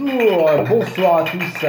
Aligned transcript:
Bonjour, 0.00 0.50
bonsoir 0.68 1.16
à 1.16 1.24
tous. 1.24 1.64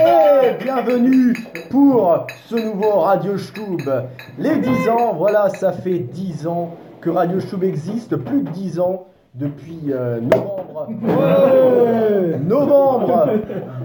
Et 0.00 0.62
bienvenue 0.62 1.34
pour 1.70 2.26
ce 2.48 2.54
nouveau 2.56 3.00
Radio 3.00 3.36
Stub. 3.36 3.80
Les 4.38 4.56
10 4.56 4.88
ans, 4.88 5.14
voilà, 5.14 5.48
ça 5.48 5.72
fait 5.72 5.98
10 5.98 6.46
ans 6.46 6.76
que 7.00 7.10
Radio 7.10 7.40
Stub 7.40 7.64
existe, 7.64 8.16
plus 8.16 8.42
de 8.42 8.50
10 8.50 8.78
ans 8.80 9.06
depuis 9.34 9.80
euh, 9.90 10.20
novembre, 10.20 10.88
novembre 12.46 13.28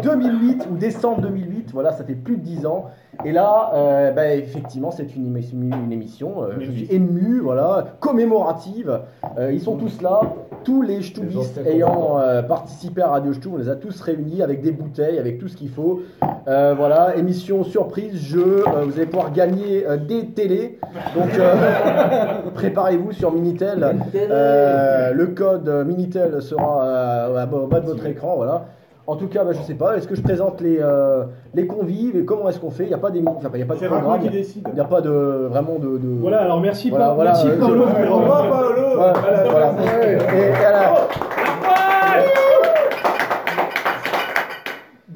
2008 0.04 0.68
ou 0.71 0.75
décembre 0.75 1.21
2008, 1.21 1.70
voilà, 1.73 1.91
ça 1.93 2.04
fait 2.04 2.16
plus 2.16 2.38
de 2.38 2.41
10 2.41 2.66
ans. 2.66 2.86
Et 3.25 3.32
là, 3.32 3.71
euh, 3.73 4.11
bah, 4.11 4.33
effectivement, 4.36 4.91
c'est 4.91 5.15
une, 5.15 5.25
émission- 5.28 5.57
une 5.57 5.91
émission, 5.91 6.43
euh, 6.43 6.55
je 6.60 6.70
suis 6.71 6.88
ému, 6.91 7.39
voilà, 7.39 7.86
commémorative. 8.00 9.00
Euh, 9.39 9.52
ils 9.52 9.61
sont 9.61 9.75
tous 9.78 10.02
là, 10.02 10.20
tous 10.64 10.82
les 10.82 11.02
Stubistes 11.02 11.59
ayant 11.66 12.20
euh, 12.20 12.43
participé 12.43 13.01
à 13.01 13.07
Radio 13.07 13.34
Stub, 13.34 13.54
on 13.56 13.57
les 13.57 13.70
a 13.70 13.75
tous 13.75 14.00
réunis 14.01 14.43
avec 14.43 14.61
des 14.61 14.71
bouteilles, 14.71 15.18
avec 15.18 15.39
tout 15.39 15.48
ce 15.48 15.56
qu'il 15.57 15.70
faut. 15.70 16.01
Euh, 16.48 16.73
voilà, 16.78 17.15
émission 17.15 17.64
surprise, 17.64 18.21
jeu, 18.21 18.64
euh, 18.68 18.84
vous 18.86 18.98
allez 18.98 19.06
pouvoir 19.07 19.32
gagner 19.32 19.86
euh, 19.87 19.98
des 19.98 20.28
télés. 20.28 20.79
Donc 21.15 21.29
euh, 21.39 21.56
préparez-vous 22.54 23.14
sur 23.14 23.32
Minitel. 23.32 23.95
Euh, 24.15 25.14
le 25.14 25.28
code 25.37 25.68
euh, 25.69 25.83
Minitel 25.86 26.41
sera 26.41 26.83
euh, 26.83 27.45
au 27.51 27.68
bas 27.68 27.79
de 27.79 27.86
votre 27.86 28.05
écran, 28.05 28.36
voilà. 28.37 28.65
En 29.05 29.15
tout 29.15 29.28
cas, 29.28 29.45
bah, 29.45 29.51
je 29.54 29.61
sais 29.61 29.75
pas, 29.75 29.95
est-ce 29.95 30.05
que 30.07 30.15
je 30.15 30.21
présente 30.21 30.59
les, 30.59 30.79
euh, 30.82 31.23
les 31.54 31.65
convives 31.65 32.17
et 32.17 32.25
comment 32.25 32.50
est-ce 32.50 32.59
qu'on 32.59 32.72
fait? 32.72 32.83
Il 32.83 32.89
n'y 32.89 32.94
a 32.94 32.97
pas 32.97 33.09
d'émi- 33.09 33.25
enfin, 33.30 33.50
il 33.53 33.59
y 33.59 33.64
a 33.64 33.66
pas 33.66 33.75
de 33.75 33.80
C'est 33.80 33.88
Racco 33.88 34.02
programme, 34.02 34.22
qui 34.22 34.28
il 34.28 34.31
décide. 34.33 34.67
n'y 34.73 34.80
a 34.81 34.83
pas 34.83 35.00
de 35.00 35.09
vraiment 35.50 35.75
de. 35.80 35.97
de- 35.97 36.19
Voilà, 36.19 36.39
alors 36.42 36.59
merci, 36.59 36.89
Voilà, 36.89 37.16
merci 37.17 37.47
euh, 37.47 37.58
Paolo. 37.58 37.86
je- 37.88 38.09
Au 38.11 38.16
revoir, 38.17 38.50
Paolo 38.50 38.81
Ouais, 39.00 39.50
voilà. 39.50 39.73
Et, 40.03 40.38
et 40.38 40.66
à 40.66 40.72
la- 40.72 40.94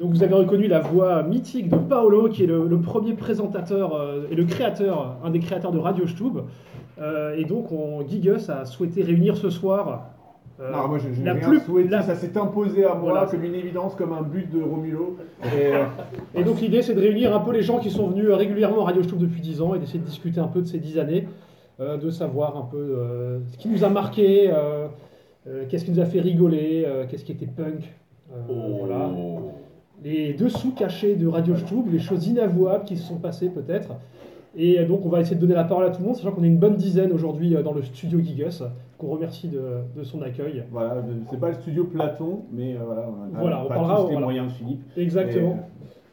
Donc 0.00 0.10
vous 0.14 0.22
avez 0.22 0.34
reconnu 0.34 0.66
la 0.68 0.80
voix 0.80 1.22
mythique 1.22 1.68
de 1.68 1.76
Paolo, 1.76 2.28
qui 2.28 2.44
est 2.44 2.46
le, 2.46 2.66
le 2.66 2.78
premier 2.80 3.12
présentateur 3.12 3.94
euh, 3.94 4.26
et 4.30 4.34
le 4.34 4.44
créateur, 4.44 5.16
un 5.24 5.30
des 5.30 5.38
créateurs 5.38 5.70
de 5.70 5.78
Radio 5.78 6.06
Stub. 6.06 6.38
Euh, 7.02 7.34
et 7.36 7.44
donc 7.44 7.72
on, 7.72 8.06
Gigus 8.08 8.48
a 8.48 8.64
souhaité 8.64 9.02
réunir 9.02 9.36
ce 9.36 9.50
soir 9.50 10.10
euh, 10.60 10.70
Non, 10.70 10.86
moi 10.88 10.98
je, 10.98 11.12
je 11.12 11.22
la 11.24 11.32
rien 11.34 11.48
plus- 11.48 11.60
souhaité, 11.60 11.88
la- 11.88 12.02
ça 12.02 12.14
s'est 12.14 12.36
imposé 12.38 12.84
à 12.84 12.94
moi 12.94 13.10
Voilà. 13.12 13.26
comme 13.26 13.42
une 13.42 13.54
évidence, 13.56 13.94
comme 13.96 14.12
un 14.12 14.22
but 14.22 14.48
de 14.50 14.62
Romulo. 14.62 15.16
Et, 15.42 15.74
euh, 15.74 15.84
Et 16.36 16.44
donc 16.44 16.60
l'idée 16.60 16.80
c'est 16.82 16.94
de 16.94 17.00
réunir 17.00 17.34
un 17.34 17.40
peu 17.40 17.52
les 17.52 17.62
gens 17.62 17.78
qui 17.80 17.90
sont 17.90 18.06
venus 18.08 18.28
régulièrement 18.30 18.82
à 18.82 18.86
Radio 18.86 19.02
Stub 19.02 19.18
depuis 19.18 19.40
10 19.40 19.60
ans 19.62 19.74
et 19.74 19.78
d'essayer 19.80 19.98
de 19.98 20.04
discuter 20.04 20.38
un 20.40 20.46
peu 20.48 20.60
de 20.62 20.66
ces 20.66 20.78
10 20.78 20.98
années, 21.00 21.26
euh, 21.80 21.96
de 21.96 22.10
savoir 22.10 22.56
un 22.56 22.62
peu 22.70 22.76
euh, 22.78 23.40
ce 23.50 23.56
qui 23.58 23.68
nous 23.68 23.82
a 23.82 23.88
marqué, 23.88 24.50
euh, 24.52 24.86
euh, 25.48 25.64
qu'est-ce 25.68 25.84
qui 25.84 25.90
nous 25.90 26.00
a 26.00 26.04
fait 26.06 26.20
rigoler, 26.20 26.84
euh, 26.86 27.04
qu'est-ce 27.10 27.24
qui 27.24 27.32
était 27.32 27.46
punk. 27.46 27.90
euh, 28.32 28.36
Voilà. 28.78 29.10
Les 30.04 30.34
dessous 30.34 30.72
cachés 30.72 31.14
de 31.16 31.26
Radio 31.28 31.56
Stub, 31.56 31.90
les 31.92 32.00
choses 32.00 32.26
inavouables 32.26 32.84
qui 32.84 32.96
se 32.96 33.04
sont 33.08 33.18
passées 33.18 33.48
peut-être. 33.48 33.88
Et 34.56 34.78
euh, 34.78 34.86
donc 34.86 35.06
on 35.06 35.08
va 35.08 35.20
essayer 35.20 35.36
de 35.36 35.40
donner 35.40 35.54
la 35.54 35.64
parole 35.64 35.84
à 35.86 35.90
tout 35.90 36.00
le 36.02 36.06
monde, 36.06 36.16
sachant 36.16 36.32
qu'on 36.32 36.44
est 36.44 36.48
une 36.48 36.58
bonne 36.58 36.76
dizaine 36.76 37.10
aujourd'hui 37.12 37.56
euh, 37.56 37.62
dans 37.62 37.72
le 37.72 37.82
studio 37.82 38.20
Gigus, 38.20 38.62
qu'on 38.98 39.08
remercie 39.08 39.48
de, 39.48 39.60
de 39.96 40.02
son 40.04 40.20
accueil. 40.22 40.64
voilà, 40.70 40.96
c'est 41.30 41.40
pas 41.40 41.48
le 41.48 41.54
studio 41.54 41.84
Platon, 41.84 42.40
mais 42.52 42.74
euh, 42.74 42.78
voilà, 42.84 43.06
on 43.08 43.36
a 43.36 43.40
Voilà, 43.40 43.64
on 43.64 43.68
pas 43.68 43.74
parlera, 43.74 43.96
tous 43.96 44.02
les 44.08 44.12
voilà. 44.12 44.26
moyens 44.26 44.48
de 44.48 44.52
Philippe. 44.52 44.82
Exactement. 44.96 45.58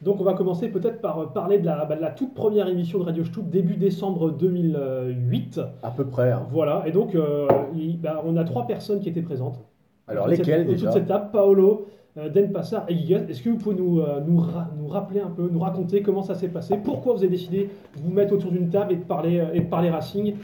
Et, 0.00 0.04
Donc 0.04 0.20
on 0.20 0.24
va 0.24 0.32
commencer 0.32 0.68
peut-être 0.68 1.00
par 1.02 1.18
euh, 1.18 1.26
parler 1.26 1.58
de 1.58 1.66
la, 1.66 1.84
bah, 1.84 1.96
de 1.96 2.00
la 2.00 2.10
toute 2.10 2.32
première 2.32 2.66
émission 2.68 2.98
de 2.98 3.04
Radio 3.04 3.24
Stub, 3.24 3.50
début 3.50 3.76
décembre 3.76 4.30
2008. 4.30 5.60
à 5.82 5.90
peu 5.90 6.04
près. 6.06 6.32
hein. 6.32 6.46
Voilà, 6.50 6.82
et 6.86 6.92
donc 6.92 7.14
euh, 7.14 7.46
il- 7.74 8.00
bah, 8.00 8.22
on 8.26 8.36
a 8.36 8.44
trois 8.44 8.66
personnes 8.66 9.00
qui 9.00 9.08
étaient 9.08 9.22
présentes. 9.22 9.60
Alors 10.08 10.24
autour 10.26 10.36
déjà 10.44 10.64
de 10.88 10.92
cette 10.92 11.06
table, 11.06 11.28
Paolo, 11.32 11.86
euh, 12.20 12.28
Den 12.28 12.52
Passar 12.52 12.84
et 12.88 12.94
Gigas. 12.94 13.22
Est-ce 13.28 13.42
que 13.42 13.50
vous 13.50 13.56
pouvez 13.56 13.74
nous, 13.76 14.00
euh, 14.00 14.20
nous, 14.26 14.38
ra- 14.38 14.68
nous 14.78 14.86
rappeler 14.88 15.20
un 15.20 15.30
peu, 15.30 15.48
nous 15.50 15.58
raconter 15.60 16.02
comment 16.02 16.22
ça 16.22 16.34
s'est 16.34 16.48
passé 16.48 16.76
Pourquoi 16.82 17.12
vous 17.14 17.20
avez 17.20 17.28
décidé 17.28 17.70
de 17.96 18.02
vous 18.02 18.12
mettre 18.12 18.34
autour 18.34 18.50
d'une 18.52 18.68
table 18.68 18.92
et 18.92 18.96
de 18.96 19.04
parler, 19.04 19.38
euh, 19.40 19.52
et 19.54 19.60
de 19.60 19.66
parler 19.68 19.90
Racing 19.90 20.34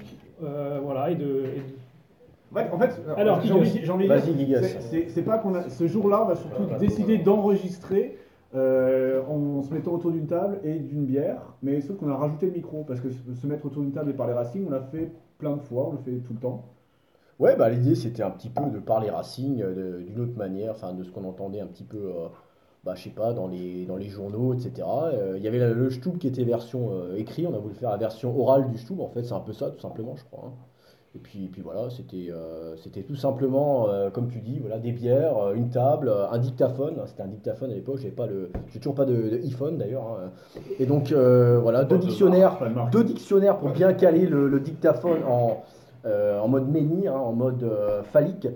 euh, 0.42 0.80
voilà, 0.84 1.10
et 1.10 1.14
de, 1.14 1.24
et 1.24 1.26
de- 1.60 2.54
Ouais, 2.54 2.68
en 2.72 2.78
fait, 2.78 2.90
Alors, 3.16 3.40
j'ai 3.42 3.52
envie, 3.52 3.90
envie 3.90 4.04
de 4.04 4.08
Vas-y, 4.08 4.32
dire, 4.34 4.58
Gigas. 4.60 4.62
c'est- 5.08 5.22
pas 5.22 5.38
qu'on 5.38 5.54
a 5.54 5.68
ce 5.68 5.86
jour-là, 5.88 6.24
on 6.26 6.30
a 6.30 6.36
surtout 6.36 6.62
décidé 6.78 7.18
d'enregistrer 7.18 8.16
euh, 8.54 9.20
en 9.28 9.62
se 9.62 9.74
mettant 9.74 9.92
autour 9.92 10.12
d'une 10.12 10.26
table 10.28 10.60
et 10.64 10.74
d'une 10.78 11.04
bière, 11.04 11.54
mais 11.62 11.80
sauf 11.80 11.96
qu'on 11.96 12.08
a 12.08 12.16
rajouté 12.16 12.46
le 12.46 12.52
micro 12.52 12.84
parce 12.86 13.00
que 13.00 13.10
se 13.10 13.34
se 13.34 13.46
mettre 13.46 13.66
autour 13.66 13.82
d'une 13.82 13.90
table 13.92 14.10
et 14.10 14.14
parler 14.14 14.32
Racing, 14.32 14.64
on 14.66 14.70
l'a 14.70 14.80
fait 14.80 15.10
plein 15.38 15.56
de 15.56 15.60
fois, 15.60 15.88
on 15.88 15.92
le 15.92 15.98
fait 15.98 16.12
tout 16.24 16.32
le 16.32 16.38
temps. 16.38 16.64
Ouais, 17.38 17.54
bah, 17.56 17.68
l'idée 17.68 17.94
c'était 17.94 18.22
un 18.22 18.30
petit 18.30 18.48
peu 18.48 18.62
de 18.70 18.78
parler 18.78 19.10
Racing 19.10 19.60
euh, 19.62 19.98
de- 19.98 20.02
d'une 20.02 20.20
autre 20.20 20.36
manière, 20.36 20.70
enfin 20.70 20.94
de 20.94 21.02
ce 21.04 21.10
qu'on 21.10 21.24
entendait 21.24 21.60
un 21.60 21.66
petit 21.66 21.84
peu, 21.84 21.98
euh, 21.98 22.28
bah, 22.82 22.94
je 22.94 23.02
sais 23.04 23.10
pas, 23.10 23.34
dans 23.34 23.46
les, 23.46 23.84
dans 23.84 23.96
les 23.96 24.08
journaux, 24.08 24.54
etc. 24.54 24.86
Euh, 25.12 25.34
Il 25.36 25.42
y 25.42 25.48
avait 25.48 25.58
la- 25.58 25.72
le 25.72 25.90
Stub 25.90 26.16
qui 26.18 26.28
était 26.28 26.44
version 26.44 26.88
euh, 26.92 27.16
écrit, 27.16 27.46
on 27.46 27.54
a 27.54 27.58
voulu 27.58 27.74
faire 27.74 27.90
la 27.90 27.98
version 27.98 28.38
orale 28.40 28.66
du 28.70 28.78
Stub, 28.78 29.00
en 29.00 29.08
fait 29.08 29.22
c'est 29.24 29.34
un 29.34 29.40
peu 29.40 29.52
ça 29.52 29.68
tout 29.70 29.80
simplement, 29.80 30.14
je 30.16 30.24
crois. 30.24 30.44
hein. 30.48 30.52
Et 31.14 31.18
puis, 31.18 31.48
puis 31.50 31.62
voilà, 31.62 31.88
c'était 31.88 32.28
euh, 32.30 32.76
c'était 32.76 33.00
tout 33.02 33.16
simplement, 33.16 33.88
euh, 33.88 34.10
comme 34.10 34.28
tu 34.28 34.40
dis, 34.40 34.58
voilà, 34.58 34.78
des 34.78 34.92
bières, 34.92 35.38
euh, 35.38 35.54
une 35.54 35.70
table, 35.70 36.08
euh, 36.10 36.28
un 36.30 36.36
dictaphone. 36.38 36.96
C'était 37.06 37.22
un 37.22 37.28
dictaphone 37.28 37.70
à 37.70 37.74
l'époque, 37.74 37.96
j'ai 38.02 38.10
pas 38.10 38.26
le, 38.26 38.50
j'ai 38.70 38.80
toujours 38.80 38.94
pas 38.94 39.06
de, 39.06 39.14
de 39.14 39.36
iPhone 39.46 39.78
d'ailleurs. 39.78 40.02
hein. 40.04 40.30
Et 40.78 40.84
donc 40.84 41.12
euh, 41.12 41.58
voilà, 41.58 41.84
deux 41.84 41.96
dictionnaires, 42.08 42.58
deux 42.90 43.04
dictionnaires 43.04 43.58
pour 43.58 43.70
bien 43.70 43.94
caler 43.94 44.26
le, 44.26 44.46
le 44.48 44.60
dictaphone 44.60 45.22
en, 45.26 45.62
euh, 46.06 46.38
en 46.40 46.48
mode 46.48 46.68
menhir, 46.68 47.16
hein, 47.16 47.20
en 47.20 47.32
mode 47.32 47.62
euh, 47.64 48.02
phallique, 48.04 48.46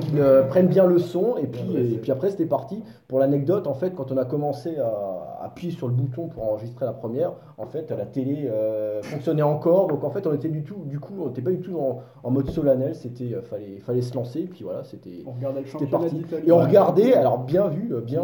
qui 0.00 0.20
euh, 0.20 0.42
prennent 0.44 0.68
bien 0.68 0.86
le 0.86 0.98
son. 0.98 1.36
Et 1.38 1.46
puis, 1.46 1.76
et 1.76 1.98
puis 1.98 2.12
après, 2.12 2.30
c'était 2.30 2.46
parti. 2.46 2.82
Pour 3.08 3.18
l'anecdote, 3.18 3.66
en 3.66 3.74
fait, 3.74 3.94
quand 3.94 4.12
on 4.12 4.16
a 4.16 4.24
commencé 4.24 4.76
à 4.78 5.19
appuyer 5.40 5.72
sur 5.72 5.88
le 5.88 5.94
bouton 5.94 6.28
pour 6.28 6.44
enregistrer 6.44 6.84
la 6.84 6.92
première, 6.92 7.32
en 7.58 7.66
fait, 7.66 7.90
la 7.90 8.06
télé 8.06 8.48
euh, 8.48 9.02
fonctionnait 9.02 9.42
encore. 9.42 9.88
Donc 9.88 10.04
en 10.04 10.10
fait, 10.10 10.26
on 10.26 10.34
était 10.34 10.48
du 10.48 10.62
tout, 10.62 10.84
du 10.86 11.00
coup, 11.00 11.14
on 11.20 11.26
n'était 11.28 11.42
pas 11.42 11.50
du 11.50 11.60
tout 11.60 11.78
en, 11.78 12.02
en 12.22 12.30
mode 12.30 12.48
solennel. 12.50 12.94
C'était, 12.94 13.34
euh, 13.34 13.42
fallait, 13.42 13.78
fallait 13.80 14.02
se 14.02 14.14
lancer. 14.14 14.40
Et 14.40 14.46
puis 14.46 14.64
voilà, 14.64 14.84
c'était. 14.84 15.22
On 15.26 15.32
regardait 15.32 15.60
le 15.60 15.66
C'était 15.66 15.86
championnat 15.86 16.08
parti. 16.10 16.46
Et 16.46 16.52
on 16.52 16.58
regardait, 16.58 17.14
alors 17.14 17.38
bien 17.38 17.68
vu, 17.68 17.92
euh, 17.92 18.00
bien 18.00 18.22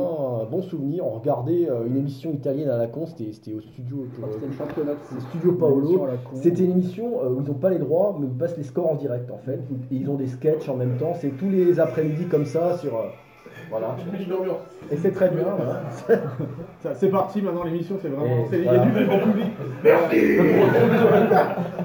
bon 0.51 0.63
souvenir, 0.63 1.07
on 1.07 1.19
regardait 1.19 1.69
une 1.87 1.97
émission 1.97 2.33
italienne 2.33 2.69
à 2.69 2.77
la 2.77 2.87
con, 2.87 3.07
c'était 3.07 3.33
c'était 3.33 3.55
au 3.55 3.61
studio, 3.61 4.07
C'était 4.15 4.47
le 4.47 4.53
championnat. 4.53 4.93
Studio 5.31 5.53
Paolo. 5.53 6.07
C'était 6.35 6.65
une 6.65 6.73
émission 6.73 7.23
où 7.27 7.41
ils 7.41 7.47
n'ont 7.47 7.55
pas 7.55 7.71
les 7.71 7.79
droits, 7.79 8.17
mais 8.19 8.27
ils 8.27 8.37
passent 8.37 8.57
les 8.57 8.65
scores 8.65 8.91
en 8.91 8.95
direct 8.95 9.31
en 9.31 9.39
fait. 9.39 9.61
Et 9.91 9.97
ils 9.97 10.11
ont 10.11 10.17
des 10.17 10.27
sketchs 10.29 10.69
en 10.69 10.77
même 10.77 10.97
temps, 10.99 11.15
c'est 11.15 11.31
tous 11.31 11.49
les 11.51 11.81
après-midi 11.81 12.27
comme 12.27 12.45
ça 12.47 12.77
sur. 12.79 12.93
Voilà. 13.71 13.97
Et 14.91 14.97
c'est 14.97 15.11
très 15.13 15.29
bien. 15.29 15.45
voilà. 15.57 15.83
C'est 16.95 17.09
parti 17.09 17.43
maintenant 17.43 17.65
l'émission, 17.65 17.97
c'est 18.01 18.09
vraiment. 18.09 18.47
Il 18.53 18.65
y 18.65 18.69
a 18.69 18.79
du 18.79 19.05
grand 19.07 19.19
public. 19.19 19.47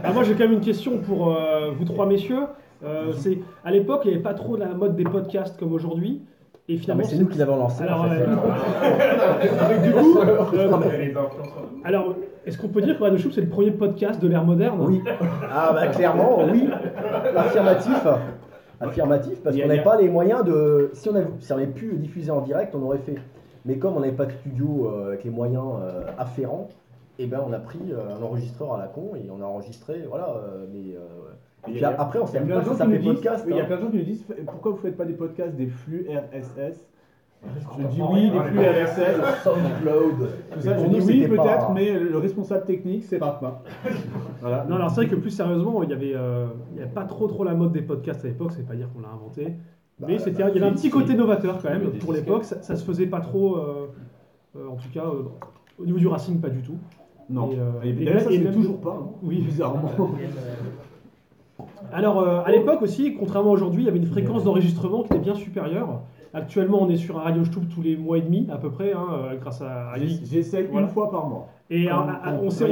Ah, 0.04 0.12
moi 0.14 0.24
j'ai 0.24 0.34
quand 0.34 0.44
même 0.44 0.54
une 0.54 0.62
question 0.62 0.98
pour 1.00 1.36
euh, 1.36 1.72
vous 1.78 1.86
trois 1.86 2.06
messieurs. 2.06 2.44
Euh, 2.84 3.12
c'est 3.14 3.38
à 3.64 3.72
l'époque 3.72 4.02
il 4.06 4.10
n'y 4.10 4.14
avait 4.16 4.24
pas 4.24 4.34
trop 4.34 4.58
la 4.58 4.68
mode 4.68 4.96
des 4.96 5.04
podcasts 5.04 5.58
comme 5.60 5.74
aujourd'hui. 5.74 6.22
Et 6.70 6.76
Non, 6.76 6.80
finalement 6.82 7.04
mais 7.04 7.10
c'est 7.10 7.18
nous 7.18 7.28
qui 7.28 7.38
l'avons 7.40 7.58
lancé. 7.58 7.84
Alors, 7.84 8.02
en 8.02 8.10
fait. 8.10 8.22
euh, 8.22 9.78
du 9.84 9.92
coup, 9.92 10.20
euh, 10.20 10.72
alors, 11.84 12.16
est-ce 12.46 12.58
qu'on 12.58 12.68
peut 12.70 12.82
dire 12.82 12.98
que 12.98 13.04
Radio 13.04 13.18
Show 13.18 13.30
c'est 13.32 13.42
le 13.42 13.50
premier 13.50 13.72
podcast 13.72 14.22
de 14.22 14.28
l'ère 14.28 14.44
moderne? 14.46 14.78
Oui. 14.82 15.02
Ah 15.52 15.72
bah 15.74 15.88
clairement, 15.88 16.40
oui. 16.52 16.70
Affirmatif. 17.36 18.06
Affirmatif, 18.82 19.42
parce 19.44 19.56
qu'on 19.56 19.68
n'avait 19.68 19.84
pas 19.84 20.00
les 20.00 20.10
moyens 20.10 20.44
de. 20.44 20.90
Si 20.94 21.10
on 21.10 21.16
avait, 21.16 21.28
si 21.40 21.54
on 21.54 21.58
avait 21.58 21.68
pu 21.68 21.94
diffuser 21.98 22.32
en 22.32 22.42
direct, 22.42 22.74
on 22.76 22.82
aurait 22.84 22.98
fait. 23.00 23.16
Mais 23.66 23.78
comme 23.78 23.96
on 23.96 24.00
n'avait 24.00 24.12
pas 24.12 24.26
de 24.26 24.32
studio 24.32 24.88
euh, 24.88 25.08
avec 25.10 25.24
les 25.24 25.30
moyens 25.30 25.66
euh, 25.82 26.02
afférents, 26.18 26.70
et 27.20 27.28
ben 27.28 27.44
on 27.48 27.54
a 27.54 27.60
pris 27.60 27.80
euh, 27.92 28.18
un 28.18 28.24
enregistreur 28.24 28.74
à 28.74 28.80
la 28.80 28.88
con 28.88 29.12
et 29.16 29.30
on 29.30 29.42
a 29.42 29.46
enregistré, 29.46 30.04
voilà. 30.10 30.36
mais 30.74 30.96
euh, 30.96 31.00
puis 31.64 31.84
a- 31.86 31.96
après, 32.02 32.20
on 32.20 32.26
s'est 32.26 32.40
pas 32.40 32.64
ça 32.64 32.74
s'appelait 32.74 33.00
podcast. 33.00 33.46
il 33.48 33.56
y 33.56 33.60
a 33.60 33.64
hein. 33.64 33.66
plein 33.68 33.76
de 33.76 33.82
gens 33.82 33.92
qui 33.92 33.98
nous 33.98 34.04
disent 34.04 34.26
pourquoi 34.48 34.72
vous 34.72 34.78
faites 34.78 34.98
pas 34.98 35.06
des 35.06 35.14
podcasts 35.14 35.56
des 35.56 35.68
flux 35.68 36.08
RSS 36.10 36.80
Je 37.44 37.88
dis 37.88 38.02
oui, 38.02 38.30
des 38.30 38.40
flux 38.40 38.60
RSS. 38.60 39.44
SoundCloud. 39.44 40.30
Tout 40.54 40.62
ça, 40.62 40.72
Pour 40.74 40.86
je 40.86 40.90
dis 41.00 41.08
oui 41.08 41.28
pas- 41.28 41.44
peut-être, 41.44 41.72
mais 41.74 41.92
le 42.00 42.18
responsable 42.18 42.66
technique 42.66 43.04
c'est 43.06 43.18
Ratma. 43.18 43.62
Voilà. 44.42 44.66
Non, 44.70 44.76
alors 44.76 44.90
c'est 44.92 44.98
vrai 45.02 45.08
que 45.08 45.16
plus 45.16 45.32
sérieusement, 45.32 45.82
il 45.84 45.90
y 45.90 45.94
avait, 45.94 46.14
euh, 46.16 46.46
avait 46.78 46.86
pas 46.88 47.04
trop 47.06 47.28
trop 47.28 47.44
la 47.44 47.56
mode 47.56 47.72
des 47.72 47.82
podcasts 47.82 48.24
à 48.26 48.28
l'époque. 48.28 48.52
C'est 48.56 48.68
pas 48.68 48.76
dire 48.76 48.90
qu'on 48.94 49.02
l'a 49.02 49.10
inventé, 49.10 49.56
Bah, 50.00 50.08
mais 50.10 50.20
c'était, 50.20 50.44
il 50.44 50.56
y 50.56 50.60
avait 50.60 50.64
un 50.72 50.74
petit 50.74 50.90
côté 50.92 51.16
novateur 51.16 51.60
quand 51.62 51.70
même 51.70 51.92
pour 52.00 52.14
l'époque. 52.14 52.44
Ça, 52.46 52.62
ça 52.62 52.76
se 52.76 52.84
faisait 52.86 53.08
pas 53.08 53.22
trop, 53.22 53.56
euh, 53.58 53.88
euh, 54.56 54.68
en 54.70 54.76
tout 54.76 54.90
cas 54.94 55.06
euh, 55.06 55.24
au 55.80 55.86
niveau 55.86 55.98
du 55.98 56.08
Racing, 56.08 56.40
pas 56.40 56.50
du 56.50 56.62
tout. 56.62 56.78
Non. 57.30 57.50
Et, 57.52 57.56
euh, 57.58 57.72
Et, 57.84 57.90
et 58.04 58.20
ça 58.20 58.30
c'est 58.30 58.38
même- 58.38 58.54
toujours 58.54 58.80
pas. 58.82 59.00
hein, 59.02 59.10
Oui. 59.24 59.42
Bizarrement. 59.42 59.90
Alors 61.94 62.20
euh, 62.20 62.42
à 62.46 62.52
l'époque 62.52 62.82
aussi, 62.82 63.16
contrairement 63.16 63.50
à 63.50 63.54
aujourd'hui, 63.54 63.84
il 63.84 63.86
y 63.86 63.90
avait 63.90 63.98
une 64.00 64.06
fréquence 64.06 64.44
d'enregistrement 64.44 65.02
qui 65.04 65.08
était 65.14 65.20
bien 65.20 65.36
supérieure. 65.36 66.02
Actuellement, 66.34 66.82
on 66.82 66.90
est 66.90 66.96
sur 66.98 67.18
un 67.18 67.24
Radio 67.24 67.44
Stub 67.44 67.64
tous 67.74 67.82
les 67.82 67.98
mois 67.98 68.18
et 68.18 68.22
demi 68.22 68.48
à 68.52 68.58
peu 68.58 68.70
près, 68.72 68.94
hein, 68.94 69.06
euh, 69.12 69.36
grâce 69.38 69.62
à, 69.62 69.92
à. 69.92 69.98
J'essaie 70.00 70.64
Voilà. 70.64 70.88
une 70.88 70.94
fois 70.94 71.12
par 71.12 71.28
mois. 71.28 71.50
Et 71.70 71.86
Quand- 71.86 72.08
euh, 72.08 72.12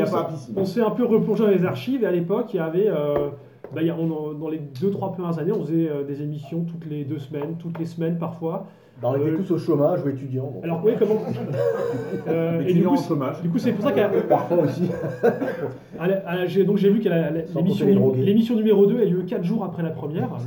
quand- 0.05 0.21
on 0.55 0.65
s'est 0.65 0.81
un 0.81 0.91
peu 0.91 1.05
replongé 1.05 1.43
dans 1.43 1.49
les 1.51 1.65
archives 1.65 2.03
et 2.03 2.05
à 2.07 2.11
l'époque 2.11 2.53
il 2.53 2.57
y 2.57 2.59
avait 2.59 2.87
euh, 2.87 3.29
bah, 3.73 3.81
il 3.81 3.87
y 3.87 3.89
a- 3.89 3.95
on- 3.97 4.33
dans 4.33 4.49
les 4.49 4.59
deux 4.81 4.91
trois 4.91 5.11
premières 5.11 5.37
années, 5.39 5.51
on 5.51 5.61
faisait 5.65 5.89
euh, 5.89 6.03
des 6.03 6.21
émissions 6.21 6.63
toutes 6.63 6.85
les 6.89 7.03
deux 7.03 7.19
semaines, 7.19 7.55
toutes 7.59 7.77
les 7.79 7.85
semaines 7.85 8.17
parfois. 8.17 8.67
Bah, 9.01 9.09
on 9.13 9.15
était 9.15 9.29
Euh, 9.29 9.37
tous 9.37 9.51
au 9.51 9.57
chômage 9.57 10.03
ou 10.03 10.09
étudiants. 10.09 10.51
donc. 10.53 10.63
Alors 10.63 10.81
oui, 10.83 10.91
comment 10.99 11.15
Euh, 12.27 12.61
Et 12.67 12.73
du 12.73 12.83
coup, 12.83 12.97
c'est- 12.97 13.07
chômage. 13.07 13.41
du 13.41 13.49
coup, 13.49 13.57
c'est 13.57 13.71
pour 13.71 13.85
ça 13.85 13.91
qu'à 13.93 14.09
Parfois 14.09 14.57
aussi. 14.63 14.89
à 15.99 16.07
la- 16.07 16.17
à 16.27 16.35
la- 16.35 16.45
j'ai- 16.47 16.65
donc 16.65 16.77
j'ai 16.77 16.89
vu 16.89 16.99
que 16.99 17.07
la- 17.07 17.29
la- 17.31 17.47
Sans 17.47 17.61
l'émission 17.61 18.55
numéro 18.55 18.85
2 18.85 18.99
a 19.01 19.05
lieu 19.05 19.21
4 19.23 19.43
jours 19.43 19.63
après 19.63 19.83
la 19.83 19.91
première, 19.91 20.27
donc 20.27 20.39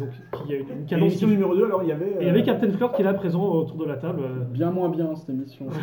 qui 0.47 0.53
a 0.53 0.57
une 0.57 0.67
cadence. 0.87 0.91
l'émission 0.91 1.29
numéro 1.29 1.55
2, 1.57 1.65
alors 1.65 1.83
il 1.83 1.89
y 1.89 1.93
avait. 1.93 2.05
Et 2.07 2.17
il 2.23 2.27
y 2.27 2.31
avait 2.31 2.43
Captain 2.43 2.71
Flirt 2.71 2.95
qui 2.95 3.01
est 3.03 3.05
là 3.05 3.15
présent 3.15 3.43
autour 3.43 3.77
de 3.79 3.87
la 3.87 3.97
table. 3.97 4.21
euh, 4.23 4.45
Bien 4.51 4.71
moins 4.71 4.91
bien 4.91 5.15
cette 5.17 5.31
émission. 5.31 5.67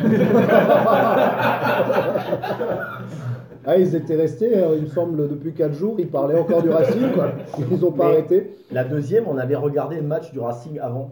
Ah, 3.66 3.76
ils 3.76 3.94
étaient 3.94 4.16
restés, 4.16 4.56
euh, 4.56 4.76
il 4.78 4.84
me 4.84 4.88
semble, 4.88 5.28
depuis 5.28 5.52
4 5.52 5.74
jours, 5.74 5.96
ils 5.98 6.08
parlaient 6.08 6.38
encore 6.38 6.62
du 6.62 6.70
Racing, 6.70 7.10
quoi. 7.14 7.32
Ils 7.58 7.78
n'ont 7.78 7.92
pas 7.92 8.04
Mais- 8.06 8.12
arrêté. 8.12 8.50
La 8.72 8.84
deuxième, 8.84 9.24
on 9.28 9.36
avait 9.36 9.54
regardé 9.54 9.96
le 9.96 10.02
match 10.02 10.32
du 10.32 10.40
Racing 10.40 10.78
avant. 10.80 11.10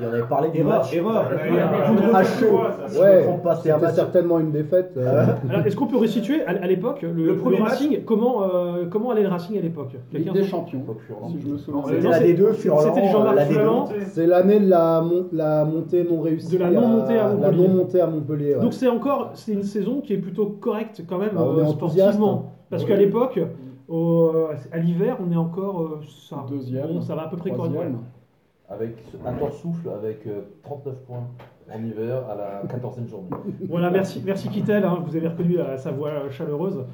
Et 0.00 0.04
on 0.04 0.12
avait 0.12 0.22
parlé 0.22 0.48
du 0.50 0.58
Erreur, 0.60 0.78
match. 0.78 0.94
erreur. 0.94 1.26
À 2.14 2.24
chaud. 2.24 2.60
Si 2.86 2.94
je 2.94 2.98
me 2.98 3.04
Ouais, 3.04 3.26
c'était 3.62 3.90
certainement 3.90 4.38
une 4.40 4.50
défaite. 4.50 4.92
euh. 4.96 5.26
Alors, 5.50 5.66
est-ce 5.66 5.76
qu'on 5.76 5.86
peut 5.86 5.98
resituer 5.98 6.42
à, 6.46 6.50
à 6.50 6.66
l'époque 6.66 7.02
le, 7.02 7.12
Le 7.12 7.36
premier 7.36 7.56
le 7.58 7.62
match 7.62 7.72
Racing 7.72 8.04
Comment 8.04 8.42
euh, 8.44 8.86
comment 8.90 9.10
allait 9.10 9.22
le 9.22 9.28
Racing 9.28 9.58
à 9.58 9.60
l'époque? 9.60 9.90
Ligue 10.12 10.32
des 10.32 10.44
champions, 10.44 10.82
si 11.28 11.40
je 11.40 11.46
me 11.48 11.58
souviens. 11.58 11.80
Non, 11.82 11.86
C'était 11.88 12.00
Non, 12.02 12.10
la 12.10 12.18
c'est- 12.18 12.32
D2, 12.32 12.52
Furlan. 12.54 12.80
C'était 12.94 13.08
Jean-Marc 13.08 13.36
la 13.36 13.44
D2. 13.44 13.52
Furlan. 13.52 13.88
C'est 14.12 14.26
l'année 14.26 14.60
de 14.60 14.68
la, 14.70 15.00
mon- 15.02 15.26
la 15.32 15.64
montée 15.66 16.04
non 16.04 16.20
réussie. 16.22 16.52
De 16.56 16.58
la 16.58 16.70
non-montée 16.70 17.18
à 17.18 17.28
La 17.28 17.34
Montpellier. 17.34 17.68
non-montée 17.68 18.00
à 18.00 18.06
Montpellier. 18.06 18.54
ouais. 18.54 18.60
Donc 18.62 18.72
c'est 18.74 18.88
encore 18.88 19.30
c'est 19.34 19.52
une 19.52 19.62
saison 19.62 20.00
qui 20.00 20.14
est 20.14 20.18
plutôt 20.18 20.46
correcte 20.46 21.02
quand 21.08 21.18
même 21.18 21.32
Bah, 21.34 21.42
euh, 21.58 21.66
sportivement. 21.66 22.52
Parce 22.70 22.84
qu'à 22.84 22.96
l'époque, 22.96 23.38
au- 23.88 24.30
à 24.72 24.78
l'hiver, 24.78 25.18
on 25.26 25.30
est 25.32 25.36
encore 25.36 25.80
euh, 25.82 26.00
ça, 26.28 26.44
Deuxième, 26.48 26.86
bon, 26.94 27.00
ça 27.02 27.14
va 27.14 27.24
à 27.24 27.28
peu 27.28 27.36
près 27.36 27.50
correct. 27.50 27.74
Avec 28.72 28.96
un 29.26 29.32
temps 29.34 29.50
souffle 29.50 29.88
avec 29.90 30.26
euh, 30.26 30.42
39 30.62 30.94
points 31.06 31.26
en 31.72 31.84
hiver 31.84 32.22
à 32.28 32.34
la 32.34 32.62
14e 32.64 33.08
journée. 33.08 33.28
Voilà, 33.68 33.90
merci, 33.90 34.22
merci 34.24 34.48
Kittel, 34.48 34.84
hein, 34.84 34.98
vous 35.06 35.14
avez 35.14 35.28
reconnu 35.28 35.56
la- 35.56 35.76
sa 35.78 35.90
voix 35.90 36.30
chaleureuse. 36.30 36.84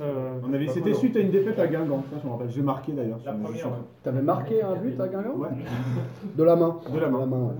Euh, 0.00 0.38
On 0.48 0.52
avait, 0.54 0.68
c'était 0.68 0.94
suite 0.94 1.16
à 1.16 1.20
une 1.20 1.30
défaite 1.30 1.58
à 1.58 1.66
Guingamp, 1.66 2.02
ça 2.10 2.16
je 2.22 2.26
me 2.26 2.32
rappelle. 2.32 2.50
J'ai 2.50 2.62
marqué 2.62 2.92
d'ailleurs. 2.92 3.18
sur 3.20 3.32
mes- 3.34 3.56
sur- 3.58 3.70
T'avais 4.04 4.22
marqué 4.22 4.62
un 4.62 4.76
but 4.76 4.98
à 5.00 5.08
Guingamp 5.08 5.34
Ouais, 5.36 5.48
De 6.36 6.42
la 6.44 6.54
main. 6.54 6.76
de 6.94 6.98
la 7.00 7.08
main. 7.08 7.18
ouais. 7.26 7.52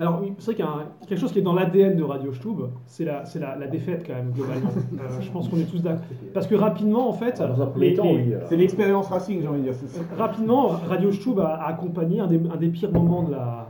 Alors 0.00 0.18
oui, 0.22 0.34
c'est 0.38 0.44
vrai 0.46 0.54
qu'il 0.56 0.64
y 0.64 0.68
a 0.68 0.70
un- 0.70 1.06
quelque 1.06 1.18
chose 1.18 1.32
qui 1.32 1.38
est 1.38 1.42
dans 1.42 1.54
l'ADN 1.54 1.96
de 1.96 2.02
Radio 2.02 2.32
Stube, 2.34 2.60
c'est 2.86 3.04
la, 3.04 3.24
c'est 3.24 3.38
la, 3.38 3.56
la 3.56 3.66
défaite 3.68 4.04
quand 4.06 4.14
même 4.14 4.32
globalement. 4.32 4.68
Euh, 4.94 5.08
je 5.20 5.30
pense 5.30 5.48
qu'on 5.48 5.56
est 5.56 5.70
tous 5.70 5.82
d'accord. 5.82 6.02
Parce 6.34 6.46
que 6.46 6.54
rapidement 6.56 7.08
en 7.08 7.14
fait, 7.14 7.38
Dans 7.40 7.62
un 7.62 7.66
premier 7.66 7.90
les- 7.90 7.94
temps, 7.96 8.04
les- 8.04 8.16
oui. 8.16 8.34
euh. 8.34 8.40
C'est 8.48 8.56
l'expérience 8.56 9.08
Racing, 9.08 9.40
j'ai 9.40 9.48
envie 9.48 9.60
de 9.60 9.64
dire. 9.64 9.74
C'est- 9.74 9.86
c'est- 9.88 10.14
rapidement 10.14 10.68
Radio 10.68 11.10
Stube 11.10 11.38
a, 11.40 11.54
a 11.54 11.68
accompagné 11.70 12.20
un 12.20 12.26
des, 12.26 12.40
un 12.52 12.56
des 12.56 12.68
pires 12.68 12.92
moments 12.92 13.22
de 13.22 13.32
la, 13.32 13.66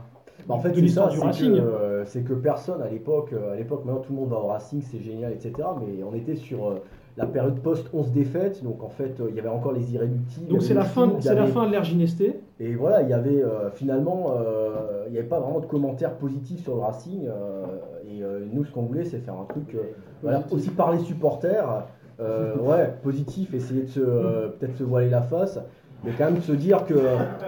Bah, 0.47 0.55
en 0.55 0.59
fait, 0.59 0.69
de 0.71 0.75
c'est 0.75 0.81
l'histoire 0.81 1.07
ça, 1.07 1.13
du 1.13 1.19
c'est 1.19 1.25
Racing. 1.25 1.53
que, 1.53 1.59
euh, 1.61 2.05
c'est 2.05 2.23
que 2.23 2.33
personne 2.33 2.81
à 2.81 2.89
l'époque, 2.89 3.29
euh, 3.33 3.53
à 3.53 3.55
l'époque, 3.55 3.85
maintenant 3.85 4.01
tout 4.01 4.11
le 4.11 4.19
monde 4.19 4.29
va 4.29 4.37
au 4.37 4.47
Racing, 4.47 4.81
c'est 4.81 4.99
génial, 4.99 5.31
etc. 5.31 5.53
Mais 5.79 6.03
on 6.03 6.13
était 6.13 6.35
sur 6.35 6.67
euh, 6.67 6.75
la 7.19 7.25
période 7.25 7.59
post-11 7.59 8.11
défaites, 8.13 8.63
donc 8.63 8.81
en 8.81 8.87
fait, 8.87 9.19
euh, 9.19 9.27
il 9.29 9.35
y 9.35 9.39
avait 9.39 9.49
encore 9.49 9.73
les 9.73 9.93
irréductibles. 9.93 10.47
Donc 10.47 10.63
c'est 10.63 10.73
la 10.73 10.85
fin, 10.85 11.11
c'est 11.19 11.35
la 11.35 11.47
fin 11.47 11.67
de 11.67 11.71
l'ère 11.71 11.83
Ginesté. 11.83 12.39
Et 12.61 12.75
voilà, 12.75 13.01
il 13.01 13.09
y 13.09 13.13
avait 13.13 13.43
euh, 13.43 13.69
finalement, 13.71 14.33
euh, 14.37 15.03
il 15.07 15.11
n'y 15.11 15.19
avait 15.19 15.27
pas 15.27 15.41
vraiment 15.41 15.59
de 15.59 15.65
commentaires 15.65 16.15
positifs 16.15 16.63
sur 16.63 16.75
le 16.75 16.81
Racing. 16.81 17.27
euh, 17.27 17.65
et 18.07 18.23
nous, 18.51 18.63
ce 18.63 18.71
qu'on 18.71 18.83
voulait, 18.83 19.05
c'est 19.05 19.19
faire 19.19 19.35
un 19.35 19.45
truc, 19.45 19.77
voilà, 20.23 20.43
aussi 20.51 20.69
par 20.69 20.91
les 20.91 20.99
supporters, 20.99 21.85
ouais, 22.19 22.93
positif, 23.03 23.53
essayer 23.53 23.83
de 23.83 23.89
se, 23.89 23.99
peut-être 23.99 24.77
se 24.77 24.83
voiler 24.83 25.09
la 25.09 25.21
face. 25.21 25.59
Mais 26.03 26.11
quand 26.17 26.31
même 26.31 26.41
se 26.41 26.53
dire 26.53 26.85
que 26.85 26.95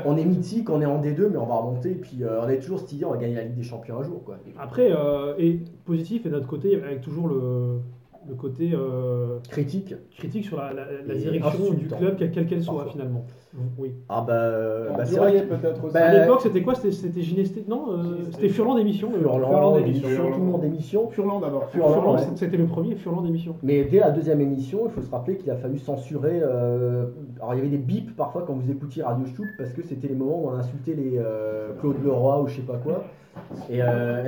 on 0.06 0.18
est 0.18 0.26
mythique, 0.26 0.70
on 0.70 0.82
est 0.82 0.86
en 0.86 1.02
D2, 1.02 1.30
mais 1.32 1.38
on 1.38 1.46
va 1.46 1.56
remonter, 1.56 1.92
et 1.92 1.96
puis 1.96 2.18
euh, 2.22 2.42
on 2.44 2.50
est 2.50 2.60
toujours 2.60 2.84
idée, 2.92 3.06
on 3.06 3.12
va 3.12 3.18
gagner 3.18 3.36
la 3.36 3.44
Ligue 3.44 3.56
des 3.56 3.64
Champions 3.64 4.00
un 4.00 4.04
jour, 4.04 4.24
quoi. 4.24 4.38
Après, 4.60 4.92
euh, 4.92 5.34
et 5.38 5.60
positif, 5.86 6.26
et 6.26 6.30
d'un 6.30 6.38
autre 6.38 6.48
côté, 6.48 6.76
avec 6.76 7.02
toujours 7.02 7.28
le, 7.30 7.80
le 8.28 8.36
côté 8.36 8.72
euh, 8.74 9.40
Critique. 9.50 9.96
critique 10.18 10.46
sur 10.46 10.58
la, 10.58 10.74
la- 10.74 11.16
direction 11.16 11.74
du 11.74 11.88
club, 11.88 12.18
quelle 12.18 12.32
quelle 12.32 12.46
qu'elle 12.48 12.64
soit 12.64 12.74
Parfois. 12.76 12.92
finalement. 12.92 13.26
Oui. 13.78 13.92
Ah 14.08 14.24
bah, 14.26 14.52
bah, 14.96 15.06
c'est 15.06 15.18
vrai 15.18 15.42
peut-être 15.44 15.84
aussi. 15.84 15.94
Bah, 15.94 16.06
à 16.06 16.14
l'époque, 16.20 16.40
c'était 16.42 16.62
quoi? 16.62 16.74
C'était 16.76 16.92
c'était 16.94 17.22
Ginesté 17.22 17.66
Non, 17.68 17.86
euh, 17.92 18.04
c'était 18.32 18.48
Furlan 18.50 18.76
d'émission. 18.76 19.10
euh, 19.14 19.20
Furlan, 19.20 19.76
d'émission. 19.80 20.08
émission, 20.08 20.32
tout 20.32 20.40
le 20.40 20.46
monde 20.46 20.64
émission. 20.64 21.10
Furlan 21.10 21.40
d'abord. 21.42 21.66
Furlan, 21.70 21.92
Furlan, 21.94 22.14
ouais. 22.16 22.22
c'était 22.36 22.56
le 22.58 22.66
premier 22.66 22.96
Furlan 22.96 23.22
d'émission. 23.22 23.56
Mais 23.62 23.84
dès 23.84 24.00
la 24.00 24.12
deuxième 24.12 24.40
émission, 24.40 24.84
il 24.86 24.92
faut 24.92 25.02
se 25.02 25.12
rappeler 25.12 25.36
qu'il 25.36 25.52
a 25.52 25.56
fallu 25.58 25.80
censurer. 25.80 26.40
euh, 26.42 27.06
alors 27.42 27.54
il 27.54 27.58
y 27.58 27.60
avait 27.62 27.70
des 27.70 27.78
bips 27.78 28.16
parfois 28.16 28.44
quand 28.48 28.54
vous 28.54 28.72
écoutiez 28.72 29.04
Radio 29.04 29.26
Stoup 29.26 29.44
parce 29.58 29.72
que 29.74 29.82
c'était 29.84 30.08
les 30.08 30.16
moments 30.16 30.44
où 30.46 30.48
on 30.50 30.54
insultait 30.54 30.94
les 30.94 31.18
euh, 31.18 31.72
Claude 31.82 32.02
Leroy 32.06 32.42
ou 32.42 32.48
je 32.48 32.56
sais 32.56 32.62
pas 32.62 32.78
quoi. 32.78 33.04
Et, 33.70 33.82
euh, 33.82 34.24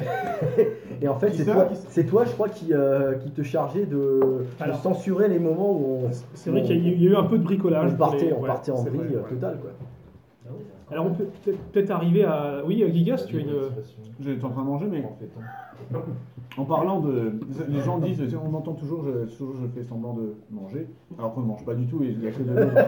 et 1.01 1.07
en 1.09 1.15
fait, 1.15 1.31
c'est 1.33 1.43
toi, 1.43 1.65
Qui 1.65 1.75
ça 1.75 1.81
c'est 1.89 2.05
toi, 2.05 2.23
je 2.25 2.31
crois, 2.31 2.47
qui, 2.47 2.73
euh, 2.73 3.15
qui 3.15 3.31
te 3.31 3.41
chargeait 3.41 3.85
de, 3.85 3.95
de 3.95 4.45
Alors- 4.61 4.77
censurer 4.81 5.27
les 5.27 5.39
moments 5.39 5.71
où 5.73 5.99
on, 6.05 6.09
C'est 6.33 6.51
vrai 6.51 6.61
qu'il 6.61 6.77
y, 6.77 6.89
a- 6.89 6.93
il 6.93 7.03
y 7.03 7.07
a 7.07 7.11
eu 7.11 7.15
un 7.15 7.23
peu 7.25 7.37
de 7.37 7.43
bricolage. 7.43 7.91
on 7.93 7.97
partait, 7.97 8.25
les- 8.27 8.33
on 8.33 8.39
ouais, 8.41 8.47
partait 8.47 8.71
en 8.71 8.81
vrille 8.81 9.12
euh, 9.13 9.21
ouais. 9.21 9.29
totale. 9.29 9.59
Quoi. 9.59 9.71
Alors 10.91 11.05
on 11.05 11.13
peut 11.13 11.27
peut-être 11.71 11.91
arriver 11.91 12.23
à. 12.23 12.61
Oui, 12.65 12.83
Gigas, 12.91 13.25
tu 13.27 13.37
as 13.37 13.39
une. 13.39 13.53
J'étais 14.19 14.43
en 14.45 14.49
train 14.49 14.61
de 14.61 14.67
manger, 14.67 14.87
mais 14.91 15.03
En 16.57 16.61
en 16.61 16.65
parlant 16.65 16.99
de. 16.99 17.33
Les 17.69 17.81
gens 17.81 17.97
disent, 17.99 18.21
on 18.35 18.53
entend 18.53 18.73
toujours, 18.73 19.05
je, 19.05 19.35
toujours 19.35 19.55
je 19.61 19.67
fais 19.67 19.85
semblant 19.87 20.13
de 20.13 20.35
manger, 20.51 20.87
alors 21.17 21.33
qu'on 21.33 21.41
ne 21.41 21.47
mange 21.47 21.65
pas 21.65 21.73
du 21.73 21.85
tout, 21.87 22.03
et 22.03 22.07
il 22.07 22.19
n'y 22.19 22.27
a 22.27 22.31
que 22.31 22.43
de 22.43 22.53
l'eau. 22.53 22.69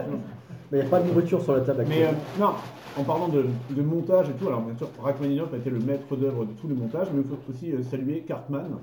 Mais 0.72 0.78
il 0.78 0.80
n'y 0.80 0.86
a 0.86 0.90
pas 0.90 1.00
de 1.00 1.06
nourriture 1.06 1.40
sur 1.40 1.54
la 1.54 1.60
table 1.60 1.84
Mais 1.88 2.04
euh, 2.04 2.10
non, 2.40 2.50
en 2.98 3.04
parlant 3.04 3.28
de, 3.28 3.44
de 3.70 3.82
montage 3.82 4.28
et 4.30 4.32
tout, 4.32 4.48
alors 4.48 4.62
bien 4.62 4.76
sûr, 4.76 4.88
Rachmaninoff 5.00 5.52
a 5.54 5.58
été 5.58 5.70
le 5.70 5.78
maître 5.78 6.16
d'œuvre 6.16 6.44
de 6.44 6.52
tout 6.52 6.66
le 6.66 6.74
montage, 6.74 7.08
mais 7.14 7.20
il 7.20 7.28
faut 7.28 7.38
aussi 7.48 7.72
euh, 7.72 7.82
saluer 7.84 8.24
Cartman, 8.26 8.78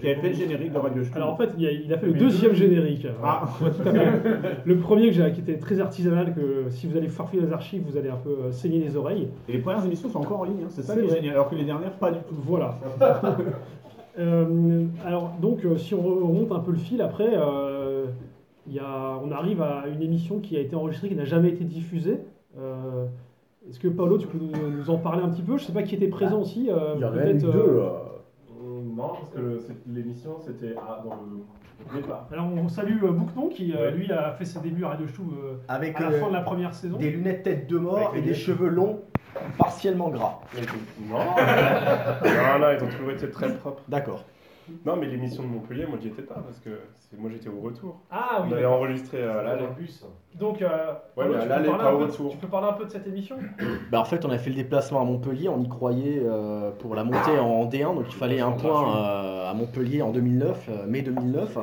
qui 0.00 0.06
avait 0.06 0.16
fait 0.20 0.28
le 0.28 0.34
générique 0.34 0.72
de 0.72 0.78
Radio. 0.78 1.02
Alors 1.14 1.32
en 1.32 1.36
fait, 1.36 1.50
il 1.58 1.66
a, 1.66 1.70
il 1.72 1.92
a 1.92 1.98
fait 1.98 2.06
le 2.06 2.12
deuxième 2.14 2.54
générique. 2.54 3.06
Ah. 3.22 3.48
Ouais, 3.62 3.70
tout 3.70 3.88
à 3.88 3.92
fait. 3.92 4.56
Le 4.64 4.76
premier 4.78 5.06
que 5.08 5.12
j'ai, 5.14 5.32
qui 5.32 5.40
était 5.40 5.58
très 5.58 5.80
artisanal, 5.80 6.34
que 6.34 6.70
si 6.70 6.86
vous 6.86 6.96
allez 6.96 7.08
farfouiller 7.08 7.42
les 7.44 7.52
archives, 7.52 7.82
vous 7.88 7.96
allez 7.96 8.08
un 8.08 8.16
peu 8.16 8.30
euh, 8.30 8.52
saigner 8.52 8.78
les 8.80 8.96
oreilles. 8.96 9.28
Et 9.48 9.52
les 9.52 9.58
premières 9.58 9.84
émissions 9.84 10.08
sont 10.08 10.18
encore 10.20 10.40
en 10.40 10.44
ligne, 10.44 10.62
hein, 10.64 10.68
c'est 10.70 10.82
ça 10.82 10.94
C'est 10.94 11.00
qui 11.00 11.06
est 11.06 11.08
vrai. 11.08 11.16
génial, 11.16 11.34
alors 11.34 11.48
que 11.50 11.54
les 11.54 11.64
dernières, 11.64 11.92
pas 11.92 12.10
du 12.10 12.18
tout. 12.20 12.34
Voilà. 12.44 12.78
Euh, 14.18 14.86
alors 15.04 15.32
donc, 15.42 15.62
euh, 15.66 15.76
si 15.76 15.94
on 15.94 16.00
remonte 16.00 16.50
un 16.50 16.60
peu 16.60 16.70
le 16.70 16.78
fil 16.78 17.02
après, 17.02 17.28
euh, 17.34 18.06
il 18.66 18.72
y 18.72 18.78
a, 18.78 19.20
on 19.22 19.30
arrive 19.30 19.60
à 19.60 19.84
une 19.94 20.00
émission 20.02 20.38
qui 20.38 20.56
a 20.56 20.60
été 20.60 20.74
enregistrée, 20.74 21.08
qui 21.08 21.14
n'a 21.14 21.26
jamais 21.26 21.50
été 21.50 21.64
diffusée. 21.64 22.20
Euh, 22.58 23.04
Est-ce 23.68 23.78
que 23.78 23.88
Paolo, 23.88 24.16
tu 24.16 24.26
peux 24.26 24.38
nous, 24.38 24.70
nous 24.78 24.88
en 24.90 24.96
parler 24.96 25.22
un 25.22 25.28
petit 25.28 25.42
peu? 25.42 25.58
Je 25.58 25.64
sais 25.64 25.72
pas 25.74 25.82
qui 25.82 25.94
était 25.96 26.08
présent 26.08 26.40
aussi. 26.40 26.70
euh, 26.70 26.94
Il 26.96 27.02
y 27.02 27.04
en 27.04 27.12
a 27.12 27.30
eu 27.30 27.34
deux. 27.34 27.82
Non, 28.96 29.08
parce 29.08 29.30
que 29.30 29.60
l'émission 29.86 30.38
c'était 30.44 30.74
à- 30.76 31.02
dans 31.04 31.14
le 31.16 31.42
au 31.92 31.94
départ. 32.00 32.26
Alors 32.32 32.46
on 32.54 32.68
salue 32.70 33.04
euh, 33.04 33.10
Boucnon 33.12 33.48
qui 33.50 33.74
euh, 33.76 33.90
lui 33.90 34.10
a 34.10 34.32
fait 34.32 34.46
ses 34.46 34.58
débuts 34.60 34.84
à 34.84 34.88
Radio 34.90 35.06
Chou 35.06 35.30
euh, 35.36 35.56
avec 35.68 35.96
à 35.96 36.04
la 36.04 36.08
euh, 36.12 36.20
fin 36.20 36.28
de 36.28 36.32
la 36.32 36.40
première 36.40 36.72
saison. 36.74 36.96
des 36.96 37.10
lunettes 37.10 37.42
tête 37.42 37.66
de 37.68 37.76
mort 37.78 37.98
Avec 37.98 38.10
et 38.12 38.14
des 38.14 38.20
lunettes. 38.28 38.36
cheveux 38.38 38.68
longs, 38.68 39.02
partiellement 39.58 40.08
gras. 40.08 40.40
Non, 41.08 41.18
non, 41.18 42.58
non, 42.58 42.66
ils 42.78 42.82
ont 42.82 42.88
toujours 42.88 43.10
été 43.10 43.30
très 43.30 43.54
propres. 43.56 43.82
D'accord. 43.88 44.24
Non, 44.84 44.96
mais 44.96 45.06
l'émission 45.06 45.42
de 45.42 45.48
Montpellier, 45.48 45.86
moi 45.86 45.98
j'y 46.00 46.08
étais 46.08 46.22
pas 46.22 46.34
parce 46.34 46.58
que 46.60 46.70
c'est- 46.98 47.16
moi 47.18 47.30
j'étais 47.32 47.48
au 47.48 47.60
retour. 47.60 48.00
Ah 48.10 48.38
oui. 48.42 48.48
On 48.48 48.52
avait 48.52 48.62
d'accord. 48.62 48.78
enregistré 48.78 49.18
euh, 49.22 49.40
à 49.40 49.42
l'aller. 49.42 49.66
Donc, 50.34 50.60
euh, 50.62 50.68
Paolo, 51.14 51.34
mais 51.34 51.36
à 51.36 51.40
tu, 51.42 51.46
peux 51.46 51.48
l'aller, 51.54 51.68
parler 51.68 51.82
pas 51.84 51.90
un 51.90 51.94
au 51.94 51.98
peu- 51.98 52.04
retour. 52.04 52.30
tu 52.32 52.36
peux 52.38 52.46
parler 52.48 52.68
un 52.68 52.72
peu 52.74 52.84
de 52.84 52.90
cette 52.90 53.06
émission? 53.06 53.36
Bah, 53.90 54.00
en 54.00 54.04
fait, 54.04 54.24
on 54.24 54.30
a 54.30 54.38
fait 54.38 54.50
le 54.50 54.56
déplacement 54.56 55.00
à 55.00 55.04
Montpellier, 55.04 55.48
on 55.48 55.62
y 55.62 55.68
croyait 55.68 56.20
euh, 56.24 56.70
pour 56.78 56.94
la 56.94 57.04
montée 57.04 57.38
en 57.40 57.64
D1, 57.66 57.94
donc 57.94 58.04
il 58.08 58.14
fallait 58.14 58.40
un 58.40 58.52
point 58.52 58.96
euh, 58.96 59.50
à 59.50 59.54
Montpellier 59.54 60.02
en 60.02 60.10
2009, 60.10 60.68
euh, 60.68 60.86
mai 60.86 61.02
2009. 61.02 61.58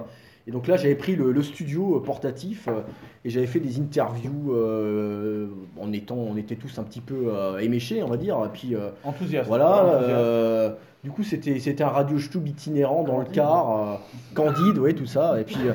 Et 0.45 0.51
donc 0.51 0.67
là, 0.67 0.75
j'avais 0.75 0.95
pris 0.95 1.15
le, 1.15 1.31
le 1.31 1.41
studio 1.41 1.95
euh, 1.97 1.99
portatif 2.03 2.67
euh, 2.67 2.81
et 3.23 3.29
j'avais 3.29 3.45
fait 3.47 3.61
des 3.61 3.79
interviews 3.79 4.53
euh, 4.53 5.47
en 5.79 5.93
étant, 5.93 6.15
on 6.15 6.35
était 6.35 6.55
tous 6.57 6.77
un 6.79 6.83
petit 6.83 6.99
peu 6.99 7.27
euh, 7.27 7.59
éméchés, 7.59 8.03
on 8.03 8.07
va 8.07 8.17
dire. 8.17 8.37
Et 8.45 8.49
puis 8.49 8.75
euh, 8.75 8.89
Enthousiaste. 9.05 9.47
voilà. 9.47 9.83
Enthousiaste. 9.85 10.09
euh, 10.09 10.69
du 11.03 11.11
coup, 11.11 11.23
c'était 11.23 11.59
c'était 11.59 11.83
un 11.83 11.89
radio 11.89 12.17
stub 12.17 12.47
itinérant 12.47 13.03
dans 13.03 13.17
le 13.19 13.25
car, 13.25 13.69
euh, 13.71 13.95
candide, 14.35 14.77
ouais, 14.79 14.93
tout 14.93 15.05
ça. 15.05 15.39
Et 15.39 15.43
puis. 15.43 15.57
euh, 15.67 15.73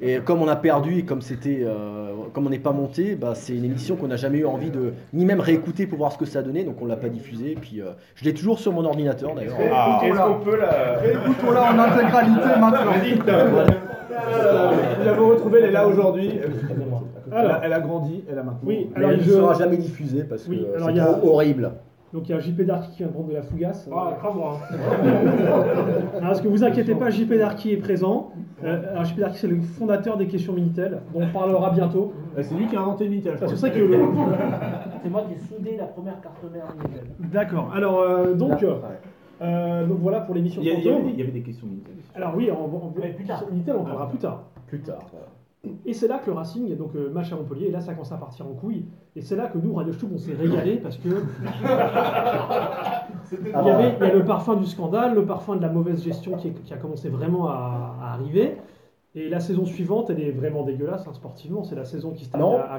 et 0.00 0.18
comme 0.20 0.40
on 0.42 0.46
a 0.46 0.54
perdu 0.54 0.98
et 1.00 1.04
comme 1.04 1.22
c'était, 1.22 1.62
euh, 1.64 2.12
comme 2.32 2.46
on 2.46 2.50
n'est 2.50 2.60
pas 2.60 2.70
monté, 2.70 3.16
bah, 3.16 3.32
c'est 3.34 3.52
une 3.56 3.64
émission 3.64 3.96
qu'on 3.96 4.06
n'a 4.06 4.14
jamais 4.14 4.38
eu 4.38 4.46
envie 4.46 4.70
de 4.70 4.92
ni 5.12 5.24
même 5.24 5.40
réécouter 5.40 5.88
pour 5.88 5.98
voir 5.98 6.12
ce 6.12 6.18
que 6.18 6.24
ça 6.24 6.40
donnait, 6.40 6.62
donc 6.62 6.76
on 6.80 6.86
l'a 6.86 6.94
pas 6.94 7.08
diffusée. 7.08 7.50
Et 7.50 7.54
puis 7.56 7.80
euh, 7.80 7.86
je 8.14 8.24
l'ai 8.24 8.32
toujours 8.32 8.60
sur 8.60 8.72
mon 8.72 8.84
ordinateur 8.84 9.34
d'ailleurs. 9.34 9.56
Ah. 9.72 10.00
Est-ce 10.04 10.16
qu'on 10.16 10.38
peut 10.44 10.56
la. 10.56 11.04
Écoutons-la 11.04 11.72
en 11.72 11.78
intégralité 11.80 12.46
maintenant. 12.60 12.92
Vous 14.98 15.04
l'avez 15.04 15.18
retrouvée, 15.18 15.58
elle 15.62 15.68
est 15.70 15.72
là 15.72 15.88
aujourd'hui. 15.88 16.30
Elle, 17.32 17.36
a- 17.50 17.60
elle 17.64 17.72
a 17.72 17.80
grandi, 17.80 18.22
elle 18.30 18.38
a 18.38 18.42
maintenant. 18.44 18.60
Oui, 18.62 18.90
alors 18.94 19.10
elle 19.10 19.18
ne 19.18 19.22
je- 19.24 19.30
sera 19.32 19.54
jamais 19.54 19.76
diffusée 19.78 20.22
parce 20.22 20.44
que 20.44 20.50
Oui, 20.50 20.64
c'est 20.94 21.00
a- 21.00 21.24
horrible. 21.24 21.72
Donc 22.12 22.28
il 22.28 22.32
y 22.32 22.34
a 22.34 22.40
JP 22.40 22.62
Darky 22.62 22.90
qui 22.92 22.96
vient 22.98 23.08
de 23.08 23.12
prendre 23.12 23.28
de 23.28 23.34
la 23.34 23.42
fougasse. 23.42 23.86
Ah, 23.92 24.16
grave. 24.18 24.36
Alors, 24.38 24.60
parce 26.20 26.40
que 26.40 26.48
vous 26.48 26.64
inquiétez 26.64 26.94
pas, 26.94 27.10
JP 27.10 27.34
Darky 27.34 27.72
est 27.72 27.76
présent. 27.76 28.30
Euh, 28.64 28.90
alors 28.92 29.04
JP 29.04 29.18
Darky 29.20 29.38
c'est 29.38 29.46
le 29.46 29.60
fondateur 29.60 30.16
des 30.16 30.26
questions 30.26 30.52
Minitel, 30.52 31.00
dont 31.14 31.20
on 31.22 31.26
parlera 31.28 31.70
bientôt. 31.70 32.12
Euh, 32.36 32.42
C'est 32.42 32.54
lui 32.54 32.66
qui 32.66 32.76
a 32.76 32.80
inventé 32.80 33.04
le 33.04 33.10
Minitel. 33.10 33.36
c'est 33.38 33.46
vrai 33.54 33.70
que 33.72 33.78
le- 33.78 33.98
C'est 35.02 35.10
moi 35.10 35.22
qui 35.28 35.34
ai 35.34 35.38
soudé 35.56 35.76
la 35.76 35.84
première 35.86 36.20
carte 36.20 36.42
mère 36.52 36.64
Minitel. 36.76 37.04
D'accord. 37.20 37.70
Alors 37.74 38.00
euh, 38.00 38.34
donc, 38.34 38.62
euh, 38.62 38.76
euh, 39.42 39.86
donc 39.86 39.98
voilà 40.00 40.20
pour 40.20 40.34
l'émission 40.34 40.60
Il 40.62 40.66
il 40.68 40.84
y 40.84 40.88
avait, 40.90 41.02
des- 41.02 41.10
il 41.10 41.18
y 41.18 41.22
avait 41.22 41.30
des 41.32 41.42
questions 41.42 41.66
Minitel. 41.66 41.94
Alors 42.14 42.32
oui, 42.36 42.50
on, 42.50 42.64
on, 42.64 43.26
tard. 43.26 43.44
Minitel 43.50 43.76
on 43.76 43.80
en 43.80 43.84
parlera 43.84 44.08
plus 44.08 44.18
tard. 44.18 44.44
Plus 44.66 44.80
tard. 44.80 45.06
voilà. 45.12 45.26
Et 45.84 45.92
c'est 45.92 46.06
là 46.06 46.18
que 46.18 46.30
le 46.30 46.36
Racing, 46.36 46.74
donc 46.76 46.94
euh, 46.94 47.10
match 47.10 47.32
à 47.32 47.36
Montpellier, 47.36 47.66
et 47.66 47.70
là 47.72 47.80
ça 47.80 47.92
commence 47.92 48.12
à 48.12 48.16
partir 48.16 48.46
en 48.46 48.52
couille. 48.54 48.84
Et 49.16 49.22
c'est 49.22 49.34
là 49.36 49.48
que 49.48 49.58
nous, 49.58 49.74
Radio 49.74 49.92
Stub, 49.92 50.10
on 50.14 50.18
s'est 50.18 50.34
régalé 50.34 50.76
parce 50.76 50.96
que 50.98 51.08
il 53.32 53.48
y, 53.48 53.52
avait, 53.54 53.94
il 54.00 54.06
y 54.06 54.10
a 54.10 54.14
le 54.14 54.24
parfum 54.24 54.56
du 54.56 54.66
scandale, 54.66 55.14
le 55.14 55.24
parfum 55.26 55.56
de 55.56 55.62
la 55.62 55.68
mauvaise 55.68 56.02
gestion 56.02 56.36
qui, 56.36 56.48
est- 56.48 56.62
qui 56.62 56.72
a 56.72 56.76
commencé 56.76 57.08
vraiment 57.08 57.48
à, 57.48 57.96
à 58.02 58.12
arriver. 58.14 58.56
Et 59.14 59.28
la 59.28 59.40
saison 59.40 59.66
suivante, 59.66 60.10
elle 60.10 60.20
est 60.20 60.30
vraiment 60.30 60.62
dégueulasse 60.62 61.06
hein, 61.08 61.12
sportivement. 61.12 61.64
C'est 61.64 61.74
la 61.74 61.84
saison 61.84 62.12
qui 62.12 62.24
se 62.24 62.30
termine 62.30 62.50
Non. 62.50 62.58
à, 62.58 62.76
à- 62.76 62.78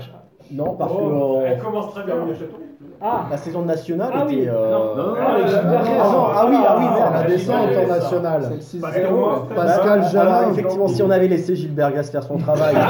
Non, 0.52 0.76
parce 0.76 0.94
Oh, 0.96 1.00
que 1.00 1.44
euh, 1.44 1.48
Elle 1.48 1.60
commence 1.62 1.92
très 1.92 2.06
bien, 2.06 2.16
château. 2.34 2.58
Ah 3.02 3.26
la 3.30 3.38
saison 3.38 3.64
nationale 3.64 4.12
Ah 4.14 4.24
oui, 4.26 4.40
était. 4.40 4.50
euh, 4.50 4.72
non, 4.72 4.96
non, 4.96 5.14
Ah, 5.20 5.36
Ah, 5.38 6.04
non, 6.12 6.26
ah 6.34 6.46
oui, 6.50 6.56
ah 6.66 6.76
oui, 6.80 6.86
merde. 6.86 7.14
La 7.14 7.24
descente 7.24 7.70
en 7.78 7.88
nationale. 7.88 8.44
Pascal 9.56 10.04
Jalin. 10.12 10.52
effectivement, 10.52 10.88
si 10.88 11.04
on 11.04 11.10
avait 11.10 11.28
laissé 11.28 11.56
Gilbert 11.56 11.92
Gas 11.94 12.04
faire 12.04 12.24
son 12.24 12.38
travail. 12.38 12.76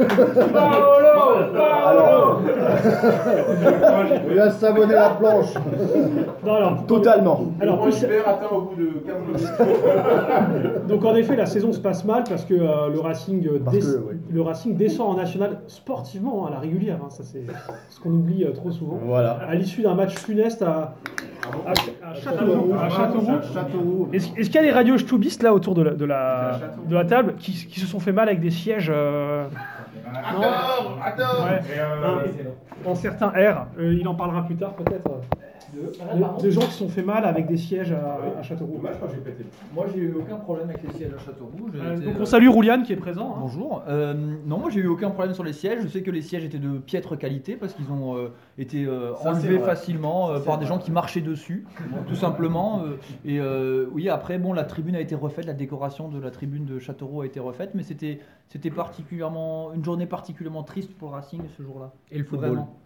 Il 4.30 4.38
a 4.38 4.50
savonné 4.50 4.94
la 4.94 5.10
planche. 5.10 5.54
Non, 6.44 6.54
alors, 6.54 6.86
totalement. 6.86 7.46
alors, 7.60 7.82
plus- 7.82 8.04
atteint 8.04 8.46
au 8.54 8.60
bout 8.62 8.74
de 8.76 8.86
15 9.06 9.16
minutes. 9.26 10.86
Donc 10.88 11.04
en 11.04 11.14
effet, 11.14 11.36
la 11.36 11.46
saison 11.46 11.72
se 11.72 11.80
passe 11.80 12.04
mal 12.04 12.24
parce 12.28 12.44
que 12.44 12.54
euh, 12.54 12.88
le, 12.92 13.00
Racing, 13.00 13.46
euh, 13.46 13.58
Parce 13.64 13.76
des- 13.76 13.82
que, 13.82 14.04
oui. 14.08 14.14
le 14.30 14.42
Racing 14.42 14.76
descend 14.76 15.14
en 15.14 15.16
national 15.16 15.58
sportivement 15.66 16.44
hein, 16.44 16.48
à 16.48 16.54
la 16.54 16.58
régulière. 16.60 16.98
hein, 17.04 17.10
ça 17.10 17.22
c'est 17.24 17.44
ce 17.88 18.00
qu'on 18.00 18.10
oublie 18.10 18.44
euh, 18.44 18.52
trop 18.52 18.70
souvent. 18.70 18.98
Voilà. 19.04 19.38
À 19.48 19.54
l'issue 19.54 19.82
d'un 19.82 19.94
match 19.94 20.14
funeste 20.16 20.62
à, 20.62 20.94
à, 21.66 21.70
à 22.10 22.14
Châteauroux. 22.14 22.72
à 22.78 22.88
Châteauroux. 22.88 23.26
Châteauroux. 23.54 24.08
Est-ce 24.12 24.28
qu'il 24.50 24.54
y 24.54 24.58
a 24.58 24.62
des 24.62 24.70
radios 24.72 24.96
là 25.42 25.54
autour 25.54 25.74
de 25.74 25.82
la, 25.82 25.90
de 25.92 26.04
la, 26.04 26.58
de 26.88 26.94
la 26.94 27.04
table 27.04 27.34
qui, 27.38 27.52
qui 27.52 27.80
se 27.80 27.86
sont 27.86 28.00
fait 28.00 28.12
mal 28.12 28.28
avec 28.28 28.40
des 28.40 28.50
sièges 28.50 28.90
euh, 28.94 29.46
non 30.32 30.40
Ouais. 32.16 32.30
en 32.84 32.94
certains 32.94 33.28
R 33.28 33.66
euh, 33.78 33.94
Il 33.94 34.06
en 34.08 34.14
parlera 34.14 34.44
plus 34.46 34.56
tard 34.56 34.74
peut-être. 34.74 35.10
De, 35.74 36.42
de 36.42 36.50
gens 36.50 36.62
qui 36.62 36.72
se 36.72 36.78
sont 36.78 36.88
fait 36.88 37.02
mal 37.02 37.24
avec 37.24 37.46
des 37.46 37.56
sièges 37.56 37.92
à, 37.92 38.18
à 38.38 38.42
Châteauroux. 38.42 38.76
Dommage, 38.76 38.96
moi, 39.00 39.08
j'ai 39.14 39.20
pété. 39.20 39.44
Moi, 39.74 39.86
j'ai 39.94 40.00
eu 40.00 40.14
aucun 40.14 40.36
problème 40.36 40.68
avec 40.70 40.82
les 40.82 40.92
sièges 40.94 41.12
à 41.14 41.18
Châteauroux. 41.18 41.68
Euh, 41.74 41.96
été, 41.96 42.06
donc 42.06 42.16
euh, 42.16 42.22
on 42.22 42.24
salue 42.24 42.48
Rouliane 42.48 42.82
qui 42.82 42.92
est 42.92 42.96
présent. 42.96 43.34
hein. 43.36 43.38
Bonjour. 43.40 43.82
Euh, 43.88 44.14
non, 44.46 44.58
moi 44.58 44.70
j'ai 44.70 44.80
eu 44.80 44.86
aucun 44.88 45.10
problème 45.10 45.34
sur 45.34 45.44
les 45.44 45.52
sièges. 45.52 45.82
Je 45.82 45.88
sais 45.88 46.02
que 46.02 46.10
les 46.10 46.22
sièges 46.22 46.44
étaient 46.44 46.58
de 46.58 46.78
piètre 46.78 47.16
qualité 47.16 47.56
parce 47.56 47.74
qu'ils 47.74 47.90
ont 47.92 48.16
euh, 48.16 48.32
été 48.58 48.84
euh, 48.84 49.14
Ça, 49.16 49.30
enlevés 49.30 49.58
facilement 49.60 50.30
euh, 50.30 50.40
par 50.40 50.58
des 50.58 50.66
gens 50.66 50.78
qui 50.78 50.90
marchaient 50.90 51.20
dessus, 51.20 51.64
tout 52.08 52.16
simplement. 52.16 52.82
euh, 52.82 52.96
et 53.24 53.38
euh, 53.40 53.86
oui, 53.92 54.08
après, 54.08 54.38
bon, 54.38 54.52
la 54.52 54.64
tribune 54.64 54.96
a 54.96 55.00
été 55.00 55.14
refaite, 55.14 55.46
la 55.46 55.52
décoration 55.52 56.08
de 56.08 56.18
la 56.20 56.30
tribune 56.30 56.64
de 56.64 56.78
Châteauroux 56.78 57.20
a 57.20 57.26
été 57.26 57.38
refaite, 57.38 57.70
mais 57.74 57.82
c'était 57.82 58.18
c'était 58.48 58.70
particulièrement 58.70 59.72
une 59.72 59.84
journée 59.84 60.06
particulièrement 60.06 60.64
triste 60.64 60.92
pour 60.94 61.10
le 61.10 61.14
Racing 61.14 61.42
ce 61.56 61.62
jour-là. 61.62 61.92
Et 62.10 62.18
le 62.18 62.24
football. 62.24 62.48
Vraiment. 62.50 62.79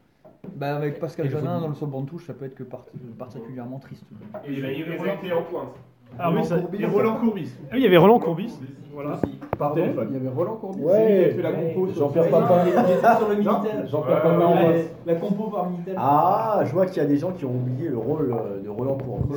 Bah, 0.57 0.77
avec 0.77 0.99
Pascal 1.01 1.31
Janin 1.31 1.61
dans 1.61 1.69
le 1.69 1.75
sol 1.75 1.89
banc 1.89 2.03
de 2.03 2.09
touche, 2.09 2.27
ça 2.27 2.33
peut 2.35 2.45
être 2.47 2.55
que 2.55 2.63
parti- 2.65 2.91
particulièrement 3.19 3.79
triste. 3.79 4.05
Et 4.47 4.53
il 4.53 4.65
a 4.65 4.71
été 4.73 5.33
en 5.33 5.43
pointe. 5.43 5.75
Ah 6.19 6.31
oui, 6.33 6.45
ça- 6.45 6.57
Et 6.79 6.87
Roland 6.87 7.15
Courbis. 7.17 7.53
Ah 7.65 7.71
oui, 7.73 7.79
il 7.81 7.83
y 7.83 7.87
avait 7.87 7.97
Roland 7.97 8.19
Courbis. 8.21 8.55
Voilà. 8.93 9.19
Pardon. 9.59 9.83
Il 10.09 10.13
y 10.15 10.17
avait 10.17 10.29
Roland 10.29 10.55
Courbis. 10.55 10.83
C'est 10.87 10.87
lui 10.87 10.95
qui 10.95 11.13
a 11.13 11.19
Ouais. 11.19 11.31
fait 11.35 11.43
la 11.43 11.53
compo 11.53 11.89
sur 11.89 11.97
Jean-Pierre 11.99 12.31
Papin. 12.31 12.65
Jean-Pierre 12.65 14.17
Ouais, 14.17 14.23
Papin 14.23 14.41
en 14.45 14.53
ouais, 14.53 14.73
face. 14.75 14.91
La 15.07 15.15
compo 15.17 15.45
par 15.51 15.69
Minitel. 15.71 15.95
Ah, 15.99 16.61
je 16.65 16.73
vois 16.73 16.87
qu'il 16.87 17.03
y 17.03 17.05
a 17.05 17.09
des 17.09 17.17
gens 17.17 17.33
qui 17.33 17.45
ont 17.45 17.51
oublié 17.51 17.89
le 17.89 17.99
rôle 17.99 18.33
euh, 18.33 18.63
de 18.63 18.69
Roland 18.69 18.97
Courbis. 18.97 19.35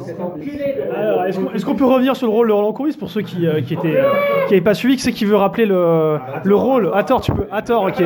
Alors, 0.95 1.25
est-ce 1.25 1.65
qu'on 1.65 1.75
peut 1.75 1.85
revenir 1.85 2.15
sur 2.15 2.27
le 2.27 2.33
rôle 2.33 2.49
de 2.49 2.53
Roland 2.53 2.73
Courbis 2.73 2.95
pour 2.97 3.09
ceux 3.09 3.21
qui 3.21 3.47
euh, 3.47 3.61
qui 3.61 3.73
étaient 3.73 3.97
euh, 3.99 4.11
qui 4.47 4.53
n'avaient 4.53 4.61
pas 4.63 4.75
suivi, 4.75 4.95
qui 4.97 5.01
c'est 5.01 5.11
qui 5.11 5.25
veut 5.25 5.35
rappeler 5.35 5.65
le, 5.65 6.19
le 6.43 6.55
rôle? 6.55 6.91
Attends, 6.93 7.19
tu 7.19 7.31
peux. 7.31 7.47
Attends, 7.51 7.87
ok. 7.87 8.03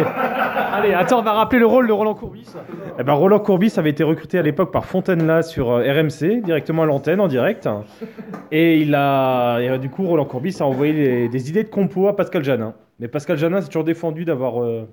Allez, 0.71 0.93
attends, 0.93 1.19
on 1.19 1.23
va 1.23 1.33
rappeler 1.33 1.59
le 1.59 1.65
rôle 1.65 1.87
de 1.87 1.91
Roland 1.91 2.13
Courbis. 2.13 2.47
Eh 2.97 3.03
ben, 3.03 3.13
Roland 3.13 3.39
Courbis 3.39 3.73
avait 3.77 3.89
été 3.89 4.03
recruté 4.03 4.39
à 4.39 4.41
l'époque 4.41 4.71
par 4.71 4.85
Fontaine-là 4.85 5.41
sur 5.41 5.69
euh, 5.69 5.81
RMC, 5.81 6.41
directement 6.43 6.83
à 6.83 6.85
l'antenne, 6.85 7.19
en 7.19 7.27
direct. 7.27 7.67
Et 8.51 8.77
il 8.77 8.95
a, 8.95 9.57
euh, 9.57 9.77
du 9.77 9.89
coup, 9.89 10.07
Roland 10.07 10.23
Courbis 10.25 10.57
a 10.61 10.65
envoyé 10.65 10.93
des, 10.93 11.27
des 11.27 11.49
idées 11.49 11.63
de 11.63 11.69
compo 11.69 12.07
à 12.07 12.15
Pascal 12.15 12.43
Janin. 12.43 12.73
Mais 12.99 13.09
Pascal 13.09 13.37
Janin 13.37 13.59
s'est 13.59 13.67
toujours 13.67 13.83
défendu 13.83 14.23
d'avoir 14.23 14.63
euh, 14.63 14.87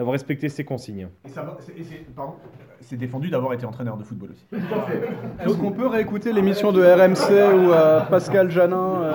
d'avoir 0.00 0.12
respecté 0.14 0.48
ses 0.48 0.64
consignes. 0.64 1.08
Et 1.26 1.28
c'est- 1.28 1.76
et 2.88 2.96
défendu 2.96 3.28
d'avoir 3.28 3.52
été 3.52 3.66
entraîneur 3.66 3.98
de 3.98 4.02
football 4.02 4.30
aussi. 4.30 4.46
Est-ce 5.44 5.54
qu'on 5.58 5.72
peut 5.72 5.86
réécouter 5.86 6.32
l'émission 6.32 6.72
de 6.72 6.82
RMC 6.82 7.30
où 7.54 7.70
euh, 7.70 8.00
Pascal 8.08 8.50
Janin. 8.50 9.02
euh, 9.02 9.12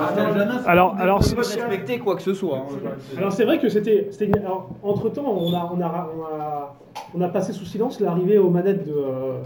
Alors, 0.67 0.95
alors, 0.99 1.23
peux 1.33 1.37
respecter 1.41 1.97
quoi 1.97 2.15
que 2.15 2.21
ce 2.21 2.35
soit. 2.35 2.59
hein. 2.59 2.89
alors 3.17 3.31
c'est 3.31 3.45
vrai 3.45 3.57
que 3.57 3.67
c'était. 3.67 4.11
une- 4.21 4.37
alors, 4.37 4.69
Entre 4.83 5.09
temps, 5.09 5.25
on 5.25 5.51
a, 5.55 5.71
on, 5.73 5.81
a, 5.81 6.09
on, 6.15 6.23
a, 6.39 6.75
on 7.15 7.21
a 7.21 7.29
passé 7.29 7.51
sous 7.51 7.65
silence 7.65 7.99
l'arrivée 7.99 8.37
aux 8.37 8.51
manettes 8.51 8.85
de, 8.85 8.93
euh, 8.93 9.39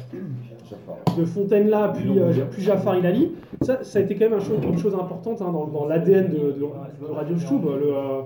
de 1.17 1.25
Fontaine-là, 1.25 1.93
puis, 1.95 2.19
euh, 2.19 2.31
puis 2.51 2.61
Jafar 2.63 2.95
Ilali. 2.97 3.31
Ça, 3.61 3.83
ça 3.83 3.99
a 3.99 4.01
été 4.01 4.15
quand 4.15 4.29
même 4.29 4.39
un 4.39 4.43
chose- 4.43 4.59
une 4.63 4.77
chose 4.77 4.93
importante 4.93 5.41
hein, 5.41 5.51
dans, 5.51 5.65
dans 5.67 5.85
l'ADN 5.85 6.27
de, 6.29 6.37
de, 6.37 6.51
de 6.53 7.11
Radio 7.13 7.37
Stub. 7.37 7.63
Le, 7.65 7.93
euh, 7.93 8.21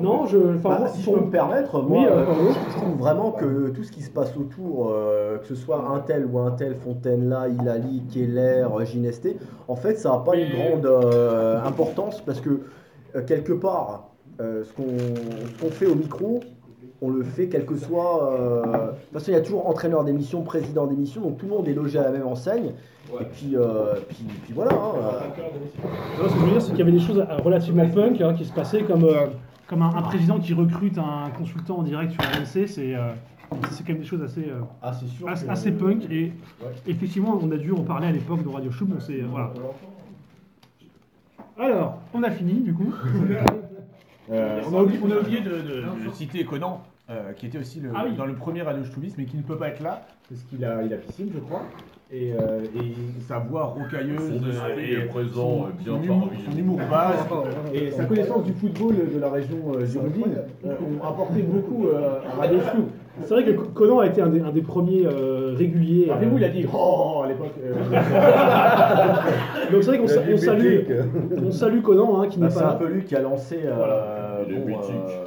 non, 0.00 0.26
je. 0.26 0.38
Bah, 0.38 0.76
moi, 0.78 0.88
si 0.88 1.00
je 1.00 1.04
pour- 1.04 1.14
peux 1.18 1.24
me 1.26 1.30
permettre, 1.30 1.82
moi, 1.82 1.98
Oui, 2.00 2.06
euh, 2.10 2.24
je 2.70 2.76
trouve 2.76 2.96
vraiment 2.98 3.32
que 3.32 3.70
tout 3.70 3.82
ce 3.82 3.92
qui 3.92 4.02
se 4.02 4.10
passe 4.10 4.36
autour, 4.36 4.90
euh, 4.94 5.38
que 5.38 5.46
ce 5.46 5.54
soit 5.54 5.84
un 5.94 5.98
tel 6.00 6.26
ou 6.26 6.38
un 6.38 6.52
tel, 6.52 6.74
Fontaine-là, 6.76 7.48
Hilali, 7.48 8.02
Keller, 8.12 8.66
Ginesté, 8.84 9.36
en 9.68 9.76
fait, 9.76 9.96
ça 9.96 10.10
n'a 10.10 10.18
pas 10.18 10.36
une 10.36 10.50
grande 10.50 10.86
euh, 10.86 11.60
importance 11.64 12.20
parce 12.20 12.40
que, 12.40 12.60
euh, 13.16 13.22
quelque 13.26 13.52
part, 13.52 14.10
euh, 14.40 14.64
ce 14.64 14.72
qu'on 14.72 14.84
ce 14.96 15.62
qu'on 15.62 15.70
fait 15.70 15.86
au 15.86 15.94
micro, 15.96 16.40
on 17.02 17.10
le 17.10 17.22
fait 17.24 17.48
quel 17.48 17.64
que 17.64 17.76
soit. 17.76 18.32
euh, 18.32 18.62
de 18.62 18.68
toute 18.68 19.12
façon, 19.14 19.30
il 19.30 19.34
y 19.34 19.36
a 19.36 19.40
toujours 19.40 19.66
entraîneur 19.68 20.04
d'émission, 20.04 20.42
président 20.42 20.86
d'émission, 20.86 21.20
donc 21.22 21.38
tout 21.38 21.46
le 21.46 21.52
monde 21.52 21.68
est 21.68 21.74
logé 21.74 21.98
à 21.98 22.02
la 22.04 22.10
même 22.10 22.26
enseigne. 22.26 22.72
Et 23.20 23.24
puis, 23.24 23.56
euh, 23.56 23.94
puis, 24.08 24.24
puis 24.44 24.52
voilà. 24.54 24.72
hein, 24.72 24.92
euh. 24.96 26.22
Non, 26.22 26.28
ce 26.28 26.34
que 26.34 26.40
je 26.40 26.44
veux 26.44 26.50
dire, 26.52 26.62
c'est 26.62 26.70
qu'il 26.70 26.78
y 26.78 26.82
avait 26.82 26.92
des 26.92 27.00
choses 27.00 27.18
euh, 27.18 27.36
relativement 27.42 27.88
punk 27.88 28.20
hein, 28.20 28.34
qui 28.34 28.44
se 28.44 28.52
passaient, 28.52 28.82
comme, 28.82 29.04
euh, 29.04 29.26
comme 29.66 29.82
un, 29.82 29.94
un 29.96 30.02
président 30.02 30.38
qui 30.38 30.54
recrute 30.54 30.96
un 30.98 31.30
consultant 31.36 31.78
en 31.78 31.82
direct 31.82 32.12
sur 32.12 32.22
RMC. 32.22 32.66
C'est 32.68 32.94
euh, 32.94 33.08
c'est 33.72 33.84
quand 33.84 33.94
même 33.94 34.02
des 34.02 34.06
choses 34.06 34.22
assez, 34.22 34.42
euh, 34.42 34.60
Ah, 34.80 34.92
sûr. 34.92 35.28
assez, 35.28 35.46
que- 35.46 35.50
assez 35.50 35.72
punk. 35.72 36.04
Et 36.10 36.32
effectivement, 36.86 37.36
on 37.42 37.50
a 37.50 37.56
dû 37.56 37.72
en 37.72 37.82
parler 37.82 38.06
à 38.06 38.12
l'époque 38.12 38.44
de 38.44 38.48
Radio 38.48 38.70
voilà. 39.28 39.50
Alors, 41.58 41.98
on 42.14 42.22
a 42.22 42.30
fini 42.30 42.60
du 42.60 42.74
coup. 42.74 42.92
Euh, 44.32 44.62
on, 44.70 44.78
a 44.78 44.82
oublié, 44.82 45.00
on 45.04 45.10
a 45.10 45.16
oublié 45.16 45.40
de, 45.40 45.50
de- 45.50 46.06
de 46.06 46.12
citer 46.14 46.44
Conan, 46.44 46.82
euh, 47.10 47.32
qui 47.32 47.46
était 47.46 47.58
aussi 47.58 47.80
le- 47.80 47.90
Ah 47.94 48.04
oui. 48.06 48.14
dans 48.16 48.26
le 48.26 48.34
premier 48.34 48.62
Radio 48.62 48.84
Stubis, 48.84 49.14
mais 49.18 49.24
qui 49.24 49.36
ne 49.36 49.42
peut 49.42 49.56
pas 49.56 49.68
être 49.68 49.80
là, 49.82 50.06
parce 50.28 50.42
qu'il 50.42 50.64
a, 50.64 50.82
il 50.82 50.92
a 50.92 50.96
piscine, 50.96 51.30
je 51.34 51.40
crois. 51.40 51.62
Et, 52.12 52.32
euh, 52.32 52.64
et 52.76 52.92
sa 53.28 53.38
voix 53.38 53.64
rocailleuse, 53.66 54.40
Son 54.40 54.50
esprit 54.50 54.72
euh, 54.72 54.80
et 54.80 54.92
est 55.04 55.06
présent, 55.06 55.32
son, 55.32 55.66
bien 55.78 55.92
son 55.96 56.02
humour, 56.02 56.30
son 56.44 56.50
nous. 56.50 56.58
humour 56.58 56.80
basque, 56.90 57.28
et 57.72 57.90
sa 57.92 58.04
connaissance 58.04 58.44
du 58.44 58.52
football 58.52 58.96
de 59.14 59.18
la 59.20 59.30
région 59.30 59.58
euh, 59.74 59.86
girondine 59.86 60.38
ont 60.64 61.04
apporté 61.06 61.42
beaucoup 61.42 61.86
euh, 61.86 62.20
à 62.32 62.36
Radio 62.40 62.60
Stub. 62.60 62.84
C'est 63.24 63.34
vrai 63.34 63.44
que 63.44 63.50
Conan 63.52 63.98
a 64.00 64.06
été 64.06 64.20
un 64.22 64.28
des, 64.28 64.40
un 64.40 64.50
des 64.50 64.62
premiers 64.62 65.06
euh, 65.06 65.54
réguliers. 65.56 66.06
euh, 66.08 66.12
Rappelez-vous, 66.12 66.38
il 66.38 66.44
a 66.44 66.48
dit 66.48 66.66
Oh 66.72 67.22
à 67.24 67.28
l'époque. 67.28 67.54
euh, 67.62 67.74
Donc 69.72 69.82
c'est 69.82 69.90
vrai 69.90 69.98
qu'on 69.98 70.06
sa- 70.08 70.20
on 70.32 70.36
salue, 70.36 70.80
on 71.46 71.50
salue 71.52 71.80
Conan 71.82 72.20
hein, 72.22 72.26
qui 72.28 72.38
Bah, 72.38 72.46
n'est 72.46 72.52
c'est 72.52 72.60
pas 72.60 72.66
un 72.66 72.72
là. 72.72 72.74
peu 72.76 72.86
lui 72.86 73.04
qui 73.04 73.14
a 73.16 73.20
lancé. 73.20 73.60
euh, 73.64 74.44
Il 74.48 74.54
est 74.54 74.58
bon, 74.60 74.78
euh, 74.78 74.80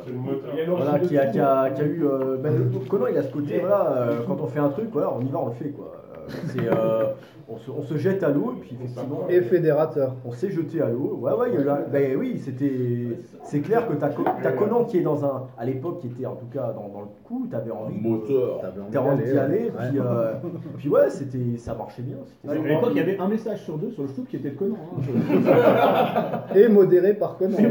C'est 0.06 0.12
il 0.12 0.70
Voilà, 0.70 1.00
qui 1.00 1.18
a, 1.18 1.26
qui 1.28 1.40
a, 1.40 1.70
qui 1.70 1.82
a 1.82 1.86
eu. 1.86 2.04
euh, 2.06 2.38
ben, 2.42 2.52
Conan, 2.90 3.06
il 3.12 3.18
a 3.18 3.24
ce 3.24 3.32
côté, 3.32 3.60
voilà, 3.60 3.94
euh, 3.98 4.20
quand 4.28 4.38
on 4.42 4.48
fait 4.48 4.60
un 4.60 4.70
truc, 4.70 4.88
voilà, 4.92 5.14
on 5.18 5.22
y 5.26 5.30
va, 5.30 5.40
on 5.40 5.48
le 5.48 5.54
fait, 5.54 5.70
quoi. 5.70 5.92
Euh, 6.24 6.32
c'est, 6.48 6.68
euh, 6.68 7.06
on, 7.50 7.58
se, 7.58 7.70
on 7.72 7.82
se 7.84 7.98
jette 7.98 8.24
à 8.24 8.30
l'eau, 8.30 8.54
et 8.58 8.60
puis 8.62 8.76
effectivement, 8.80 9.28
Et 9.30 9.42
fédérateur. 9.42 10.16
on 10.26 10.32
s'est 10.32 10.50
jeté 10.50 10.82
à 10.82 10.88
l'eau. 10.90 11.20
Ouais, 11.22 11.34
ouais, 11.34 11.48
il 11.52 11.56
y 11.56 11.58
a 11.58 11.62
eu 11.62 11.70
un- 11.70 11.82
ben 11.92 12.16
oui, 12.18 12.40
c'était. 12.44 12.72
C'est 13.44 13.60
clair 13.60 13.86
que 13.88 13.94
t'as, 13.94 14.10
Co- 14.10 14.24
t'as 14.42 14.52
Conan 14.54 14.86
qui 14.86 15.00
est 15.00 15.02
dans 15.02 15.26
un. 15.26 15.48
À 15.58 15.66
l'époque, 15.66 16.00
qui 16.00 16.08
était 16.08 16.26
en 16.26 16.36
tout 16.36 16.46
cas 16.54 16.72
dans, 16.74 16.88
dans 16.88 17.02
le 17.02 17.08
coup, 17.26 17.48
t'avais 17.52 17.72
envie. 17.72 18.02
de- 18.02 18.08
Moteur. 18.08 18.62
T'avais 18.62 19.10
envie 19.10 19.24
d'y 19.26 19.38
aller, 19.38 19.64
ouais. 19.66 19.72
puis, 19.90 20.00
euh, 20.00 20.34
puis 20.78 20.90
ouais, 20.90 21.10
c'était, 21.10 21.58
ça 21.58 21.74
marchait 21.76 22.02
bien. 22.04 22.16
À 22.50 22.54
l'époque, 22.56 22.92
il 22.92 22.98
y 22.98 23.02
avait 23.02 23.18
un 23.20 23.28
message 23.28 23.62
sur 23.64 23.78
deux 23.78 23.92
sur 23.92 24.04
le 24.04 24.10
Stub 24.10 24.26
qui 24.28 24.38
était 24.38 24.52
de 24.52 24.56
Conan. 24.58 24.78
hein. 24.98 26.44
Et 26.56 26.68
modéré 26.70 27.14
par 27.16 27.38
Conan. 27.38 27.58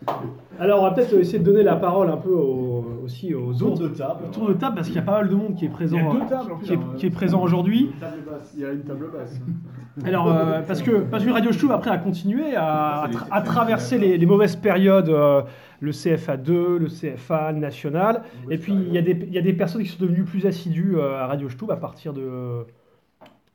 Alors, 0.60 0.80
on 0.80 0.82
va 0.84 0.90
peut-être 0.92 1.14
essayer 1.14 1.38
de 1.38 1.44
donner 1.44 1.62
la 1.62 1.76
parole 1.76 2.10
un 2.10 2.16
peu 2.18 2.30
aux- 2.34 2.84
aussi 3.04 3.34
aux 3.34 3.52
Tour 3.54 3.72
autres. 3.72 3.82
de 3.82 3.88
table. 3.88 4.20
Tour 4.30 4.48
de 4.48 4.52
table, 4.52 4.74
parce 4.76 4.86
qu'il 4.88 4.96
y 4.96 5.00
a 5.00 5.02
pas 5.02 5.12
mal 5.20 5.28
de 5.28 5.34
monde 5.34 5.54
qui 5.56 5.64
est 5.64 5.68
présent, 5.70 5.96
Il 5.96 6.04
y 6.04 6.06
a 6.06 6.12
deux 6.12 6.28
tables 6.28 6.52
en 6.52 6.58
qui 6.58 6.72
est, 6.72 6.76
plus, 6.76 6.96
qui 6.98 7.06
est 7.06 7.10
présent 7.10 7.42
aujourd'hui. 7.42 7.90
Une 7.94 7.98
table 8.00 8.22
basse. 8.30 8.52
Il 8.54 8.60
y 8.60 8.64
a 8.66 8.72
une 8.72 8.82
table 8.82 9.06
basse. 9.12 9.40
Alors, 10.06 10.28
euh, 10.28 10.60
parce, 10.66 10.82
que, 10.82 10.90
parce 11.00 11.24
que 11.24 11.30
Radio 11.30 11.50
Stube, 11.52 11.70
après, 11.72 11.90
a 11.90 11.98
continué 11.98 12.54
à, 12.56 13.02
à 13.02 13.08
tra- 13.08 13.42
traverser 13.42 13.98
les, 13.98 14.18
les 14.18 14.26
mauvaises 14.26 14.54
périodes, 14.56 15.08
euh, 15.08 15.42
le 15.80 15.90
CFA2, 15.92 16.76
le 16.76 16.86
CFA, 16.88 17.52
le 17.52 17.58
national. 17.58 18.22
Et 18.50 18.58
puis, 18.58 18.72
il 18.74 18.92
y, 18.92 18.98
a 18.98 19.02
des- 19.02 19.18
il 19.28 19.32
y 19.34 19.38
a 19.38 19.42
des 19.42 19.52
personnes 19.54 19.82
qui 19.82 19.88
sont 19.88 20.02
devenues 20.02 20.24
plus 20.24 20.44
assidues 20.46 20.94
euh, 20.96 21.18
à 21.22 21.26
Radio 21.26 21.48
Stube 21.48 21.70
à 21.70 21.76
partir 21.76 22.12
de. 22.12 22.66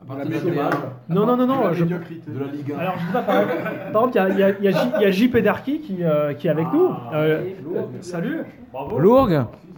De 0.08 0.50
la 0.56 0.70
Non, 1.10 1.26
non, 1.26 1.36
non, 1.38 1.48
non. 1.48 1.74
je- 1.74 1.84
de 1.84 1.90
la 2.40 2.52
Ligue 2.52 2.72
1. 2.74 2.78
Alors, 2.78 2.94
je 3.00 3.06
sais 3.08 3.14
pas, 3.14 3.22
par 3.22 3.42
exemple, 3.42 4.12
il 4.14 4.18
y 4.18 4.20
a, 4.20 4.30
il 4.30 4.40
y 4.40 4.44
a- 4.44 4.50
il 4.60 4.64
y 4.66 4.68
a 4.68 4.72
J- 4.72 4.92
il 4.98 5.02
y 5.02 5.06
a 5.06 5.12
JP 5.12 5.38
Darky 5.42 5.80
qui, 5.82 5.98
euh, 6.04 6.34
qui 6.34 6.48
est 6.48 6.52
avec 6.52 6.68
nous. 6.72 6.90
Euh, 7.14 7.42
salut. 8.02 8.42
Bravo. 8.72 9.00
Lourg 9.00 9.30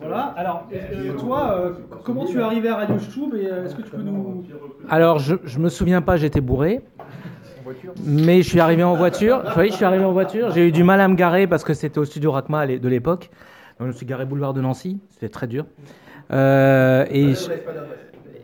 Voilà. 0.01 0.33
Alors, 0.37 0.67
euh, 0.73 1.13
toi, 1.17 1.55
euh, 1.57 1.71
comment 2.03 2.25
tu 2.25 2.39
es 2.39 2.41
arrivé 2.41 2.67
à 2.69 2.75
Radio 2.75 2.99
Stube 2.99 3.33
et 3.35 3.47
euh, 3.49 3.65
est-ce 3.65 3.75
que 3.75 3.81
tu 3.83 3.89
peux 3.89 4.01
nous. 4.01 4.43
Alors, 4.89 5.19
je, 5.19 5.35
je 5.45 5.59
me 5.59 5.69
souviens 5.69 6.01
pas, 6.01 6.17
j'étais 6.17 6.41
bourré. 6.41 6.81
Mais 8.05 8.41
je 8.41 8.49
suis 8.49 8.59
arrivé 8.59 8.83
en 8.83 8.95
voiture. 8.95 9.43
Oui, 9.57 9.67
je 9.69 9.73
suis 9.75 9.85
arrivé 9.85 10.03
en 10.03 10.11
voiture. 10.13 10.51
J'ai 10.51 10.67
eu 10.67 10.71
du 10.71 10.83
mal 10.83 10.99
à 11.01 11.07
me 11.07 11.15
garer 11.15 11.47
parce 11.47 11.63
que 11.63 11.73
c'était 11.73 11.99
au 11.99 12.05
studio 12.05 12.31
Racma 12.31 12.65
de 12.67 12.87
l'époque. 12.89 13.29
Donc, 13.79 13.87
je 13.87 13.93
me 13.93 13.97
suis 13.97 14.05
garé 14.05 14.25
boulevard 14.25 14.53
de 14.53 14.61
Nancy. 14.61 14.99
C'était 15.11 15.29
très 15.29 15.47
dur. 15.47 15.65
Euh, 16.31 17.05
et, 17.09 17.33
je- 17.33 17.49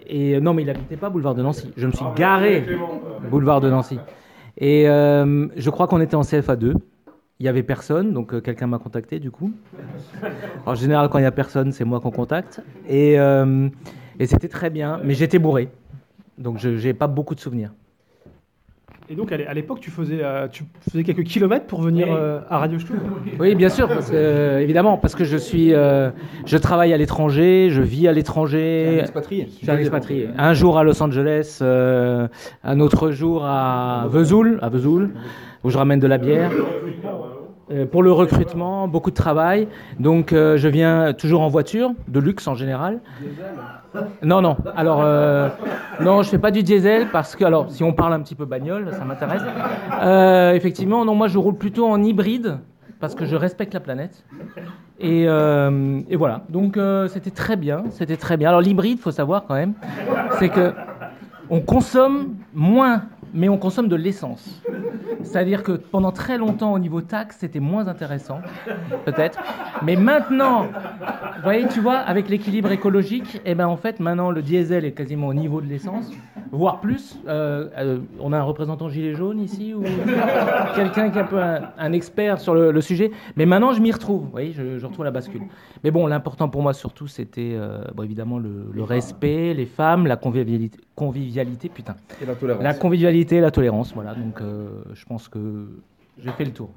et 0.08 0.40
non, 0.40 0.54
mais 0.54 0.64
il 0.64 0.66
n'habitait 0.66 0.98
pas 0.98 1.10
boulevard 1.10 1.36
de 1.36 1.42
Nancy. 1.42 1.72
Je 1.78 1.88
me 1.88 1.92
suis 1.92 2.06
garé 2.16 2.66
boulevard 3.30 3.62
de 3.62 3.70
Nancy. 3.70 4.00
Et 4.58 4.88
euh, 4.88 5.48
je 5.56 5.70
crois 5.70 5.88
qu'on 5.88 6.02
était 6.02 6.16
en 6.16 6.22
CFA2. 6.22 6.74
Il 7.40 7.46
y 7.46 7.50
avait 7.50 7.64
personne, 7.64 8.14
donc 8.14 8.34
euh, 8.34 8.42
quelqu'un 8.42 8.68
m'a 8.68 8.78
contacté 8.78 9.20
du 9.20 9.32
coup. 9.32 9.52
En 10.66 10.76
général, 10.76 11.10
quand 11.10 11.18
il 11.18 11.24
y 11.24 11.28
a 11.28 11.32
personne, 11.32 11.72
c'est 11.72 11.84
moi 11.84 12.00
qu'on 12.00 12.12
contacte. 12.12 12.62
Et, 12.88 13.20
euh, 13.20 13.68
et 14.20 14.28
c'était 14.28 14.48
très 14.48 14.70
bien, 14.70 15.00
mais 15.04 15.14
j'étais 15.14 15.40
bourré. 15.40 15.70
Donc 16.38 16.60
je 16.60 16.70
n'ai 16.70 16.94
pas 16.94 17.08
beaucoup 17.08 17.36
de 17.36 17.40
souvenirs. 17.40 17.72
Et 19.14 19.16
donc, 19.16 19.32
à 19.32 19.38
l'é- 19.38 19.46
à 19.46 19.54
l'époque, 19.54 19.80
tu 19.80 19.92
faisais, 19.92 20.22
euh, 20.24 20.48
tu 20.52 20.64
faisais 20.90 21.04
quelques 21.04 21.22
kilomètres 21.24 21.68
pour 21.68 21.82
venir 21.84 22.08
Oui. 22.08 22.16
euh, 22.18 22.40
à 22.50 22.58
Radio 22.58 22.80
Stube 22.80 22.96
Oui, 23.40 23.54
bien 23.54 23.70
sûr, 23.70 23.88
parce 23.88 24.10
que, 24.10 24.16
euh, 24.16 24.60
évidemment, 24.60 24.98
parce 24.98 25.14
que 25.14 25.24
je 25.24 25.38
suis, 25.38 25.72
euh, 25.72 26.10
je 26.48 26.58
travaille 26.58 26.94
à 26.94 26.98
l'étranger, 26.98 27.68
je 27.70 27.84
vis 27.84 28.08
à 28.08 28.12
l'étranger. 28.12 28.98
expatrié. 29.02 29.46
Je 29.52 29.58
suis 29.58 29.70
un 29.70 29.78
expatrié. 29.78 30.30
Un 30.36 30.54
jour 30.56 30.80
à 30.80 30.84
Los 30.84 31.04
Angeles, 31.04 31.60
euh, 31.62 32.28
un 32.64 32.80
autre 32.80 33.12
jour 33.12 33.46
à 33.46 34.08
Vesoul, 34.10 34.58
à 34.64 34.70
Vesoul, 34.70 35.12
où 35.64 35.70
je 35.70 35.78
ramène 35.78 36.00
de 36.00 36.08
la 36.08 36.18
bière. 36.18 36.50
Euh, 37.72 37.86
pour 37.86 38.04
le 38.04 38.12
recrutement, 38.12 38.90
beaucoup 38.90 39.10
de 39.10 39.16
travail. 39.16 39.70
Donc, 39.98 40.34
euh, 40.34 40.58
je 40.58 40.68
viens 40.68 41.14
toujours 41.14 41.42
en 41.42 41.48
voiture, 41.48 41.92
de 42.10 42.20
luxe 42.20 42.46
en 42.48 42.56
général. 42.56 43.00
Non, 44.22 44.42
non. 44.42 44.58
Alors, 44.76 45.02
euh, 45.02 45.48
non, 46.02 46.24
je 46.24 46.30
fais 46.30 46.40
pas 46.40 46.52
du 46.52 46.62
diesel 46.62 47.08
parce 47.12 47.38
que, 47.38 47.46
alors, 47.46 47.72
si 47.72 47.82
on 47.82 47.94
parle 47.94 48.12
un 48.14 48.20
petit 48.20 48.36
peu 48.36 48.44
bagnole, 48.44 48.90
ça 48.92 49.06
m'intéresse. 49.06 49.44
Euh, 50.02 50.52
effectivement, 50.54 51.06
non, 51.06 51.16
moi, 51.16 51.30
je 51.30 51.38
roule 51.38 51.56
plutôt 51.56 51.88
en 51.88 52.04
hybride 52.04 52.60
parce 53.00 53.16
que 53.16 53.26
je 53.26 53.36
respecte 53.38 53.74
la 53.74 53.80
planète. 53.80 54.26
Et, 55.00 55.24
et 55.24 56.16
voilà. 56.18 56.42
Donc, 56.50 56.78
c'était 57.08 57.32
très 57.32 57.56
bien. 57.56 57.84
C'était 57.92 58.18
très 58.18 58.36
bien. 58.36 58.50
Alors, 58.50 58.62
l'hybride, 58.62 59.00
faut 59.00 59.12
savoir 59.12 59.46
quand 59.48 59.56
même, 59.56 59.74
c'est 60.38 60.50
que 60.50 60.74
on 61.50 61.62
consomme 61.62 62.36
moins, 62.54 63.04
mais 63.34 63.50
on 63.50 63.58
consomme 63.58 63.88
de 63.88 63.96
l'essence. 63.96 64.62
C'est-à-dire 65.24 65.64
que 65.64 65.72
pendant 65.72 66.12
très 66.12 66.38
longtemps, 66.38 66.74
au 66.74 66.80
niveau 66.80 67.02
taxe, 67.02 67.38
c'était 67.40 67.60
moins 67.60 67.88
intéressant, 67.88 68.40
peut-être. 69.06 69.40
Mais 69.82 69.96
maintenant, 69.96 70.64
vous 70.64 71.44
voyez, 71.44 71.68
tu 71.68 71.80
vois, 71.80 71.98
avec 71.98 72.30
l'équilibre 72.30 72.72
écologique, 72.72 73.42
eh 73.46 73.56
ben, 73.56 73.68
en 73.68 73.78
fait, 73.78 74.00
maintenant, 74.00 74.32
le 74.32 74.42
diesel 74.42 74.86
est 74.86 74.92
quasiment 74.92 75.28
au 75.28 75.34
niveau 75.34 75.62
de 75.62 75.68
l'essence, 75.68 76.12
voire 76.52 76.82
plus. 76.82 77.18
Euh, 77.28 77.70
euh, 77.78 78.00
on 78.20 78.34
a 78.34 78.38
un 78.38 78.44
représentant 78.44 78.90
gilet 78.90 79.16
jaune 79.16 79.40
ici, 79.40 79.74
ou 79.74 79.84
quelqu'un 80.76 81.10
qui 81.10 81.18
est 81.18 81.22
un 81.22 81.26
peu 81.26 81.42
un, 81.42 81.62
un 81.78 81.94
expert 81.94 82.40
sur 82.40 82.54
le, 82.54 82.72
le 82.72 82.82
sujet. 82.82 83.12
Mais 83.38 83.46
maintenant, 83.46 83.74
je 83.74 83.82
m'y 83.82 83.92
retrouve, 83.92 84.24
vous 84.24 84.32
voyez, 84.32 84.52
je, 84.52 84.78
je 84.78 84.86
retrouve 84.86 85.06
la 85.06 85.12
bascule. 85.12 85.42
Mais 85.84 85.92
bon, 85.92 86.06
l'important 86.06 86.50
pour 86.50 86.62
moi, 86.62 86.74
surtout, 86.74 87.08
c'était, 87.08 87.54
euh, 87.56 87.80
bon, 87.96 88.04
évidemment, 88.04 88.40
le, 88.40 88.68
le 88.74 88.84
respect, 88.84 89.54
les 89.54 89.66
femmes, 89.66 90.06
la 90.06 90.18
convivialité, 90.18 90.78
convivialité 90.96 91.70
putain. 91.70 91.96
Et 92.22 92.26
la 92.26 92.36
tolérance. 92.36 92.64
La 92.64 92.74
convivialité 92.74 93.23
et 93.32 93.42
la 93.42 93.52
tolérance, 93.52 93.94
voilà. 93.94 94.14
Donc, 94.14 94.42
euh, 94.42 94.68
je 94.94 95.06
pense 95.06 95.28
que 95.30 95.40
j'ai 96.20 96.30
fait 96.32 96.46
le 96.46 96.52
tour. 96.52 96.70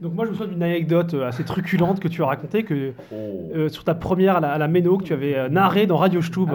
Donc, 0.00 0.14
moi, 0.14 0.24
je 0.24 0.30
me 0.30 0.34
souviens 0.36 0.52
d'une 0.52 0.62
anecdote 0.62 1.14
euh, 1.14 1.26
assez 1.28 1.44
truculente 1.44 2.00
que 2.00 2.08
tu 2.08 2.22
as 2.22 2.26
racontée 2.26 2.62
que, 2.62 2.92
Oh. 3.12 3.14
euh, 3.54 3.68
sur 3.68 3.84
ta 3.84 3.94
première 3.94 4.36
à 4.36 4.40
la, 4.40 4.52
à 4.52 4.58
la 4.58 4.68
Méno 4.68 4.96
que 4.98 5.02
tu 5.04 5.12
avais 5.12 5.48
narrée 5.50 5.86
dans 5.86 5.96
Radio 5.96 6.22
Stube, 6.22 6.50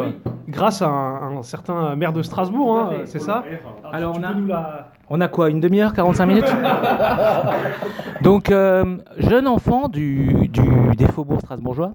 grâce 0.47 0.81
à 0.81 0.87
un, 0.87 1.37
un 1.37 1.43
certain 1.43 1.95
maire 1.95 2.13
de 2.13 2.21
Strasbourg, 2.23 2.77
hein, 2.79 2.89
c'est 3.05 3.19
ça 3.19 3.43
Alors, 3.91 4.13
tu 4.13 4.19
on 4.21 4.23
a- 4.23 4.33
la- 4.47 4.91
On 5.09 5.21
a 5.21 5.27
quoi 5.27 5.49
Une 5.49 5.59
demi-heure 5.59 5.93
45 5.93 6.25
minutes 6.25 6.45
Donc, 8.21 8.51
euh, 8.51 8.97
jeune 9.17 9.47
enfant 9.47 9.87
du, 9.87 10.47
du, 10.49 10.61
des 10.97 11.07
faubourgs 11.07 11.41
strasbourgeois. 11.41 11.93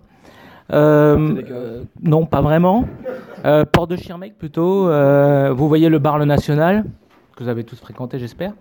Euh, 0.72 1.42
non, 2.02 2.24
pas 2.26 2.40
vraiment. 2.40 2.84
Euh, 3.44 3.64
Porte 3.66 3.90
de 3.90 3.96
Schirmeck 3.96 4.38
plutôt. 4.38 4.88
Euh, 4.88 5.52
vous 5.54 5.68
voyez 5.68 5.88
le 5.90 5.98
bar 5.98 6.18
Le 6.18 6.24
National, 6.24 6.84
que 7.34 7.42
vous 7.42 7.48
avez 7.48 7.64
tous 7.64 7.78
fréquenté, 7.80 8.18
j'espère. 8.18 8.52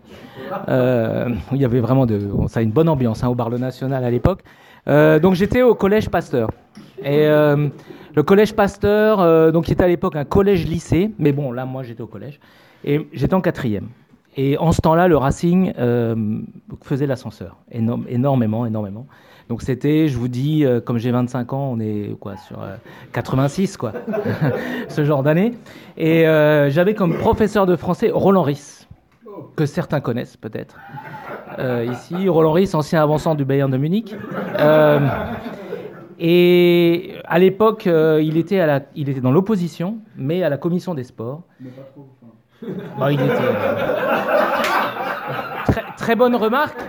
Euh, 0.68 1.30
il 1.52 1.58
y 1.58 1.66
avait 1.66 1.80
vraiment 1.80 2.06
de, 2.06 2.20
ça 2.48 2.60
a 2.60 2.64
une 2.64 2.72
bonne 2.72 2.90
ambiance 2.90 3.24
hein, 3.24 3.30
au 3.30 3.36
bar 3.36 3.50
Le 3.50 3.58
National 3.58 4.04
à 4.04 4.10
l'époque. 4.10 4.42
Euh, 4.88 5.20
donc 5.20 5.36
j'étais 5.36 5.62
au 5.62 5.76
collège 5.76 6.10
Pasteur. 6.10 6.50
Et 7.00 7.28
euh, 7.28 7.70
le 8.16 8.24
collège 8.24 8.54
Pasteur, 8.54 9.52
donc 9.52 9.66
qui 9.66 9.74
était 9.74 9.84
à 9.84 9.88
l'époque 9.88 10.16
un 10.16 10.26
collège-lycée, 10.26 11.12
mais 11.20 11.32
bon, 11.32 11.52
là 11.52 11.66
moi 11.66 11.84
j'étais 11.84 12.02
au 12.02 12.08
collège, 12.08 12.40
et 12.84 13.08
j'étais 13.14 13.34
en 13.34 13.42
quatrième. 13.42 13.90
Et 14.36 14.58
en 14.58 14.72
ce 14.72 14.82
temps-là, 14.82 15.08
le 15.08 15.18
Racing 15.18 15.74
faisait 16.82 17.06
l'ascenseur, 17.06 17.58
énormément, 17.72 18.66
énormément. 18.66 19.06
Donc 19.50 19.62
c'était, 19.62 20.08
je 20.08 20.18
vous 20.18 20.28
dis, 20.30 20.66
euh, 20.66 20.80
comme 20.80 20.98
j'ai 20.98 21.12
25 21.12 21.54
ans, 21.54 21.70
on 21.74 21.80
est 21.80 22.16
quoi 22.20 22.38
sur 22.38 22.62
euh, 22.62 22.76
86 23.12 23.78
quoi, 23.78 23.92
ce 24.88 25.04
genre 25.06 25.22
d'année. 25.24 25.54
Et 25.98 26.28
euh, 26.28 26.70
j'avais 26.70 26.94
comme 26.96 27.18
professeur 27.18 27.66
de 27.66 27.76
français 27.76 28.10
Roland 28.14 28.42
Ris, 28.44 28.88
que 29.56 29.66
certains 29.66 30.00
connaissent 30.00 30.38
peut-être. 30.38 30.78
Euh, 31.60 31.86
ici, 31.92 32.28
Roland 32.30 32.54
Ris, 32.54 32.72
ancien 32.74 33.02
avançant 33.04 33.36
du 33.36 33.46
Bayern 33.46 33.70
de 33.70 33.78
Munich. 33.78 34.16
Euh, 34.60 35.00
et 36.20 37.16
à 37.26 37.38
l'époque, 37.40 37.86
euh, 37.88 38.22
il, 38.24 38.38
était 38.38 38.60
à 38.60 38.66
la- 38.66 38.82
il 38.96 39.10
était 39.10 39.22
dans 39.22 39.32
l'opposition, 39.32 39.98
mais 40.16 40.42
à 40.44 40.50
la 40.50 40.58
commission 40.58 40.94
des 40.94 41.04
sports. 41.04 41.42
Bon, 42.98 43.08
il 43.10 43.20
était, 43.20 43.32
euh, 43.32 43.96
très, 45.68 45.84
très 45.98 46.16
bonne 46.16 46.36
remarque. 46.36 46.80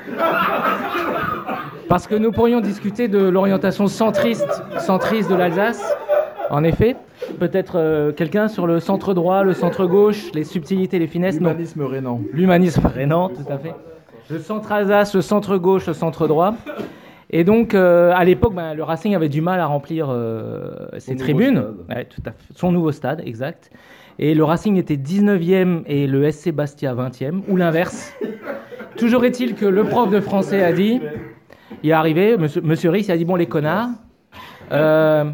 Parce 1.89 2.07
que 2.07 2.15
nous 2.15 2.33
pourrions 2.33 2.61
discuter 2.61 3.09
de 3.09 3.19
l'orientation 3.19 3.87
centriste, 3.87 4.63
centriste 4.79 5.31
de 5.31 5.35
l'Alsace. 5.35 5.83
En 6.51 6.65
effet, 6.65 6.97
peut-être 7.39 7.79
euh, 7.79 8.13
quelqu'un 8.13 8.49
sur 8.49 8.67
le 8.67 8.81
centre 8.81 9.15
droit, 9.15 9.43
le 9.43 9.55
centre 9.55 9.87
gauche, 9.87 10.31
les 10.35 10.45
subtilités, 10.45 10.99
les 10.99 11.07
finesses. 11.07 11.37
L'humanisme 11.37 11.83
rénan. 11.83 12.21
L'humanisme 12.33 12.87
rénan, 12.87 13.29
tout 13.29 13.51
à 13.53 13.59
fait. 13.59 13.75
Le 14.31 14.39
centre 14.39 14.71
Alsace, 14.73 15.15
le 15.15 15.23
centre 15.23 15.57
gauche, 15.57 15.87
le 15.87 15.95
centre 15.95 16.27
droit. 16.27 16.55
Et 17.31 17.45
donc, 17.45 17.75
euh, 17.75 18.13
à 18.15 18.25
l'époque, 18.25 18.55
ben, 18.55 18.75
le 18.75 18.83
Racing 18.83 19.15
avait 19.15 19.29
du 19.29 19.41
mal 19.41 19.61
à 19.61 19.67
remplir 19.67 20.09
euh, 20.09 20.87
ses 20.99 21.17
tribunes. 21.17 21.57
stade. 21.57 21.97
Ouais, 21.97 22.05
tout 22.05 22.23
à 22.27 22.31
fait. 22.31 22.55
Son 22.55 22.73
nouveau 22.73 22.93
stade, 22.93 23.23
exact. 23.25 23.71
Et 24.19 24.35
le 24.35 24.45
Racing 24.45 24.77
était 24.77 24.97
19e 24.97 25.83
et 25.87 26.07
le 26.07 26.31
SC 26.31 26.53
Bastia 26.53 26.95
20e, 26.95 27.43
ou 27.49 27.57
l'inverse. 27.57 28.15
Toujours 28.97 29.25
est-il 29.25 29.57
que 29.57 29.67
le 29.67 29.85
prof 29.85 30.11
de 30.11 30.21
français 30.21 30.63
a 30.63 30.73
dit, 30.73 31.01
il 31.83 31.91
est 31.91 31.93
arrivé, 31.93 32.37
monsieur, 32.37 32.91
Riss, 32.91 33.09
il 33.09 33.13
a 33.13 33.17
dit, 33.17 33.25
bon 33.25 33.37
les 33.37 33.47
connards, 33.47 33.91
euh, 34.73 35.25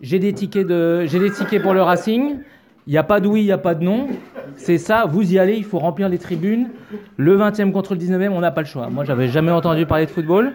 j'ai 0.00 0.18
des 0.18 0.32
tickets 0.32 0.66
de, 0.66 1.06
des 1.10 1.30
tickets 1.30 1.62
pour 1.62 1.74
le 1.74 1.82
Racing. 1.82 2.38
Il 2.86 2.92
n'y 2.92 2.98
a 2.98 3.02
pas 3.02 3.18
de 3.18 3.26
oui, 3.26 3.40
il 3.40 3.46
n'y 3.46 3.52
a 3.52 3.58
pas 3.58 3.74
de 3.74 3.82
non. 3.82 4.06
C'est 4.54 4.78
ça, 4.78 5.06
vous 5.06 5.32
y 5.32 5.40
allez, 5.40 5.56
il 5.56 5.64
faut 5.64 5.80
remplir 5.80 6.08
les 6.08 6.18
tribunes. 6.18 6.68
Le 7.16 7.36
20e 7.36 7.72
contre 7.72 7.94
le 7.94 8.00
19e, 8.00 8.28
on 8.28 8.40
n'a 8.40 8.52
pas 8.52 8.60
le 8.60 8.66
choix. 8.66 8.88
Moi, 8.90 9.04
j'avais 9.04 9.26
jamais 9.26 9.50
entendu 9.50 9.86
parler 9.86 10.06
de 10.06 10.10
football. 10.10 10.52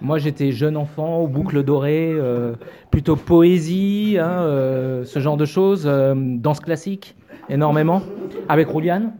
Moi, 0.00 0.18
j'étais 0.18 0.52
jeune 0.52 0.76
enfant, 0.76 1.18
aux 1.18 1.26
boucles 1.26 1.64
dorées, 1.64 2.12
euh, 2.12 2.52
plutôt 2.92 3.16
poésie, 3.16 4.16
hein, 4.20 4.42
euh, 4.42 5.04
ce 5.04 5.18
genre 5.18 5.36
de 5.36 5.44
choses, 5.44 5.90
danse 6.14 6.60
classique, 6.60 7.16
énormément, 7.48 8.02
avec 8.48 8.68
Rouliane, 8.68 9.12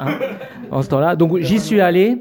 hein, 0.00 0.18
en 0.72 0.82
ce 0.82 0.88
temps-là. 0.88 1.14
Donc, 1.14 1.38
j'y 1.38 1.60
suis 1.60 1.80
allé. 1.80 2.18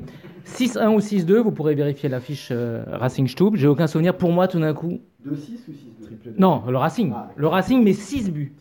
6-1 0.47 0.87
ou 0.95 0.99
6-2, 0.99 1.37
vous 1.39 1.51
pourrez 1.51 1.75
vérifier 1.75 2.09
l'affiche 2.09 2.49
euh, 2.51 2.83
Racing 2.91 3.27
Stub. 3.27 3.55
J'ai 3.55 3.67
aucun 3.67 3.87
souvenir. 3.87 4.15
Pour 4.15 4.31
moi, 4.31 4.47
tout 4.47 4.59
d'un 4.59 4.73
coup, 4.73 4.99
2-6 5.27 5.31
ou 5.31 5.35
6 5.35 5.73
non, 6.37 6.63
le 6.67 6.77
Racing. 6.77 7.13
Le 7.35 7.47
Racing, 7.47 7.83
mais 7.83 7.93
6 7.93 8.31
buts. 8.31 8.53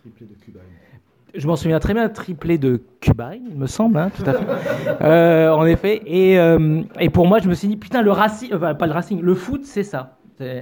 Je 1.34 1.46
m'en 1.46 1.56
souviens 1.56 1.78
très 1.78 1.92
bien, 1.92 2.08
triplé 2.08 2.56
de 2.58 2.80
Cubain, 3.00 3.32
il 3.34 3.56
me 3.56 3.66
semble, 3.66 3.98
hein, 3.98 4.10
tout 4.16 4.22
à 4.28 4.32
fait. 4.32 4.44
Euh, 5.02 5.50
en 5.50 5.66
effet. 5.66 6.00
Et, 6.06 6.38
euh, 6.38 6.82
et 6.98 7.10
pour 7.10 7.26
moi, 7.26 7.38
je 7.40 7.48
me 7.48 7.54
suis 7.54 7.68
dit, 7.68 7.76
putain, 7.76 8.00
le 8.02 8.10
Racing, 8.10 8.50
enfin, 8.54 8.74
pas 8.74 8.86
le 8.86 8.92
Racing, 8.92 9.20
le 9.20 9.34
foot, 9.34 9.62
c'est 9.64 9.82
ça. 9.82 10.16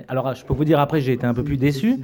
Alors, 0.08 0.34
je 0.34 0.44
peux 0.44 0.54
vous 0.54 0.64
dire, 0.64 0.80
après, 0.80 1.00
j'ai 1.00 1.12
été 1.12 1.26
un 1.26 1.34
peu 1.34 1.44
plus 1.44 1.56
déçu. 1.56 1.96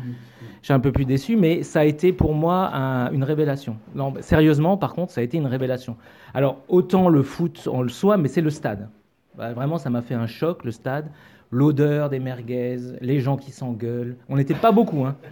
J'ai 0.63 0.75
un 0.75 0.81
peu 0.81 0.93
plus 0.93 1.05
déçu, 1.07 1.37
mais 1.37 1.63
ça 1.63 1.81
a 1.81 1.85
été 1.85 2.13
pour 2.13 2.35
moi 2.35 2.71
un- 2.75 3.11
une 3.13 3.25
révélation. 3.25 3.77
Non, 3.95 4.13
sérieusement, 4.21 4.77
par 4.77 4.93
contre, 4.95 5.11
ça 5.13 5.21
a 5.23 5.25
été 5.25 5.37
une 5.39 5.47
révélation. 5.47 5.97
Alors, 6.35 6.59
autant 6.69 7.09
le 7.09 7.23
foot, 7.23 7.67
on 7.73 7.81
le 7.83 7.89
soit, 7.89 8.17
mais 8.19 8.29
c'est 8.29 8.43
le 8.43 8.51
stade. 8.51 8.89
Bah, 9.37 9.53
vraiment, 9.53 9.79
ça 9.79 9.91
m'a 9.91 10.03
fait 10.03 10.15
un 10.15 10.27
choc, 10.27 10.65
le 10.65 10.71
stade. 10.71 11.11
L'odeur 11.51 12.11
des 12.11 12.21
merguez, 12.21 12.79
les 13.01 13.21
gens 13.21 13.37
qui 13.37 13.51
s'engueulent. 13.51 14.17
On 14.29 14.37
n'était 14.37 14.55
pas 14.55 14.73
beaucoup, 14.73 15.05
hein. 15.05 15.17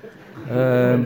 Euh, 0.53 1.03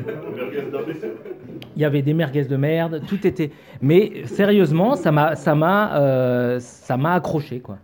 il 1.75 1.81
y 1.81 1.85
avait 1.85 2.03
des 2.03 2.13
merguez 2.13 2.45
de 2.45 2.57
merde, 2.57 3.03
tout 3.07 3.27
était. 3.27 3.51
Mais 3.81 4.27
sérieusement, 4.27 4.95
ça 4.95 5.11
m'a, 5.11 5.37
ça 5.37 5.55
m'a, 5.55 5.99
euh, 5.99 6.61
ça 6.61 6.97
m'a 6.97 7.15
accroché, 7.15 7.61
quoi. 7.61 7.79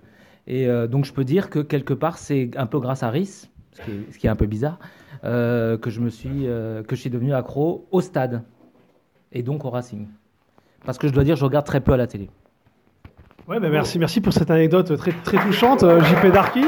Et 0.46 0.68
euh, 0.68 0.86
donc, 0.86 1.04
je 1.04 1.12
peux 1.12 1.24
dire 1.24 1.50
que 1.50 1.60
quelque 1.60 1.94
part, 1.94 2.18
c'est 2.18 2.50
un 2.56 2.66
peu 2.66 2.80
grâce 2.80 3.02
à 3.02 3.10
Riss, 3.10 3.50
ce 3.72 3.82
qui 3.82 3.90
est, 3.90 4.12
ce 4.12 4.18
qui 4.18 4.26
est 4.26 4.30
un 4.30 4.36
peu 4.36 4.46
bizarre, 4.46 4.78
euh, 5.24 5.78
que 5.78 5.90
je 5.90 6.00
me 6.00 6.10
suis, 6.10 6.44
que 6.44 6.94
je 6.94 6.96
suis 6.96 7.10
devenu 7.10 7.32
accro 7.32 7.86
au 7.90 8.00
stade 8.00 8.42
et 9.32 9.42
donc 9.42 9.64
au 9.64 9.70
Racing. 9.70 10.06
Parce 10.84 10.98
que 10.98 11.08
je 11.08 11.12
dois 11.12 11.24
dire, 11.24 11.36
je 11.36 11.44
regarde 11.44 11.66
très 11.66 11.80
peu 11.80 11.92
à 11.92 11.96
la 11.96 12.06
télé. 12.06 12.30
Ouais, 13.48 13.60
bah 13.60 13.70
merci, 13.70 13.98
merci 13.98 14.20
pour 14.20 14.34
cette 14.34 14.50
anecdote 14.50 14.94
très, 14.98 15.12
très 15.24 15.38
touchante, 15.38 15.82
euh, 15.82 16.02
JP 16.02 16.26
Darky. 16.34 16.66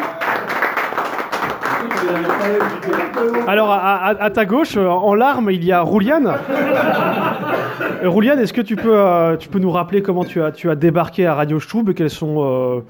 Alors, 3.46 3.70
à, 3.70 4.30
ta 4.30 4.46
gauche, 4.46 4.78
euh, 4.78 4.88
en 4.88 5.14
larmes, 5.14 5.50
il 5.50 5.62
y 5.62 5.72
a 5.72 5.82
Rouliane. 5.82 6.38
Euh, 8.02 8.08
Rouliane, 8.08 8.38
est-ce 8.38 8.54
que 8.54 8.62
tu 8.62 8.76
peux, 8.76 9.36
tu 9.38 9.50
peux 9.50 9.58
nous 9.58 9.70
rappeler 9.70 10.00
comment 10.00 10.24
tu 10.24 10.40
as, 10.42 10.52
tu 10.52 10.70
as 10.70 10.74
débarqué 10.74 11.26
à 11.26 11.34
Radio 11.34 11.60
Stub 11.60 11.92
Quels 11.92 12.08
sont, 12.08 12.82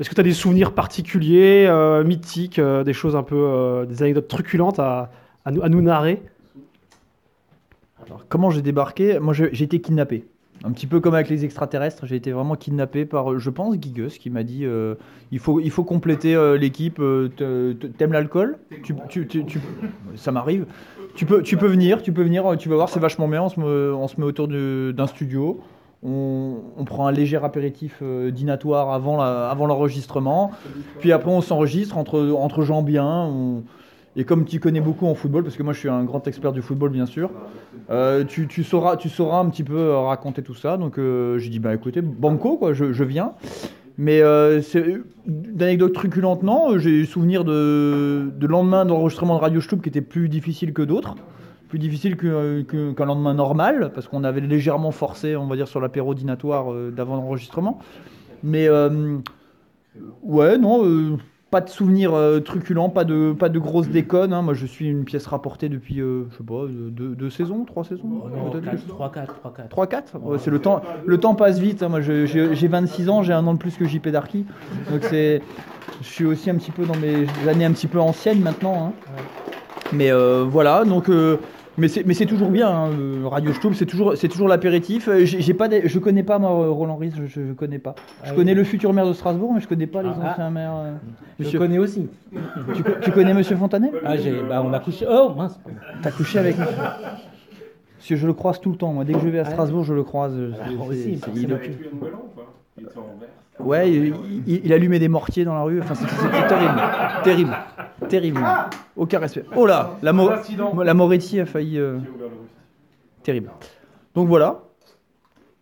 Est-ce 0.00 0.10
que 0.10 0.14
tu 0.16 0.20
as 0.20 0.24
des 0.24 0.32
souvenirs 0.32 0.72
particuliers, 0.72 1.70
mythiques, 2.04 2.60
des 2.60 2.92
choses 2.92 3.14
un 3.14 3.22
peu, 3.22 3.86
des 3.88 4.02
anecdotes 4.02 4.26
truculentes 4.26 4.80
à, 4.80 5.10
à 5.44 5.52
nous, 5.52 5.68
nous 5.68 5.82
narrer? 5.82 6.20
Alors, 8.04 8.24
comment 8.28 8.50
j'ai 8.50 8.62
débarqué? 8.62 9.20
Moi, 9.20 9.34
j'ai 9.34 9.62
été 9.62 9.80
kidnappé. 9.80 10.24
Un 10.66 10.72
petit 10.72 10.88
peu 10.88 10.98
comme 10.98 11.14
avec 11.14 11.28
les 11.28 11.44
extraterrestres, 11.44 12.06
j'ai 12.06 12.16
été 12.16 12.32
vraiment 12.32 12.56
kidnappé 12.56 13.04
par, 13.04 13.32
euh, 13.32 13.38
je 13.38 13.50
pense, 13.50 13.76
Gigus, 13.80 14.18
qui 14.18 14.30
m'a 14.30 14.42
dit 14.42 14.64
euh, 14.64 14.96
il, 15.30 15.38
faut, 15.38 15.84
compléter 15.84 16.34
euh, 16.34 16.56
l'équipe. 16.58 17.00
T'aimes 17.98 18.12
l'alcool? 18.12 18.58
Ça 20.16 20.32
m'arrive. 20.32 20.66
Tu 21.14 21.24
peux, 21.24 21.38
venir, 21.66 22.02
tu 22.02 22.12
peux 22.12 22.22
venir, 22.22 22.56
tu 22.58 22.68
vas 22.68 22.74
voir, 22.74 22.88
c'est 22.88 22.98
vachement 22.98 23.28
bien. 23.28 23.42
On 23.42 23.48
se 24.08 24.20
met, 24.20 24.26
autour 24.26 24.48
d'un 24.48 25.06
studio. 25.06 25.60
On, 26.02 26.84
prend 26.84 27.06
un 27.06 27.12
léger 27.12 27.36
apéritif 27.36 28.00
euh, 28.02 28.32
dînatoire 28.32 28.92
avant 28.92 29.66
l'enregistrement. 29.66 30.50
Puis 30.98 31.12
après, 31.12 31.30
on 31.30 31.42
s'enregistre 31.42 31.96
entre, 31.96 32.32
entre 32.32 32.62
gens 32.62 32.82
bien. 32.82 33.62
Et 34.16 34.24
comme 34.24 34.46
tu 34.46 34.58
connais 34.60 34.80
beaucoup 34.80 35.06
en 35.06 35.14
football, 35.14 35.44
parce 35.44 35.56
que 35.56 35.62
moi 35.62 35.74
je 35.74 35.78
suis 35.78 35.90
un 35.90 36.02
grand 36.04 36.26
expert 36.26 36.52
du 36.52 36.62
football 36.62 36.90
bien 36.90 37.04
sûr, 37.04 37.30
euh, 37.90 38.24
tu, 38.24 38.64
sauras, 38.64 38.96
tu 38.96 39.10
sauras 39.10 39.38
un 39.38 39.50
petit 39.50 39.62
peu 39.62 39.76
euh, 39.76 39.98
raconter 39.98 40.42
tout 40.42 40.54
ça. 40.54 40.78
Donc 40.78 40.98
euh, 40.98 41.38
j'ai 41.38 41.50
dit, 41.50 41.58
bah 41.58 41.74
écoutez, 41.74 42.00
banco, 42.00 42.56
quoi, 42.56 42.72
je, 42.72 43.04
viens. 43.04 43.32
Mais 43.98 44.20
euh, 44.22 44.62
d'anecdotes 45.26 45.92
truculentes, 45.92 46.42
non. 46.42 46.78
J'ai 46.78 46.90
eu 46.90 47.04
souvenir 47.04 47.44
de, 47.44 48.30
de 48.34 48.46
lendemain 48.46 48.86
d'enregistrement 48.86 49.36
de 49.36 49.40
Radio 49.42 49.60
Stub 49.60 49.82
qui 49.82 49.90
était 49.90 50.00
plus 50.00 50.30
difficile 50.30 50.72
que 50.72 50.82
d'autres. 50.82 51.14
Plus 51.68 51.78
difficile 51.78 52.16
qu'un 52.16 53.04
lendemain 53.04 53.34
normal, 53.34 53.90
parce 53.94 54.08
qu'on 54.08 54.24
avait 54.24 54.40
légèrement 54.40 54.92
forcé, 54.92 55.36
on 55.36 55.46
va 55.46 55.56
dire, 55.56 55.68
sur 55.68 55.80
l'apéro 55.80 56.14
dînatoire 56.14 56.72
euh, 56.72 56.90
d'avant 56.90 57.16
l'enregistrement. 57.16 57.80
Mais 58.42 58.68
ouais, 60.22 60.58
non, 60.58 61.18
pas 61.50 61.60
de 61.60 61.68
souvenirs 61.68 62.12
euh, 62.14 62.40
truculents, 62.40 62.88
pas 62.88 63.04
de, 63.04 63.32
pas 63.32 63.48
de 63.48 63.58
grosses 63.58 63.88
déconnes. 63.88 64.32
hein. 64.32 64.42
Moi, 64.42 64.54
je 64.54 64.66
suis 64.66 64.88
une 64.88 65.04
pièce 65.04 65.26
rapportée 65.26 65.68
depuis, 65.68 66.00
euh, 66.00 66.24
je 66.32 66.38
sais 66.38 66.42
pas, 66.44 66.64
deux, 66.68 67.14
deux- 67.14 67.30
saisons, 67.30 67.64
trois 67.64 67.84
saisons 67.84 68.22
peut-être 68.50 68.86
3, 68.88 69.12
4, 69.12 69.34
3, 69.38 69.52
4. 69.54 69.68
3-4 69.68 70.16
Ouais, 70.22 70.38
c'est 70.38 70.50
le 70.50 70.58
temps, 70.58 70.82
le 71.04 71.18
temps 71.18 71.34
passe 71.34 71.58
vite. 71.58 71.82
hein. 71.82 71.88
Moi, 71.88 72.00
je- 72.00 72.26
j'ai 72.26 72.54
j'ai 72.54 72.68
26 72.68 73.08
ans, 73.08 73.22
j'ai 73.22 73.32
un 73.32 73.46
an 73.46 73.54
de 73.54 73.58
plus 73.58 73.76
que 73.76 73.86
JP 73.86 74.08
Darky. 74.08 74.44
Donc, 74.90 75.04
c'est, 75.04 75.40
je 76.02 76.06
suis 76.06 76.24
aussi 76.24 76.50
un 76.50 76.56
petit 76.56 76.72
peu 76.72 76.84
dans 76.84 76.96
mes 76.96 77.26
années 77.48 77.64
un 77.64 77.72
petit 77.72 77.86
peu 77.86 78.00
anciennes 78.00 78.40
maintenant. 78.40 78.88
hein. 78.88 78.92
Mais 79.92 80.10
euh, 80.10 80.44
voilà, 80.48 80.84
donc. 80.84 81.08
Euh, 81.76 81.80
mais 81.80 81.88
c'est, 81.88 82.04
mais 82.06 82.14
c'est 82.14 82.26
toujours 82.26 82.48
bien, 82.50 82.68
hein, 82.68 82.90
le 82.96 83.26
Radio 83.26 83.52
Stub, 83.52 83.74
c'est 83.74 83.86
toujours, 83.86 84.16
c'est 84.16 84.28
toujours 84.28 84.48
l'apéritif. 84.48 85.08
Euh, 85.08 85.24
J'ai, 85.24 85.54
pas 85.54 85.68
des- 85.68 85.88
je 85.88 85.98
connais 85.98 86.22
pas 86.22 86.38
moi, 86.38 86.50
Roland 86.50 86.96
Ries, 86.96 87.12
je, 87.16 87.26
je 87.26 87.52
connais 87.52 87.78
pas. 87.78 87.94
Je 88.24 88.30
Ah 88.30 88.34
connais 88.34 88.54
le 88.54 88.64
futur 88.64 88.92
maire 88.92 89.06
de 89.06 89.12
Strasbourg, 89.12 89.52
mais 89.54 89.60
je 89.60 89.68
connais 89.68 89.86
pas 89.86 90.02
les 90.02 90.10
Ah. 90.22 90.30
anciens 90.32 90.50
maires. 90.50 90.72
euh. 90.74 90.92
Je 91.38 91.44
Monsieur- 91.44 91.58
connais 91.58 91.78
aussi. 91.78 92.08
Tu, 92.74 92.82
co- 92.82 92.92
tu 93.02 93.10
connais 93.12 93.34
Monsieur 93.34 93.56
Fontanet? 93.56 93.92
Ah, 94.04 94.16
j'ai, 94.16 94.32
bah, 94.48 94.62
on 94.64 94.72
a 94.72 94.78
couché. 94.80 95.06
Oh, 95.10 95.32
mince. 95.36 95.58
T'as 96.02 96.10
couché 96.10 96.38
avec 96.38 96.56
Parce 97.96 98.08
que 98.08 98.16
je 98.16 98.26
le 98.26 98.32
croise 98.34 98.60
tout 98.60 98.70
le 98.70 98.76
temps, 98.76 98.92
moi. 98.92 99.04
Dès 99.04 99.12
que 99.14 99.20
je 99.20 99.28
vais 99.28 99.38
à 99.38 99.44
Strasbourg, 99.46 99.84
je 99.84 99.94
le 99.94 100.02
croise. 100.04 100.34
Ah, 100.60 100.64
C'est- 100.68 100.74
aussi, 100.76 101.18
c'est- 101.18 101.30
il 101.34 101.52
a 101.52 101.56
un 101.56 101.58
Il 102.78 102.86
en. 102.86 103.64
Ouais, 103.64 103.90
il, 103.90 104.14
il- 104.46 104.60
il 104.66 104.72
allumait 104.74 104.98
des 104.98 105.08
mortiers 105.08 105.44
dans 105.46 105.54
la 105.54 105.62
rue. 105.62 105.80
Enfin, 105.80 105.94
c'était 105.94 106.12
c'était 106.14 106.46
terrible. 106.46 106.80
Terrible. 107.24 107.56
Terrible. 108.08 108.40
Aucun 108.96 109.18
respect. 109.18 109.44
Oh 109.56 109.64
là 109.66 109.96
La, 110.02 110.12
Mo- 110.12 110.30
la 110.84 110.92
Moretti 110.94 111.40
a 111.40 111.46
failli. 111.46 111.78
euh, 111.78 111.98
terrible. 113.22 113.50
Donc 114.14 114.28
voilà. 114.28 114.60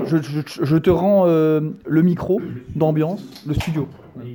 Je, 0.04 0.16
je- 0.16 0.64
je 0.64 0.76
te 0.76 0.90
rends 0.90 1.24
euh, 1.28 1.60
le 1.86 2.02
micro 2.02 2.40
d'ambiance, 2.74 3.24
le 3.46 3.54
studio. 3.54 3.86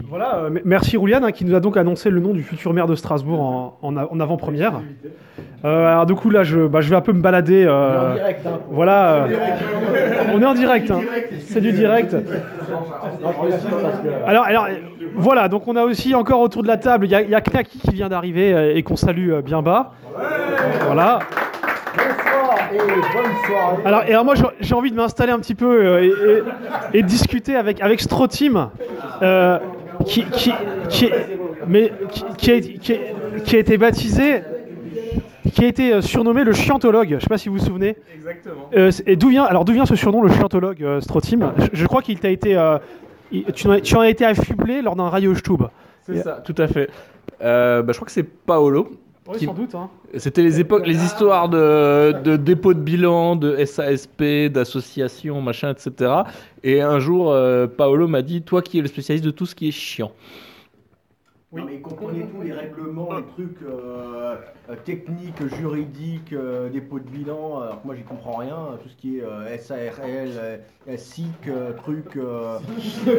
Voilà, 0.09 0.35
euh, 0.35 0.49
merci 0.65 0.97
Rouliane 0.97 1.23
hein, 1.23 1.31
qui 1.31 1.45
nous 1.45 1.55
a 1.55 1.59
donc 1.59 1.77
annoncé 1.77 2.09
le 2.09 2.19
nom 2.19 2.33
du 2.33 2.43
futur 2.43 2.73
maire 2.73 2.87
de 2.87 2.95
Strasbourg 2.95 3.39
en, 3.41 3.77
en 3.81 3.95
en 3.97 4.19
avant-première. 4.19 4.81
Euh, 5.65 5.87
alors 5.87 6.05
du 6.05 6.15
coup 6.15 6.29
là, 6.29 6.43
je, 6.43 6.67
bah, 6.67 6.81
je 6.81 6.89
vais 6.89 6.95
un 6.95 7.01
peu 7.01 7.13
me 7.13 7.21
balader. 7.21 7.65
euh, 7.67 8.15
voilà, 8.69 9.13
euh, 9.13 9.27
on 10.33 10.41
est 10.41 10.45
en 10.45 10.53
direct, 10.53 10.91
hein. 10.91 10.99
c'est 11.47 11.61
du 11.61 11.71
direct. 11.71 12.15
Alors, 14.25 14.43
alors, 14.45 14.67
voilà, 15.15 15.47
donc 15.47 15.67
on 15.67 15.75
a 15.75 15.83
aussi 15.83 16.13
encore 16.15 16.41
autour 16.41 16.63
de 16.63 16.67
la 16.67 16.77
table, 16.77 17.05
il 17.05 17.11
y 17.11 17.15
a, 17.15 17.21
y 17.21 17.35
a 17.35 17.41
Knaki 17.41 17.79
qui 17.79 17.91
vient 17.91 18.09
d'arriver 18.09 18.73
et 18.75 18.83
qu'on 18.83 18.95
salue 18.95 19.31
bien 19.41 19.61
bas. 19.61 19.93
Voilà. 20.85 21.19
Et 22.73 22.77
bonne 22.77 23.35
soirée. 23.47 23.77
Alors, 23.85 24.03
et 24.03 24.11
alors 24.11 24.25
moi 24.25 24.33
j'ai- 24.59 24.73
envie 24.75 24.91
de 24.91 24.95
m'installer 24.95 25.31
un 25.31 25.39
petit 25.39 25.55
peu 25.55 25.85
euh, 25.85 26.43
et, 26.93 26.99
et- 26.99 27.03
discuter 27.03 27.55
avec, 27.55 27.81
avec 27.81 27.99
Strotim, 28.01 28.69
euh, 29.21 29.59
qui, 30.05 30.23
qui, 30.25 30.51
qui, 30.89 31.05
est- 31.05 31.37
mais, 31.67 31.91
qui, 32.11 32.23
qui 32.37 32.51
a, 32.51 32.59
qui 32.59 32.93
a- 32.93 33.39
qui 33.43 33.55
a 33.55 33.59
été 33.59 33.77
baptisé, 33.77 34.41
qui 35.53 35.65
a 35.65 35.67
été 35.67 35.93
euh, 35.93 36.01
surnommé 36.01 36.43
le 36.43 36.53
chiantologue. 36.53 37.15
Je 37.15 37.19
sais 37.19 37.27
pas 37.27 37.37
si 37.37 37.49
vous 37.49 37.57
vous 37.57 37.65
souvenez. 37.65 37.97
Exactement. 38.15 38.69
Euh, 38.75 38.91
et 39.07 39.15
d'où 39.15 39.29
vient, 39.29 39.43
alors 39.45 39.65
d'où 39.65 39.73
vient 39.73 39.85
ce 39.85 39.95
surnom, 39.95 40.21
le 40.21 40.29
chiantologue, 40.29 40.83
euh, 40.83 41.01
Strotim? 41.01 41.51
Je, 41.57 41.67
je 41.73 41.85
crois 41.87 42.01
qu'il 42.01 42.19
t'a 42.19 42.29
été, 42.29 42.55
euh, 42.57 42.77
il- 43.31 43.45
tu, 43.53 43.67
en 43.67 43.71
as, 43.71 43.81
tu 43.81 43.95
en 43.95 44.01
as 44.01 44.09
été 44.09 44.25
affublé 44.25 44.81
lors 44.81 44.95
d'un 44.95 45.09
radio 45.09 45.33
Stub. 45.35 45.63
C'est 46.05 46.21
ça, 46.23 46.41
tout 46.43 46.55
à 46.57 46.67
fait. 46.67 46.89
Euh, 47.41 47.81
bah, 47.83 47.93
je 47.93 47.97
crois 47.97 48.05
que 48.07 48.11
c'est 48.11 48.23
Paolo. 48.23 48.89
Oui, 49.29 49.37
Qui- 49.37 49.45
sans 49.45 49.53
doute. 49.53 49.75
Hein. 49.75 49.89
C'était 50.17 50.41
les 50.41 50.59
époques, 50.59 50.87
les 50.87 51.03
histoires 51.03 51.49
de, 51.49 52.13
de 52.23 52.35
dépôt 52.35 52.73
de 52.73 52.79
bilan, 52.79 53.35
de 53.35 53.63
SASP, 53.63 54.23
d'associations, 54.51 55.39
machin, 55.41 55.71
etc. 55.71 56.11
Et 56.63 56.81
un 56.81 56.99
jour, 56.99 57.31
euh, 57.31 57.67
Paolo 57.67 58.07
m'a 58.07 58.21
dit, 58.23 58.41
toi 58.41 58.61
qui 58.61 58.79
es 58.79 58.81
le 58.81 58.87
spécialiste 58.87 59.23
de 59.25 59.31
tout 59.31 59.45
ce 59.45 59.53
qui 59.55 59.67
est 59.67 59.71
chiant. 59.71 60.11
Non, 61.51 61.65
mais 61.65 61.79
comprenez 61.81 62.27
tous 62.27 62.43
les 62.43 62.51
règlements, 62.53 63.09
les 63.17 63.23
trucs 63.25 63.63
euh, 63.63 64.35
euh, 64.69 64.75
techniques, 64.85 65.43
juridiques, 65.57 66.31
euh, 66.31 66.69
dépôt 66.69 66.99
de 66.99 67.09
bilan, 67.09 67.61
alors 67.61 67.81
que 67.81 67.87
moi 67.87 67.95
j'y 67.95 68.03
comprends 68.03 68.35
rien, 68.35 68.55
euh, 68.55 68.77
tout 68.83 68.87
ce 68.89 68.95
qui 68.95 69.17
est 69.17 69.23
euh, 69.23 69.57
SARL, 69.57 70.61
SIC, 70.95 71.47
euh, 71.47 71.73
truc. 71.73 72.15
euh. 72.17 72.59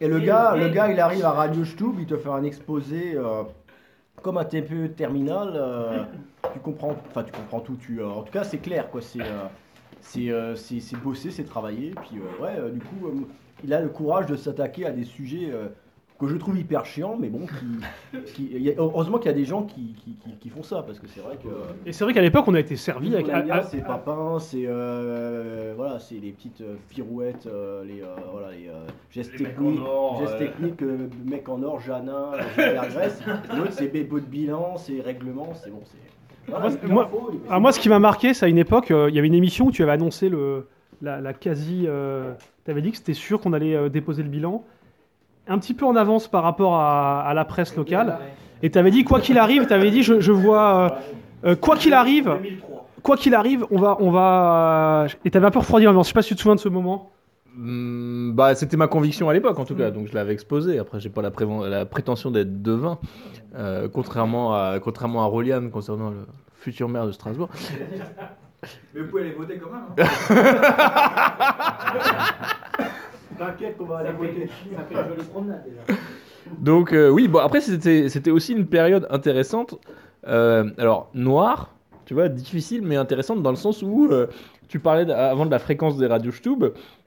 Et 0.00 0.08
le 0.08 0.18
gars, 0.20 0.56
le 0.56 0.68
gars 0.70 0.90
il 0.90 0.98
arrive 1.00 1.24
à 1.26 1.32
Radio 1.32 1.64
Stub, 1.66 1.96
il 1.98 2.06
te 2.06 2.16
fait 2.16 2.30
un 2.30 2.42
exposé 2.44 3.12
euh, 3.14 3.42
comme 4.22 4.38
un 4.38 4.44
TPE 4.44 4.94
terminal, 4.96 5.52
euh, 5.54 6.02
tu 6.54 6.60
comprends, 6.60 6.96
enfin 7.10 7.24
tu 7.24 7.32
comprends 7.32 7.60
tout, 7.60 7.76
tu, 7.76 8.00
euh, 8.00 8.08
en 8.08 8.22
tout 8.22 8.32
cas 8.32 8.44
c'est 8.44 8.58
clair 8.58 8.90
quoi, 8.90 9.02
c'est. 9.02 9.20
euh, 9.20 9.48
c'est 10.00 10.30
euh, 10.30 10.54
c'est- 10.54 10.80
c'est 10.80 10.96
bosser, 10.96 11.30
c'est 11.30 11.44
travailler. 11.44 11.92
Puis 12.08 12.18
euh, 12.18 12.42
ouais, 12.42 12.54
euh, 12.58 12.70
du 12.70 12.78
coup, 12.80 13.06
euh, 13.06 13.12
il 13.62 13.72
a 13.74 13.80
le 13.80 13.88
courage 13.88 14.26
de 14.26 14.36
s'attaquer 14.36 14.86
à 14.86 14.90
des 14.90 15.04
sujets 15.04 15.50
euh, 15.52 15.68
que 16.20 16.28
je 16.28 16.36
trouve 16.36 16.56
hyper 16.58 16.84
chiants, 16.86 17.16
mais 17.18 17.28
bon, 17.28 17.46
qui, 17.46 18.18
qui- 18.34 18.48
il 18.54 18.62
y 18.62 18.70
a- 18.70 18.74
heureusement 18.78 19.18
qu'il 19.18 19.26
y 19.30 19.34
a 19.34 19.36
des 19.36 19.44
gens 19.44 19.62
qui, 19.64 19.94
qui- 20.04 20.14
qui- 20.22 20.36
qui 20.40 20.48
font 20.48 20.62
ça, 20.62 20.82
parce 20.86 20.98
que 21.00 21.06
c'est 21.08 21.20
vrai 21.20 21.36
que. 21.42 21.48
Et 21.86 21.92
c'est 21.92 22.04
vrai 22.04 22.14
qu'à 22.14 22.22
l'époque, 22.22 22.44
on 22.46 22.54
a 22.54 22.60
été 22.60 22.76
servi 22.76 23.12
avec. 23.14 23.26
bien, 23.26 23.34
à- 23.50 23.56
à- 23.58 23.62
c'est 23.64 23.84
papin, 23.84 24.38
c'est 24.38 24.64
euh, 24.66 25.74
voilà, 25.76 25.98
c'est 25.98 26.14
les 26.16 26.30
petites 26.30 26.60
euh, 26.60 26.76
pirouettes, 26.88 27.46
euh, 27.46 27.84
les 27.84 28.00
euh, 28.02 28.06
voilà, 28.32 28.52
les 28.52 28.68
euh, 28.68 28.86
gestes 29.10 29.32
Les 29.38 29.44
mecs 29.44 29.56
techniques, 29.56 29.80
or, 29.84 30.20
gestes 30.20 30.34
euh. 30.34 30.38
techniques, 30.38 30.82
euh, 30.82 31.08
mec 31.24 31.48
en 31.48 31.62
or, 31.62 31.80
Janin, 31.80 32.30
Gilbert 32.56 32.88
Grèce. 32.90 33.20
L'autre 33.56 33.72
c'est 33.72 33.88
dépôt 33.92 34.20
de 34.20 34.26
bilan, 34.26 34.76
c'est 34.76 35.00
règlement, 35.00 35.52
c'est 35.54 35.70
bon, 35.70 35.82
c'est. 35.84 35.98
Moi, 36.50 36.70
c- 36.70 36.78
moi- 36.84 37.10
alors 37.48 37.60
moi, 37.60 37.72
ce 37.72 37.80
qui 37.80 37.88
m'a 37.88 37.98
marqué, 37.98 38.34
c'est 38.34 38.44
à 38.46 38.48
une 38.48 38.58
époque, 38.58 38.90
euh, 38.90 39.08
il 39.08 39.16
y 39.16 39.18
avait 39.18 39.28
une 39.28 39.34
émission 39.34 39.66
où 39.66 39.70
tu 39.72 39.82
avais 39.82 39.92
annoncé 39.92 40.28
le, 40.28 40.68
la, 41.02 41.20
la 41.20 41.32
quasi. 41.32 41.86
tu 42.64 42.70
avais 42.70 42.82
dit 42.82 42.90
que 42.90 42.96
c'était 42.96 43.14
sûr 43.14 43.40
qu'on 43.40 43.52
allait 43.52 43.74
euh, 43.74 43.88
déposer 43.88 44.22
le 44.22 44.28
bilan, 44.28 44.64
un 45.48 45.58
petit 45.58 45.74
peu 45.74 45.84
en 45.84 45.96
avance 45.96 46.28
par 46.28 46.42
rapport 46.42 46.76
à, 46.76 47.22
à 47.22 47.34
la 47.34 47.44
presse 47.44 47.76
locale. 47.76 48.18
Et 48.62 48.70
tu 48.70 48.78
avais 48.78 48.90
dit, 48.90 49.04
quoi 49.04 49.20
qu'il 49.20 49.38
arrive, 49.38 49.66
tu 49.66 49.72
avais 49.74 49.90
dit, 49.90 50.02
je, 50.02 50.20
je 50.20 50.32
vois. 50.32 51.00
euh, 51.44 51.50
euh, 51.50 51.56
quoi 51.56 51.76
qu'il 51.76 51.92
arrive, 51.92 52.38
quoi 53.02 53.16
qu'il 53.16 53.34
arrive, 53.34 53.66
on 53.70 53.78
va. 53.78 53.96
On 54.00 54.10
va 54.10 55.06
et 55.24 55.30
tu 55.30 55.36
avais 55.36 55.46
un 55.46 55.50
peu 55.50 55.58
refroidi 55.58 55.84
l'ambiance. 55.84 56.06
Je 56.06 56.10
sais 56.10 56.14
pas 56.14 56.22
si 56.22 56.28
tu 56.28 56.36
te 56.36 56.40
souviens 56.40 56.54
de 56.54 56.60
ce 56.60 56.70
moment. 56.70 57.10
Hmm, 57.56 58.32
bah, 58.32 58.54
c'était 58.54 58.76
ma 58.76 58.88
conviction 58.88 59.28
à 59.28 59.32
l'époque 59.32 59.58
en 59.58 59.64
tout 59.64 59.76
cas, 59.76 59.90
donc 59.90 60.08
je 60.08 60.14
l'avais 60.14 60.32
exposé. 60.32 60.78
Après, 60.78 60.98
j'ai 60.98 61.10
pas 61.10 61.22
la, 61.22 61.84
prétention 61.84 62.30
d'être 62.30 62.62
devin, 62.62 62.98
euh, 63.54 63.88
contrairement 63.92 64.54
à 64.54 64.80
contrairement 64.80 65.22
à 65.22 65.26
Roliane 65.26 65.70
concernant 65.70 66.10
le 66.10 66.26
futur 66.54 66.88
maire 66.88 67.06
de 67.06 67.12
Strasbourg. 67.12 67.50
Mais 68.94 69.00
vous 69.02 69.08
pouvez 69.08 69.22
aller 69.22 69.32
voter 69.32 69.58
quand 69.58 69.70
même. 69.70 69.84
hein. 69.98 70.04
T'inquiète 73.38 73.76
qu'on 73.76 73.84
va 73.86 73.98
aller 73.98 74.12
voter. 74.12 74.48
Ça 74.76 74.82
fait 74.84 74.94
une 74.94 75.08
jolie 75.16 75.28
promenade 75.28 75.64
déjà. 75.64 75.98
Donc 76.58 76.92
euh, 76.92 77.08
oui, 77.08 77.26
bon 77.26 77.38
après 77.40 77.60
c'était 77.60 78.08
c'était 78.08 78.30
aussi 78.30 78.52
une 78.52 78.66
période 78.66 79.06
intéressante. 79.10 79.74
Euh, 80.28 80.70
alors 80.78 81.10
noire, 81.14 81.70
tu 82.06 82.14
vois, 82.14 82.28
difficile 82.28 82.82
mais 82.82 82.96
intéressante 82.96 83.42
dans 83.42 83.50
le 83.50 83.56
sens 83.56 83.82
où 83.82 84.08
euh, 84.10 84.26
tu 84.68 84.78
parlais 84.78 85.10
avant 85.12 85.46
de 85.46 85.50
la 85.50 85.58
fréquence 85.58 85.96
des 85.96 86.06
radios 86.06 86.32
Stub. 86.32 86.64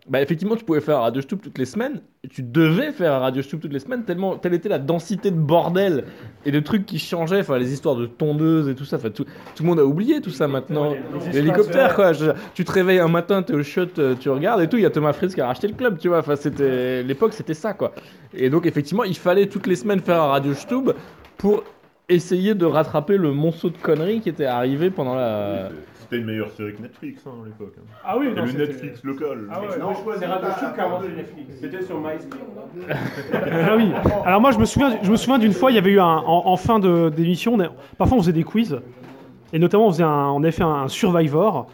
Bah 0.10 0.22
effectivement, 0.22 0.56
tu 0.56 0.63
pouvais 0.63 0.80
faire 0.80 0.98
un 1.00 1.02
radio 1.02 1.22
Stub 1.22 1.41
toutes 1.41 1.58
les 1.58 1.65
semaines. 1.65 2.02
Tu 2.30 2.41
devais 2.41 2.93
faire 2.93 3.13
un 3.13 3.20
radio 3.20 3.41
Stub 3.41 3.60
toutes 3.60 3.74
les 3.74 3.80
semaines 3.80 4.04
tellement 4.06 4.38
telle 4.38 4.54
était 4.54 4.70
la 4.70 4.80
densité 4.80 5.32
de 5.32 5.36
bordel 5.36 6.06
et 6.46 6.52
de 6.52 6.60
trucs 6.62 6.86
qui 6.86 6.98
changeaient. 6.98 7.41
Enfin 7.41 7.58
les 7.58 7.74
histoires 7.74 7.96
de 7.96 8.06
tondeuses 8.06 8.70
et 8.70 8.76
tout 8.76 8.86
ça. 8.86 8.96
Enfin 8.96 9.10
tout, 9.10 9.26
tout 9.26 9.63
le 9.63 9.67
monde 9.70 9.80
a 9.80 9.86
oublié 9.86 10.22
tout 10.22 10.30
ça 10.30 10.48
maintenant. 10.48 10.93
L'hélicoptère 11.34 11.96
quoi. 11.96 12.13
Je- 12.13 12.32
tu 12.54 12.63
te 12.63 12.72
réveilles 12.72 13.00
un 13.00 13.10
matin, 13.10 13.43
t'es 13.43 13.54
au 13.54 13.63
shot, 13.63 13.82
euh, 14.00 14.15
tu 14.20 14.30
regardes 14.30 14.62
et 14.62 14.70
tout. 14.70 14.78
Il 14.78 14.84
y 14.84 14.86
a 14.86 14.89
Thomas 14.89 15.12
Fritz 15.13 15.36
qui 15.36 15.41
a 15.41 15.48
racheté 15.48 15.67
le 15.67 15.74
club, 15.74 15.98
tu 16.00 16.08
vois. 16.08 16.20
Enfin 16.20 16.38
c'était 16.38 17.04
l'époque, 17.04 17.34
c'était 17.34 17.54
ça 17.54 17.74
quoi. 17.74 17.93
Et 18.34 18.50
donc 18.50 18.65
effectivement, 18.65 19.04
il 19.04 19.17
fallait 19.17 19.48
toutes 19.48 19.67
les 19.67 19.76
semaines 19.76 20.00
faire 20.00 20.22
un 20.22 20.28
radio 20.28 20.54
Stub 20.54 20.91
pour 21.38 21.63
essayer 22.08 22.56
de 22.56 22.65
rattraper 22.65 23.17
le 23.17 23.34
monceau 23.34 23.70
de 23.70 23.78
conneries 23.78 24.22
qui 24.22 24.30
était 24.30 24.46
arrivé 24.46 24.89
pendant 24.89 25.15
la. 25.15 25.70
C'était 26.10 26.22
une 26.22 26.28
meilleure 26.28 26.52
série 26.52 26.74
que 26.74 26.82
Netflix 26.82 27.22
hein, 27.28 27.32
à 27.43 27.46
l'époque. 27.48 27.74
hein. 27.80 27.84
Ah 28.06 28.17
oui, 28.17 28.28
Et 28.28 28.34
non, 28.34 28.43
le 28.43 28.48
c'était- 28.48 28.67
Netflix 28.67 29.04
local. 29.04 29.39
Ah 29.52 29.60
ouais, 29.60 29.67
Non, 29.80 29.89
non, 29.91 29.93
c'est 30.13 30.20
c'est 30.20 30.26
Radio 30.26 30.50
Stub 30.52 30.74
qui 30.74 30.80
a 30.80 30.86
inventé 30.86 31.08
Netflix. 31.10 31.50
C'était 31.60 31.82
sur 31.84 32.00
MySpace. 32.00 32.39
Ah 33.34 33.76
oui. 33.76 33.91
Alors 34.26 34.39
moi 34.41 34.52
je 34.52 34.58
me 34.60 34.65
souviens, 34.65 34.98
je 35.02 35.12
me 35.12 35.15
souviens 35.17 35.38
d'une 35.39 35.54
fois, 35.54 35.72
il 35.72 35.76
y 35.76 35.78
avait 35.78 35.91
eu 35.91 36.00
un 36.00 36.06
en, 36.06 36.43
en 36.48 36.56
fin 36.58 36.80
de 36.80 37.10
d'émission, 37.10 37.56
on 37.56 37.60
a- 37.60 37.70
parfois 37.98 38.17
on 38.17 38.22
faisait 38.22 38.34
des 38.34 38.43
quiz 38.43 38.80
et 39.54 39.60
notamment 39.60 39.88
on 39.88 39.91
faisait 39.91 40.04
un, 40.04 40.28
on 40.30 40.41
avait 40.43 40.52
fait 40.52 40.63
un 40.63 40.88
Survivor 40.88 41.67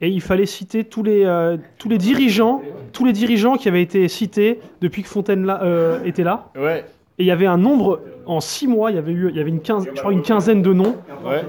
et 0.00 0.08
il 0.08 0.20
fallait 0.20 0.46
citer 0.46 0.84
tous 0.84 1.02
les 1.02 1.24
euh, 1.24 1.56
tous 1.78 1.88
les 1.88 1.98
dirigeants, 1.98 2.62
tous 2.92 3.04
les 3.04 3.12
dirigeants 3.12 3.56
qui 3.56 3.68
avaient 3.68 3.82
été 3.82 4.08
cités 4.08 4.60
depuis 4.80 5.02
que 5.02 5.08
Fontaine 5.08 5.44
là, 5.46 5.62
euh, 5.62 6.02
était 6.04 6.24
là. 6.24 6.48
Ouais. 6.56 6.84
Et 7.18 7.22
il 7.22 7.26
y 7.26 7.30
avait 7.30 7.46
un 7.46 7.56
nombre 7.56 8.00
en 8.26 8.40
six 8.40 8.66
mois, 8.66 8.90
il 8.90 8.96
y 8.96 8.98
avait 8.98 9.12
eu, 9.12 9.30
il 9.30 9.36
y 9.36 9.40
avait 9.40 9.48
une 9.50 9.60
quinze, 9.62 9.86
je 9.94 9.98
crois 9.98 10.12
une 10.12 10.22
quinzaine 10.22 10.60
de 10.62 10.72
noms. 10.72 10.96
Ouais. 11.24 11.42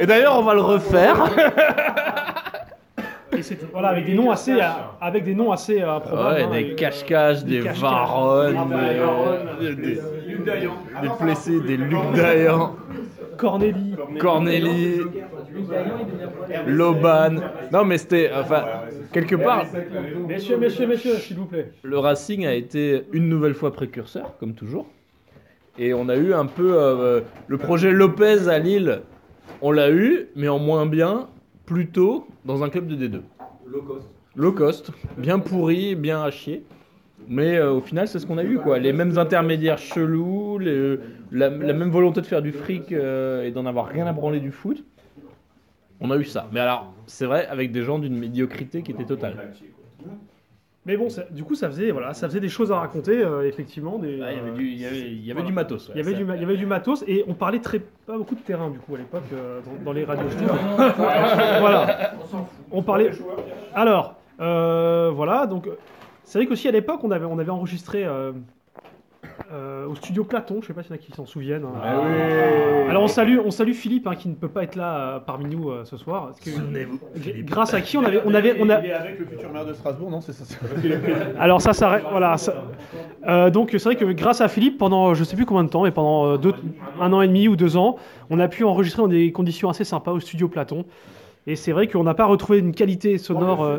Et 0.00 0.06
d'ailleurs, 0.06 0.36
on 0.38 0.42
va 0.42 0.54
le 0.54 0.60
refaire. 0.62 1.16
Et 3.34 3.40
voilà 3.72 3.88
avec 3.88 4.04
des 4.04 4.12
noms 4.14 4.30
assez, 4.30 4.52
euh, 4.52 4.64
avec 5.00 5.24
des 5.24 5.34
noms 5.34 5.52
assez 5.52 5.80
euh. 5.80 5.98
Ouais, 6.00 6.42
hein, 6.42 6.50
des 6.52 6.60
et- 6.60 6.74
cache-cache, 6.74 7.44
des 7.44 7.60
varonnes, 7.60 8.56
Ah, 8.58 8.66
bah, 8.68 8.76
des, 8.92 8.98
Varonne, 8.98 9.38
des, 9.58 9.74
des, 9.74 10.00
Luc 10.28 10.44
Dayan. 10.44 10.72
des 11.00 11.08
blessés, 11.24 11.60
des 11.60 11.76
Luc 11.78 12.12
Dayan, 12.14 12.76
Cornélie. 13.38 13.94
Cornélie, 14.20 15.00
Loban. 16.66 17.36
Non, 17.72 17.84
mais 17.84 17.96
c'était, 17.98 18.30
enfin, 18.38 18.64
quelque 19.12 19.36
part, 19.36 19.64
Messieurs, 20.28 20.58
messieurs, 20.58 20.86
messieurs, 20.86 21.14
s'il 21.16 21.36
vous 21.38 21.46
plaît. 21.46 21.72
le 21.82 21.98
Racing 21.98 22.46
a 22.46 22.52
été 22.52 23.04
une 23.12 23.28
nouvelle 23.30 23.54
fois 23.54 23.72
précurseur, 23.72 24.34
comme 24.38 24.52
toujours. 24.54 24.86
Et 25.78 25.94
on 25.94 26.08
a 26.08 26.16
eu 26.16 26.34
un 26.34 26.46
peu 26.46 26.74
euh, 26.76 27.20
le 27.46 27.58
projet 27.58 27.90
Lopez 27.92 28.48
à 28.48 28.58
Lille. 28.58 29.00
On 29.62 29.70
l'a 29.70 29.90
eu, 29.90 30.26
mais 30.36 30.48
en 30.48 30.58
moins 30.58 30.86
bien, 30.86 31.28
plus 31.66 31.88
tôt, 31.88 32.26
dans 32.44 32.62
un 32.62 32.68
club 32.68 32.86
de 32.86 32.96
D2. 33.08 33.20
Low 33.66 33.82
cost. 33.82 34.06
Low 34.36 34.52
cost, 34.52 34.90
bien 35.16 35.38
pourri, 35.38 35.94
bien 35.94 36.22
à 36.22 36.30
chier. 36.30 36.64
Mais 37.28 37.56
euh, 37.56 37.70
au 37.72 37.80
final, 37.80 38.08
c'est 38.08 38.18
ce 38.18 38.26
qu'on 38.26 38.38
a 38.38 38.44
eu, 38.44 38.58
quoi. 38.58 38.78
Les 38.78 38.92
mêmes 38.92 39.16
intermédiaires 39.16 39.78
chelous, 39.78 40.58
les- 40.58 40.98
la, 41.30 41.48
la 41.48 41.72
même 41.72 41.90
volonté 41.90 42.20
de 42.20 42.26
faire 42.26 42.42
du 42.42 42.52
fric 42.52 42.90
euh, 42.92 43.44
et 43.44 43.50
d'en 43.52 43.64
avoir 43.64 43.86
rien 43.86 44.06
à 44.06 44.12
branler 44.12 44.40
du 44.40 44.50
foot. 44.50 44.84
On 46.00 46.10
a 46.10 46.16
eu 46.16 46.24
ça. 46.24 46.48
Mais 46.52 46.58
alors, 46.60 46.92
c'est 47.06 47.26
vrai, 47.26 47.46
avec 47.46 47.70
des 47.70 47.82
gens 47.82 47.98
d'une 48.00 48.18
médiocrité 48.18 48.82
qui 48.82 48.90
était 48.90 49.04
totale. 49.04 49.36
Mais 50.84 50.96
bon, 50.96 51.08
ça- 51.10 51.22
du 51.30 51.44
coup, 51.44 51.54
ça 51.54 51.68
faisait, 51.68 51.92
voilà, 51.92 52.12
ça 52.12 52.26
faisait 52.28 52.40
des 52.40 52.48
choses 52.48 52.72
à 52.72 52.80
raconter, 52.80 53.22
euh, 53.22 53.46
effectivement. 53.46 53.98
Des, 54.00 54.20
Ah, 54.20 54.32
il 54.32 54.36
y 54.36 54.40
avait 54.40 54.50
euh, 54.50 54.54
du- 54.54 54.66
il 54.68 54.80
y 54.80 54.86
avait- 54.86 55.00
il 55.12 55.24
y 55.24 55.30
avait 55.30 55.42
du 55.44 55.52
matos, 55.52 55.86
ouais, 55.88 55.94
il, 55.94 55.98
y 55.98 56.00
avait 56.00 56.12
ça. 56.12 56.18
du, 56.18 56.24
ma- 56.24 56.34
il 56.34 56.40
y 56.42 56.44
avait 56.44 56.56
du 56.56 56.66
matos 56.66 57.04
et 57.06 57.24
on 57.28 57.34
parlait 57.34 57.60
très, 57.60 57.78
pas 57.78 58.18
beaucoup 58.18 58.34
de 58.34 58.40
terrain, 58.40 58.68
du 58.68 58.78
coup, 58.80 58.96
à 58.96 58.98
l'époque, 58.98 59.22
euh, 59.32 59.60
dans, 59.64 59.84
dans 59.84 59.92
les 59.92 60.04
radios. 60.04 60.24
voilà. 61.60 62.14
On 62.72 62.82
parlait. 62.82 63.10
Alors, 63.74 64.16
euh, 64.40 65.10
voilà, 65.14 65.46
donc, 65.46 65.68
c'est 66.24 66.38
vrai 66.38 66.46
qu'aussi 66.46 66.66
à 66.66 66.72
l'époque, 66.72 67.04
on 67.04 67.10
avait, 67.12 67.26
on 67.26 67.38
avait 67.38 67.50
enregistré. 67.50 68.04
Euh, 69.52 69.86
au 69.86 69.94
studio 69.94 70.24
Platon, 70.24 70.58
je 70.62 70.66
sais 70.68 70.72
pas 70.72 70.82
s'il 70.82 70.90
y 70.90 70.94
en 70.94 70.96
a 70.96 70.98
qui 70.98 71.12
s'en 71.12 71.26
souviennent. 71.26 71.64
hein. 71.64 71.80
Ah 71.82 72.00
oui. 72.04 72.88
Alors 72.90 73.02
on 73.02 73.08
salue, 73.08 73.38
on 73.44 73.50
salue 73.50 73.72
Philippe 73.72 74.06
hein, 74.06 74.14
qui 74.14 74.28
ne 74.28 74.34
peut 74.34 74.48
pas 74.48 74.62
être 74.64 74.76
là 74.76 74.96
euh, 74.98 75.18
parmi 75.20 75.44
nous 75.54 75.70
euh, 75.70 75.84
ce 75.84 75.96
soir. 75.96 76.26
parce 76.28 76.40
que- 76.40 76.50
Grâce 77.42 77.74
à 77.74 77.80
qui 77.80 77.96
on 77.98 78.04
avait, 78.04 78.20
on 78.24 78.34
avait, 78.34 78.56
on 78.60 78.68
a, 78.70 78.80
Il 78.80 78.86
est 78.86 78.92
avec 78.92 79.18
le 79.18 79.26
futur 79.26 79.52
maire 79.52 79.64
de 79.66 79.72
Strasbourg, 79.74 80.10
non 80.10 80.20
C'est 80.20 80.32
ça. 80.32 80.44
alors 81.38 81.60
ça 81.60 81.72
s'arrête, 81.72 82.04
voilà. 82.10 82.36
ça- 82.36 82.54
euh, 83.28 83.50
donc 83.50 83.70
c'est 83.72 83.84
vrai 83.84 83.96
que 83.96 84.04
grâce 84.06 84.40
à 84.40 84.48
Philippe, 84.48 84.78
pendant 84.78 85.14
je 85.14 85.24
sais 85.24 85.36
plus 85.36 85.46
combien 85.46 85.64
de 85.64 85.68
temps, 85.70 85.84
mais 85.84 85.90
pendant 85.92 86.26
euh, 86.26 86.36
deux- 86.38 86.54
un 87.00 87.12
an 87.12 87.20
et 87.22 87.28
demi 87.28 87.48
ou 87.48 87.56
deux 87.56 87.76
ans, 87.76 87.96
on 88.30 88.38
a 88.40 88.48
pu 88.48 88.64
enregistrer 88.64 89.02
dans 89.02 89.08
des 89.08 89.32
conditions 89.32 89.68
assez 89.70 89.84
sympas 89.84 90.12
au 90.12 90.20
studio 90.20 90.48
Platon. 90.48 90.84
Et 91.46 91.56
c'est 91.56 91.72
vrai 91.72 91.88
qu'on 91.88 92.04
n'a 92.04 92.14
pas 92.14 92.26
retrouvé 92.26 92.58
une 92.60 92.72
qualité 92.72 93.18
sonore, 93.18 93.64
euh, 93.64 93.78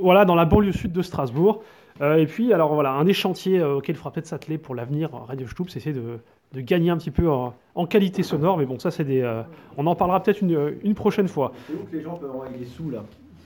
voilà, 0.00 0.24
dans 0.26 0.34
la 0.34 0.44
banlieue 0.44 0.72
sud 0.72 0.92
de 0.92 1.02
Strasbourg. 1.02 1.62
Euh, 2.00 2.16
et 2.16 2.26
puis 2.26 2.52
alors 2.52 2.74
voilà, 2.74 2.92
un 2.92 3.04
des 3.04 3.12
chantiers 3.12 3.58
euh, 3.58 3.76
auxquels 3.76 3.94
il 3.94 3.98
faudra 3.98 4.12
peut-être 4.12 4.26
s'atteler 4.26 4.58
pour 4.58 4.74
l'avenir 4.74 5.10
euh, 5.14 5.18
Radio 5.26 5.46
Stub, 5.46 5.66
c'est 5.68 5.78
essayer 5.78 5.94
de, 5.94 6.18
de 6.54 6.60
gagner 6.60 6.90
un 6.90 6.96
petit 6.96 7.10
peu 7.10 7.28
en, 7.28 7.54
en 7.74 7.86
qualité 7.86 8.22
sonore. 8.22 8.58
Mais 8.58 8.66
bon, 8.66 8.78
ça 8.78 8.90
c'est 8.90 9.04
des, 9.04 9.22
euh, 9.22 9.42
on 9.76 9.86
en 9.86 9.94
parlera 9.94 10.22
peut-être 10.22 10.40
une, 10.42 10.74
une 10.82 10.94
prochaine 10.94 11.28
fois. 11.28 11.52
C'est 11.66 11.74
où 11.74 11.84
que 11.90 11.96
les 11.96 12.02
gens 12.02 12.14
peuvent 12.16 12.30
envoyer 12.30 12.56
des 12.58 12.66
sous 12.66 12.90
là? 12.90 13.00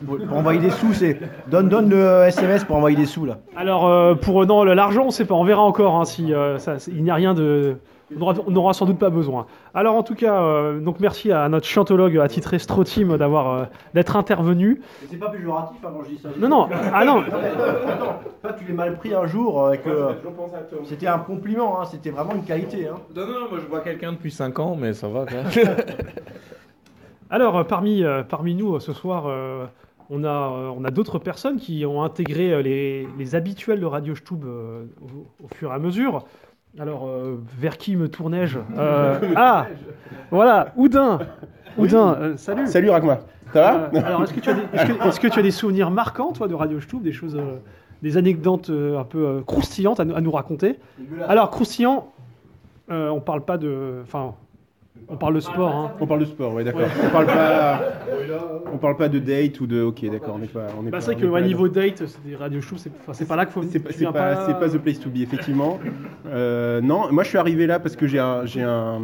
Pour, 0.05 0.19
envoyer 0.37 0.59
des 0.59 0.71
sous, 0.71 0.93
c'est 0.95 1.17
donne 1.49 1.69
donne 1.69 1.89
le 1.89 2.25
SMS 2.27 2.65
pour 2.65 2.75
envoyer 2.77 2.97
des 2.97 3.07
sous 3.07 3.25
là. 3.25 3.39
Alors 3.55 3.87
euh, 3.87 4.15
pour 4.17 4.45
non 4.47 4.65
l'argent, 4.65 5.05
on 5.07 5.11
sait 5.13 5.25
pas, 5.25 5.35
on 5.37 5.45
verra 5.45 5.63
encore 5.63 5.95
hein, 5.95 6.05
si 6.05 6.35
euh, 6.35 6.59
ça- 6.59 6.79
il 6.89 7.05
n'y 7.05 7.11
a 7.11 7.15
rien 7.15 7.35
de, 7.35 7.77
on 8.21 8.51
n'aura- 8.51 8.73
sans 8.75 8.87
doute 8.87 8.99
pas 8.99 9.11
besoin. 9.11 9.47
Alors 9.75 9.95
en 9.97 10.03
tout 10.03 10.15
cas, 10.15 10.43
euh, 10.43 10.81
donc 10.81 11.01
merci 11.01 11.33
à 11.33 11.49
notre 11.49 11.67
chantologue 11.67 12.19
attitré 12.19 12.59
Strotim 12.59 13.17
d'avoir 13.17 13.53
euh, 13.53 13.65
d'être 13.95 14.17
intervenu. 14.17 14.81
Mais 15.03 15.09
C'est 15.11 15.17
pas 15.19 15.31
péjoratif 15.31 15.79
hein, 15.85 15.89
quand 15.97 16.05
je 16.05 16.11
dis 16.11 16.19
ça. 16.19 16.29
Non, 16.39 16.49
non, 16.49 16.69
ah 16.93 17.05
non. 17.05 17.19
Attends, 17.21 18.21
toi 18.43 18.53
tu 18.59 18.65
l'as 18.67 18.75
mal 18.75 18.97
pris 18.99 19.15
un 19.15 19.27
jour 19.27 19.63
euh, 19.65 19.77
que 19.77 19.91
c'était 20.85 21.07
un 21.07 21.19
compliment, 21.19 21.81
hein, 21.81 21.85
c'était 21.85 22.11
vraiment 22.11 22.35
une 22.35 22.45
qualité. 22.45 22.89
Hein. 22.89 22.97
Non, 23.15 23.27
non, 23.27 23.49
moi 23.51 23.59
je 23.63 23.67
vois 23.69 23.81
quelqu'un 23.81 24.13
depuis 24.13 24.31
5 24.31 24.59
ans, 24.59 24.77
mais 24.79 24.93
ça 24.93 25.09
va. 25.09 25.27
Quoi. 25.27 25.63
Alors 27.31 27.57
euh, 27.59 27.65
parmi 27.65 28.03
euh, 28.05 28.23
parmi 28.23 28.55
nous 28.55 28.75
euh, 28.77 28.81
ce 28.81 28.93
soir. 28.93 29.25
euh, 29.27 29.67
on 30.15 30.25
a, 30.25 30.51
on 30.77 30.85
a 30.85 30.91
d'autres 30.91 31.19
personnes 31.19 31.57
qui 31.57 31.87
ont 31.87 32.03
intégré 32.03 32.63
les, 32.63 33.09
les 33.19 33.35
habituels 33.35 33.81
de 33.81 33.87
Radio 33.87 34.15
Stub 34.15 34.45
au, 34.45 35.45
au 35.45 35.49
fur 35.55 35.71
et 35.71 35.75
à 35.75 35.79
mesure. 35.79 36.27
Alors, 36.79 37.07
euh, 37.07 37.39
vers 37.59 37.77
qui 37.77 37.97
me 37.97 38.09
tournais-je 38.09 38.59
Euh, 38.79 39.19
Ah 39.37 39.67
Voilà, 40.31 40.73
Oudin. 40.77 41.19
Oudin, 41.77 42.17
euh, 42.19 42.37
salut. 42.37 42.67
Salut 42.67 42.91
Ragma. 42.91 43.21
Ça 43.53 43.61
va 43.61 43.91
Euh, 43.95 44.03
alors, 44.07 44.23
est-ce 44.25 44.33
que, 44.33 44.41
tu 44.41 44.49
as 44.51 44.55
des, 44.55 44.63
est-ce 44.73 44.87
que- 44.87 45.09
est-ce 45.09 45.21
que 45.21 45.29
tu 45.29 45.39
as 45.39 45.43
des 45.43 45.51
souvenirs 45.51 45.91
marquants, 45.91 46.33
toi, 46.33 46.49
de 46.49 46.55
Radio 46.55 46.81
Stub, 46.81 47.03
des 47.03 47.13
choses, 47.13 47.37
euh, 47.37 47.59
des 48.03 48.17
anecdotes 48.17 48.71
euh, 48.71 48.99
un 48.99 49.05
peu 49.05 49.19
euh, 49.27 49.41
croustillantes 49.43 50.01
à, 50.01 50.05
nous- 50.07 50.15
à 50.15 50.21
nous 50.23 50.31
raconter? 50.31 50.79
Alors, 51.29 51.51
croustillant, 51.51 52.09
euh, 52.91 53.11
on 53.11 53.21
parle 53.21 53.45
pas 53.45 53.59
de, 53.59 54.01
enfin, 54.03 54.35
on 55.09 55.17
parle 55.17 55.35
de 55.35 55.41
sport. 55.41 55.75
Hein. 55.75 55.93
On 56.01 56.07
parle 56.07 56.21
de 56.21 56.25
sport, 56.27 56.55
ouais, 56.55 56.65
d'accord. 56.65 56.83
Ouais. 56.83 56.89
On 57.07 57.11
parle 57.11 57.27
pas, 57.27 57.81
on 58.73 58.79
parle 58.79 58.97
pas 58.97 59.09
de 59.09 59.19
date 59.19 59.61
ou 59.61 59.67
de. 59.67 59.83
Ok, 59.83 60.05
d'accord, 60.11 60.35
on 60.37 60.39
n'est 60.39 60.47
pas. 60.47 60.67
On 60.79 60.83
est 60.87 60.91
Bah, 60.91 60.99
pas- 60.99 61.01
c'est 61.01 61.15
vrai 61.15 61.23
là-dedans. 61.25 61.47
niveau 61.47 61.69
date, 61.69 62.07
c'est 62.07 62.23
des 62.25 62.37
Radio 62.37 62.61
Stub, 62.61 62.79
c'est, 62.79 62.91
enfin, 63.07 63.25
pas 63.25 63.37
là 63.37 63.45
qu'il 63.47 63.53
faut. 63.55 63.63
C'est 63.63 63.81
pas, 63.81 63.91
c'est 63.93 64.05
pas, 64.13 64.47
c'est 64.47 64.59
pas 64.59 64.69
the 64.69 64.79
place 64.79 65.01
to 65.01 65.11
be, 65.11 65.19
effectivement. 65.19 65.79
Euh, 66.27 66.81
non, 66.81 67.11
moi 67.13 67.25
je 67.25 67.29
suis 67.31 67.39
arrivé 67.39 67.67
là 67.67 67.81
parce 67.81 67.97
que 67.97 68.07
j'ai 68.07 68.19
un, 68.21 68.45
j'ai 68.47 68.63
un, 68.63 69.01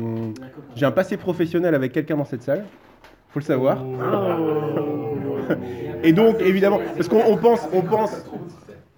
j'ai 0.75 0.87
un 0.87 0.93
passé 0.93 1.17
professionnel 1.17 1.75
avec 1.75 1.93
quelqu'un 1.93 2.17
dans 2.17 2.25
cette 2.25 2.43
salle. 2.43 2.65
Faut 3.31 3.41
le 3.41 3.45
savoir. 3.45 3.79
Et 6.03 6.13
donc, 6.13 6.41
évidemment, 6.41 6.79
parce 6.97 7.09
qu'on 7.09 7.23
on 7.27 7.37
pense, 7.37 7.69
on 7.73 7.83
pense, 7.83 8.25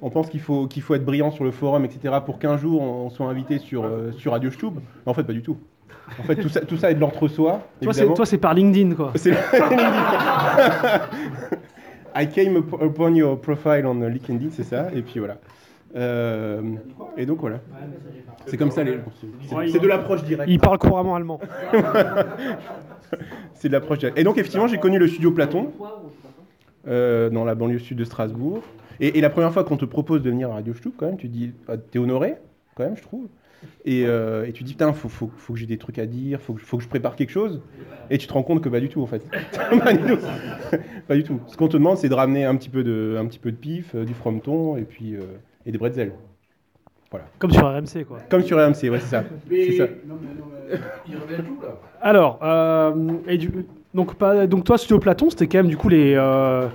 on 0.03 0.11
pense 0.11 0.29
qu'il 0.29 0.40
faut, 0.40 0.66
qu'il 0.66 0.83
faut 0.83 0.94
être 0.94 1.05
brillant 1.05 1.31
sur 1.31 1.44
le 1.44 1.50
forum, 1.50 1.85
etc. 1.85 2.14
pour 2.24 2.38
qu'un 2.38 2.57
jour 2.57 2.83
on 2.83 3.11
soit 3.11 3.26
invité 3.26 3.59
sur, 3.59 3.85
euh, 3.85 4.12
sur 4.12 4.33
Radio 4.33 4.50
Stub. 4.50 4.74
Mais 4.74 5.11
en 5.11 5.14
fait, 5.14 5.24
pas 5.24 5.33
du 5.33 5.42
tout. 5.42 5.57
En 6.18 6.22
fait, 6.24 6.37
tout 6.37 6.48
ça, 6.48 6.61
tout 6.61 6.76
ça 6.76 6.90
est 6.90 6.94
de 6.94 7.00
l'entre-soi. 7.00 7.62
Toi, 7.83 7.92
c'est, 8.26 8.38
par 8.38 8.55
LinkedIn, 8.55 8.94
quoi. 8.94 9.12
C'est- 9.14 9.31
I 12.16 12.26
came 12.29 12.57
up- 12.57 12.74
upon 12.83 13.14
your 13.14 13.40
profile 13.40 13.87
on 13.87 13.94
LinkedIn, 14.00 14.48
c'est 14.50 14.64
ça, 14.64 14.88
et 14.94 15.03
puis 15.03 15.20
voilà. 15.20 15.37
Euh, 15.96 16.61
et 17.16 17.26
donc 17.26 17.38
voilà. 17.40 17.61
C'est 18.46 18.57
comme 18.57 18.70
ça 18.70 18.83
les. 18.83 18.98
c'est- 19.70 19.79
de 19.79 19.87
l'approche 19.87 20.22
directe. 20.24 20.50
Il 20.50 20.59
parle 20.59 20.79
couramment 20.79 21.14
allemand. 21.16 21.40
C'est 23.55 23.68
de 23.68 23.72
l'approche 23.72 23.98
directe. 23.98 24.18
Et 24.18 24.24
donc 24.24 24.38
effectivement, 24.38 24.68
j'ai 24.68 24.79
connu 24.79 24.98
le 24.98 25.09
studio 25.09 25.33
Platon 25.33 25.72
euh, 26.88 27.29
dans 27.29 27.44
la 27.44 27.55
banlieue 27.57 27.79
sud 27.81 27.98
de 27.98 28.05
Strasbourg. 28.05 28.62
Et, 29.00 29.18
et 29.18 29.20
la 29.20 29.31
première 29.31 29.53
fois 29.53 29.64
qu'on 29.64 29.76
te 29.76 29.85
propose 29.85 30.22
de 30.22 30.31
venir 30.31 30.50
à 30.50 30.55
Radio 30.55 30.74
Stub, 30.74 30.92
quand 30.96 31.07
même, 31.07 31.16
tu 31.16 31.29
dis, 31.29 31.53
ah, 31.68 31.76
t'es 31.76 31.98
honoré, 31.98 32.37
quand 32.76 32.85
même, 32.85 32.96
je 32.96 33.03
trouve. 33.03 33.26
Et, 33.85 34.05
euh, 34.07 34.46
et 34.46 34.53
tu 34.53 34.64
dis, 34.64 34.73
putain, 34.73 34.92
faut, 34.92 35.09
faut, 35.09 35.31
faut 35.37 35.53
que 35.53 35.59
j'ai 35.59 35.66
des 35.66 35.79
trucs 35.79 35.99
à 35.99 36.07
dire, 36.07 36.40
faut 36.40 36.55
que, 36.55 36.61
faut 36.61 36.77
que 36.77 36.83
je 36.83 36.88
prépare 36.88 37.16
quelque 37.16 37.31
chose. 37.31 37.62
Et 38.11 38.18
tu 38.18 38.27
te 38.27 38.33
rends 38.33 38.42
compte 38.42 38.62
que 38.62 38.68
pas 38.68 38.81
du 38.81 38.88
tout, 38.88 39.03
en 39.03 39.07
fait. 39.07 39.23
pas, 39.85 39.92
du 39.92 40.05
tout. 40.05 40.18
Pas 41.09 41.14
du 41.14 41.25
tout. 41.25 41.40
Ce 41.46 41.57
qu'on 41.57 41.68
te 41.68 41.77
demande, 41.77 41.96
c'est 41.96 42.09
de 42.09 42.14
ramener 42.14 42.44
un 42.44 42.57
petit 42.57 42.68
peu 42.68 42.83
de, 42.83 43.16
un 43.18 43.27
petit 43.27 43.38
peu 43.38 43.53
de 43.53 43.57
pif, 43.57 43.94
euh, 43.94 44.05
du 44.05 44.14
frometon 44.14 44.77
et 44.77 44.83
puis 44.83 45.14
euh, 45.14 45.20
et 45.66 45.73
des 45.73 45.79
bretzels. 45.79 46.12
Voilà. 47.11 47.27
Comme 47.38 47.51
sur 47.51 47.66
RMC, 47.66 48.05
quoi. 48.07 48.18
Comme 48.29 48.42
sur 48.42 48.57
RMC, 48.57 48.88
ouais, 48.88 49.01
c'est 49.01 49.09
ça. 49.09 49.25
C'est 49.49 49.77
ça. 49.77 49.87
Il 51.09 51.16
revient 51.16 51.42
tout 51.44 51.59
là. 51.61 51.77
Alors, 52.01 52.38
euh, 52.42 53.18
et 53.27 53.37
du, 53.37 53.51
donc, 53.94 54.14
pas, 54.14 54.46
donc 54.46 54.64
toi, 54.64 54.79
Studio 54.79 55.01
Platon, 55.01 55.31
c'était 55.31 55.49
quand 55.49 55.59
même 55.59 55.68
du 55.68 55.77
coup 55.77 55.88
les 55.88 56.14
euh, 56.14 56.68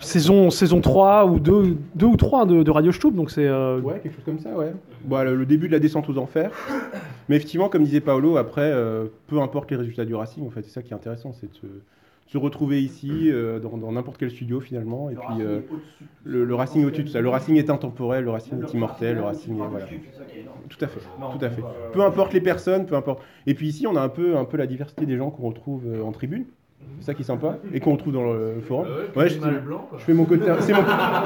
saison, 0.00 0.50
saison 0.50 0.80
3 0.80 1.26
ou 1.26 1.40
2, 1.40 1.76
2 1.94 2.06
ou 2.06 2.16
3 2.16 2.46
de, 2.46 2.62
de 2.62 2.70
Radio 2.70 2.92
Stub, 2.92 3.14
donc 3.14 3.30
c'est... 3.30 3.46
euh, 3.46 3.80
Ouais, 3.80 4.00
quelque 4.00 4.14
chose 4.14 4.24
comme 4.24 4.38
ça, 4.38 4.50
ouais. 4.56 4.72
Bon, 5.04 5.22
le, 5.24 5.36
le 5.36 5.46
début 5.46 5.66
de 5.68 5.72
la 5.72 5.78
descente 5.78 6.08
aux 6.08 6.18
enfers. 6.18 6.50
Mais 7.28 7.36
effectivement, 7.36 7.68
comme 7.68 7.84
disait 7.84 8.00
Paolo, 8.00 8.36
après, 8.36 8.62
euh, 8.72 9.06
peu 9.26 9.40
importe 9.40 9.70
les 9.70 9.76
résultats 9.76 10.04
du 10.04 10.14
Racing, 10.14 10.46
en 10.46 10.50
fait, 10.50 10.62
c'est 10.62 10.70
ça 10.70 10.82
qui 10.82 10.92
est 10.92 10.96
intéressant, 10.96 11.32
c'est 11.32 11.50
de 11.50 11.54
se, 11.54 11.66
se 12.28 12.38
retrouver 12.38 12.82
ici, 12.82 13.30
euh, 13.30 13.58
dans 13.60 13.92
n'importe 13.92 14.18
quel 14.18 14.30
studio 14.30 14.60
finalement. 14.60 15.10
Et 15.10 15.14
puis, 15.14 15.42
euh, 15.44 15.60
le, 16.24 16.44
le 16.44 16.54
Racing 16.54 16.84
au-dessus 16.84 17.02
de 17.02 17.06
tout 17.08 17.12
ça. 17.12 17.20
Le 17.20 17.28
Racing 17.28 17.56
est 17.56 17.70
intemporel, 17.70 18.24
le 18.24 18.30
Racing 18.30 18.62
est 18.62 18.72
immortel, 18.74 19.16
le 19.16 19.22
Racing 19.22 19.54
est. 19.54 19.68
Voilà. 19.68 19.86
Tout 20.68 20.84
à 20.84 20.88
fait, 20.88 21.00
tout 21.00 21.44
à 21.44 21.50
fait. 21.50 21.62
Peu 21.92 22.02
importe 22.02 22.32
les 22.32 22.40
personnes, 22.40 22.86
peu 22.86 22.96
importe. 22.96 23.22
Et 23.46 23.54
puis 23.54 23.68
ici, 23.68 23.86
on 23.86 23.94
a 23.96 24.00
un 24.00 24.08
peu, 24.08 24.36
un 24.36 24.44
peu 24.44 24.56
la 24.56 24.66
diversité 24.66 25.06
des 25.06 25.16
gens 25.16 25.30
qu'on 25.30 25.48
retrouve 25.48 25.84
en 26.04 26.10
tribune. 26.12 26.44
C'est 27.00 27.06
ça 27.06 27.14
qui 27.14 27.22
est 27.22 27.26
sympa 27.26 27.58
et 27.72 27.78
qu'on 27.80 27.92
retrouve 27.92 28.12
dans 28.14 28.24
le 28.32 28.60
forum. 28.66 28.86
Ouais, 29.14 29.28
je, 29.28 29.34
je 29.38 30.04
fais 30.04 30.12
mon 30.14 30.24
côté, 30.24 30.44
c'est 30.60 30.72
mon, 30.72 30.82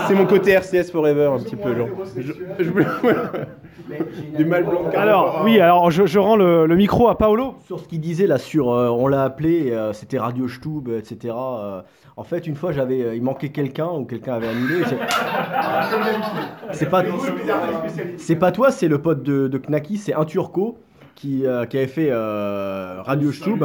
c'est 0.08 0.14
mon 0.14 0.26
côté 0.26 0.50
RCS 0.52 0.90
Forever 0.90 1.30
un 1.34 1.38
petit 1.38 1.56
peu, 1.56 1.74
genre. 1.74 1.88
Je- 2.16 2.32
je- 2.62 4.36
du 4.36 4.44
mal 4.44 4.64
blanc. 4.64 4.82
Alors, 4.94 5.42
oui, 5.44 5.58
alors 5.60 5.90
je, 5.90 6.06
je 6.06 6.18
rends 6.18 6.36
le, 6.36 6.66
le 6.66 6.76
micro 6.76 7.08
à 7.08 7.16
Paolo. 7.16 7.54
Sur 7.66 7.80
ce 7.80 7.88
qu'il 7.88 8.00
disait 8.00 8.26
là, 8.26 8.38
sur 8.38 8.70
euh, 8.70 8.88
on 8.88 9.06
l'a 9.08 9.22
appelé, 9.24 9.70
euh, 9.72 9.92
c'était 9.92 10.18
Radio 10.18 10.48
Stub, 10.48 10.88
etc. 10.88 11.34
euh, 11.36 11.80
en 12.16 12.24
fait, 12.24 12.46
une 12.46 12.56
fois, 12.56 12.72
j'avais, 12.72 13.02
euh, 13.02 13.14
il 13.14 13.22
manquait 13.22 13.48
quelqu'un 13.48 13.88
ou 13.88 14.04
quelqu'un 14.04 14.34
avait 14.34 14.48
annulé. 14.48 14.82
c'est- 14.84 14.98
C'est 16.72 16.90
pas, 16.90 17.02
c'est 18.16 18.36
pas 18.36 18.52
toi, 18.52 18.70
c'est 18.70 18.88
le 18.88 18.98
pote 19.00 19.22
de, 19.22 19.48
de 19.48 19.58
Knaki, 19.58 19.96
c'est 19.96 20.14
un 20.14 20.24
Turco 20.24 20.78
qui, 21.14 21.44
euh, 21.46 21.66
qui 21.66 21.76
avait 21.76 21.86
fait 21.86 22.08
euh, 22.10 23.02
Radio 23.02 23.30
Stub. 23.32 23.62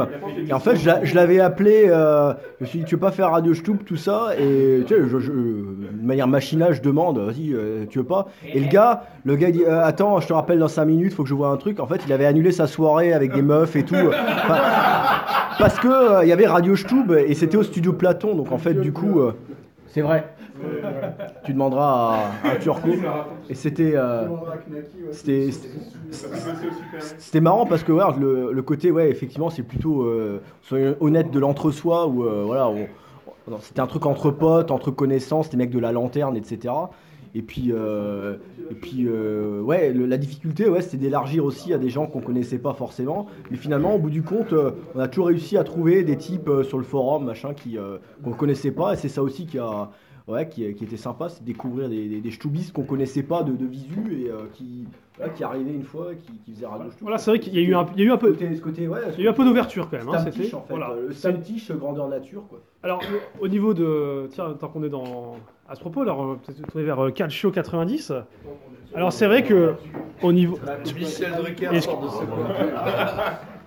Et 0.48 0.52
en 0.52 0.58
fait, 0.60 0.76
je, 0.76 0.86
l'a- 0.86 1.04
je 1.04 1.14
l'avais 1.14 1.40
appelé, 1.40 1.86
euh, 1.88 2.32
je 2.60 2.64
me 2.64 2.68
suis 2.68 2.78
dit, 2.80 2.84
tu 2.84 2.94
veux 2.96 3.00
pas 3.00 3.10
faire 3.12 3.30
Radio 3.30 3.54
Stub, 3.54 3.78
tout 3.84 3.96
ça? 3.96 4.28
Et 4.38 4.82
tu 4.86 4.94
sais, 4.94 5.00
je, 5.08 5.18
je- 5.18 5.32
de 5.32 6.04
manière 6.06 6.28
machinale, 6.28 6.74
je 6.74 6.82
demande, 6.82 7.18
vas-y, 7.18 7.52
euh, 7.54 7.84
tu 7.88 7.98
veux 7.98 8.04
pas? 8.04 8.28
Et 8.52 8.60
le 8.60 8.66
gars, 8.68 9.04
le 9.24 9.36
gars 9.36 9.50
dit, 9.50 9.64
euh, 9.64 9.82
attends, 9.84 10.20
je 10.20 10.26
te 10.28 10.32
rappelle 10.32 10.58
dans 10.58 10.68
5 10.68 10.84
minutes, 10.84 11.14
faut 11.14 11.22
que 11.22 11.28
je 11.28 11.34
vois 11.34 11.48
un 11.48 11.56
truc. 11.56 11.80
En 11.80 11.86
fait, 11.86 12.00
il 12.06 12.12
avait 12.12 12.26
annulé 12.26 12.52
sa 12.52 12.66
soirée 12.66 13.12
avec 13.12 13.32
des 13.32 13.42
meufs 13.42 13.74
et 13.76 13.84
tout. 13.84 13.94
Enfin, 13.94 14.58
parce 15.58 15.78
que 15.78 15.88
euh, 15.88 16.24
il 16.24 16.28
y 16.28 16.32
avait 16.32 16.46
Radio 16.46 16.76
Stub 16.76 17.12
et 17.12 17.32
c'était 17.34 17.56
au 17.56 17.62
studio 17.62 17.92
Platon, 17.94 18.34
donc 18.34 18.52
en 18.52 18.58
fait, 18.58 18.74
du 18.74 18.92
coup, 18.92 19.20
euh, 19.20 19.32
c'est 19.88 20.02
vrai. 20.02 20.26
Tu 21.44 21.52
demanderas 21.52 22.18
à, 22.44 22.48
à 22.50 22.56
Turco. 22.56 22.88
Et 23.48 23.54
c'était. 23.54 23.92
euh, 23.94 24.28
c'était- 25.12 25.50
c'était 27.18 27.40
marrant 27.40 27.66
parce 27.66 27.82
que 27.82 27.92
ouais, 27.92 28.04
le, 28.18 28.52
le 28.52 28.62
côté, 28.62 28.90
ouais, 28.90 29.10
effectivement, 29.10 29.50
c'est 29.50 29.62
plutôt 29.62 30.02
euh, 30.02 30.40
soyons 30.62 30.96
honnête 31.00 31.30
de 31.30 31.38
l'entre-soi 31.38 32.06
où 32.06 32.24
euh, 32.24 32.42
voilà, 32.44 32.70
c'était 33.60 33.80
un 33.80 33.86
truc 33.86 34.06
entre 34.06 34.30
potes, 34.30 34.70
entre 34.70 34.90
connaissances, 34.90 35.50
les 35.52 35.58
mecs 35.58 35.70
de 35.70 35.78
la 35.78 35.92
lanterne, 35.92 36.36
etc. 36.36 36.72
Et 37.34 37.42
puis, 37.42 37.66
euh, 37.70 38.36
et 38.70 38.74
puis 38.74 39.04
euh, 39.06 39.60
ouais, 39.60 39.92
le- 39.92 40.06
la 40.06 40.16
difficulté, 40.16 40.68
ouais, 40.70 40.80
c'était 40.80 40.96
d'élargir 40.96 41.44
aussi 41.44 41.74
à 41.74 41.78
des 41.78 41.90
gens 41.90 42.06
qu'on 42.06 42.20
connaissait 42.20 42.58
pas 42.58 42.72
forcément. 42.72 43.26
Mais 43.50 43.56
finalement, 43.58 43.94
au 43.94 43.98
bout 43.98 44.08
du 44.10 44.22
compte, 44.22 44.52
euh, 44.54 44.70
on 44.94 45.00
a 45.00 45.08
toujours 45.08 45.26
réussi 45.26 45.58
à 45.58 45.64
trouver 45.64 46.02
des 46.02 46.16
types 46.16 46.50
sur 46.62 46.78
le 46.78 46.84
forum, 46.84 47.24
machin, 47.26 47.52
qui 47.52 47.76
qu'on 48.24 48.32
connaissait 48.32 48.70
pas. 48.70 48.94
Et 48.94 48.96
c'est 48.96 49.08
ça 49.10 49.22
aussi 49.22 49.46
qui 49.46 49.58
a, 49.58 49.90
ouais, 50.28 50.48
qui, 50.48 50.72
qui 50.74 50.84
était 50.84 50.96
sympa, 50.96 51.28
c'est 51.28 51.40
de 51.42 51.46
découvrir 51.46 51.88
des, 51.88 52.08
des, 52.08 52.20
des 52.20 52.30
qu'on 52.74 52.82
connaissait 52.82 53.22
pas 53.22 53.42
de, 53.42 53.52
de 53.52 53.64
visu 53.66 54.24
et 54.24 54.30
euh, 54.30 54.46
qui, 54.52 54.84
ouais, 55.20 55.30
qui 55.34 55.44
arrivaient 55.44 55.72
une 55.72 55.84
fois, 55.84 56.08
qui, 56.14 56.32
qui 56.44 56.52
faisaient 56.52 56.66
Radio. 56.66 56.86
Voilà, 57.00 57.18
c'est 57.18 57.30
vrai 57.30 57.40
qu'il 57.40 57.54
y 57.54 57.58
a 57.58 57.62
eu 57.62 57.74
un, 57.74 57.86
il 57.94 58.00
y 58.00 58.02
a 58.04 58.06
eu 58.08 58.12
un 58.12 58.16
peu, 58.16 58.32
côté- 58.32 58.58
côté, 58.58 58.88
ouais, 58.88 58.98
il 59.14 59.20
y 59.20 59.22
a 59.22 59.26
eu 59.26 59.30
un 59.30 59.34
peu 59.34 59.44
d'ouverture 59.44 59.88
quand 59.90 59.98
même. 59.98 60.08
hein, 60.08 60.24
c'était- 60.24 60.54
en 60.54 60.60
fait, 60.62 60.70
voilà. 60.70 60.90
euh, 60.90 61.08
le 61.08 61.14
Stamtiche 61.14 61.70
grandeur 61.72 62.08
nature 62.08 62.44
quoi. 62.48 62.60
Alors, 62.82 63.00
au- 63.40 63.44
au 63.44 63.48
niveau 63.48 63.74
de. 63.74 64.28
Tiens, 64.30 64.54
tant 64.58 64.68
qu'on 64.68 64.82
est 64.84 64.88
dans. 64.88 65.36
À 65.68 65.74
ce 65.74 65.80
propos, 65.80 66.02
alors, 66.02 66.18
on 66.20 66.26
va 66.28 66.34
peut-être 66.36 66.64
tourner 66.70 66.84
vers 66.86 67.04
euh, 67.04 67.10
Calcio 67.10 67.50
90. 67.50 68.12
Alors, 68.94 69.12
c'est 69.12 69.26
vrai 69.26 69.42
que. 69.42 69.74
Au 70.22 70.32
niveau. 70.32 70.58
Michel 70.94 71.32
Drucker. 71.32 71.70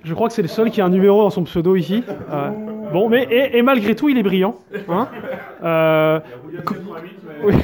Je 0.04 0.14
crois 0.14 0.28
que 0.30 0.34
c'est 0.34 0.42
le 0.42 0.48
seul 0.48 0.72
qui 0.72 0.82
a 0.82 0.86
un 0.86 0.90
numéro 0.90 1.22
dans 1.22 1.30
son 1.30 1.44
pseudo 1.44 1.76
ici. 1.76 2.04
Euh, 2.32 2.50
bon, 2.94 3.10
mais. 3.10 3.28
Et, 3.30 3.58
et 3.58 3.62
malgré 3.62 3.96
tout, 3.96 4.08
il 4.10 4.18
est 4.18 4.24
brillant. 4.24 4.56
Hein 4.88 5.08
Euh, 5.64 6.20
oui. 7.44 7.54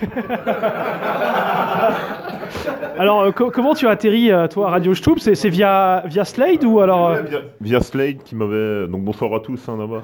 alors, 2.97 3.21
euh, 3.21 3.31
co- 3.31 3.51
comment 3.51 3.73
tu 3.73 3.87
as 3.87 3.91
atterri, 3.91 4.31
euh, 4.31 4.47
toi, 4.47 4.67
à 4.67 4.71
Radio 4.71 4.93
Stub 4.93 5.17
C'est 5.19 5.49
via, 5.49 6.03
via 6.07 6.25
Slade 6.25 6.63
ou 6.63 6.79
alors. 6.79 7.15
Via, 7.15 7.39
via 7.61 7.81
Slade 7.81 8.17
qui 8.23 8.35
m'avait 8.35 8.87
donc 8.87 9.03
bonsoir 9.03 9.33
à 9.33 9.39
tous 9.39 9.67
hein, 9.69 9.77
là-bas 9.77 10.03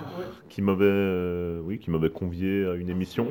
qui 0.49 0.61
m'avait 0.61 0.79
euh, 0.83 1.59
oui 1.65 1.79
qui 1.79 1.91
m'avait 1.91 2.09
convié 2.09 2.67
à 2.69 2.75
une 2.75 2.89
émission. 2.89 3.27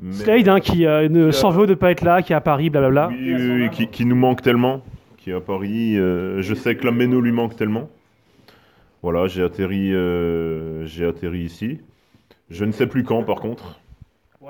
Mais- 0.00 0.12
Slade, 0.12 0.48
hein, 0.48 0.60
qui 0.60 0.84
ne 0.86 1.30
s'en 1.30 1.50
veut 1.50 1.66
de 1.66 1.74
pas 1.74 1.90
être 1.90 2.02
là, 2.02 2.22
qui 2.22 2.32
est 2.32 2.36
à 2.36 2.40
Paris, 2.40 2.70
blablabla. 2.70 3.08
Oui, 3.10 3.34
oui, 3.34 3.50
oui, 3.62 3.70
qui, 3.70 3.88
qui 3.88 4.04
nous 4.04 4.16
manque 4.16 4.42
tellement, 4.42 4.82
qui 5.26 5.32
est 5.32 5.34
à 5.34 5.40
Paris. 5.40 5.98
euh, 5.98 6.40
je 6.40 6.54
sais 6.54 6.76
que 6.76 6.84
la 6.84 6.92
Méno 6.92 7.20
lui 7.20 7.32
manque 7.32 7.56
tellement. 7.56 7.90
Voilà, 9.02 9.26
j'ai 9.26 9.42
atterri, 9.42 9.92
euh, 9.92 10.86
j'ai 10.86 11.04
atterri 11.04 11.40
ici. 11.40 11.80
Je 12.48 12.64
ne 12.64 12.70
sais 12.70 12.86
plus 12.86 13.02
quand, 13.02 13.24
par 13.24 13.40
contre. 13.40 13.80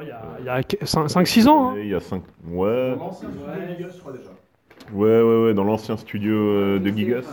Il 0.03 0.09
y 0.09 0.11
a, 0.11 0.21
il 0.39 0.45
y 0.45 0.49
a 0.51 0.61
5-6 0.61 1.49
ans. 1.49 1.71
hein. 1.71 1.77
Il 1.81 1.89
y 1.89 1.95
a 1.95 2.01
5... 2.01 2.23
Ouais. 2.51 2.91
L'ancien 2.95 3.31
studio 3.31 3.47
Gigas, 3.75 3.89
je 3.95 4.01
crois 4.01 4.12
déjà. 4.12 4.29
Ouais, 4.93 5.23
ouais, 5.23 5.45
ouais, 5.47 5.55
dans 5.55 5.65
l'ancien 5.65 5.97
studio 5.97 6.35
euh, 6.35 6.79
de 6.79 6.91
Gigas. 6.91 7.25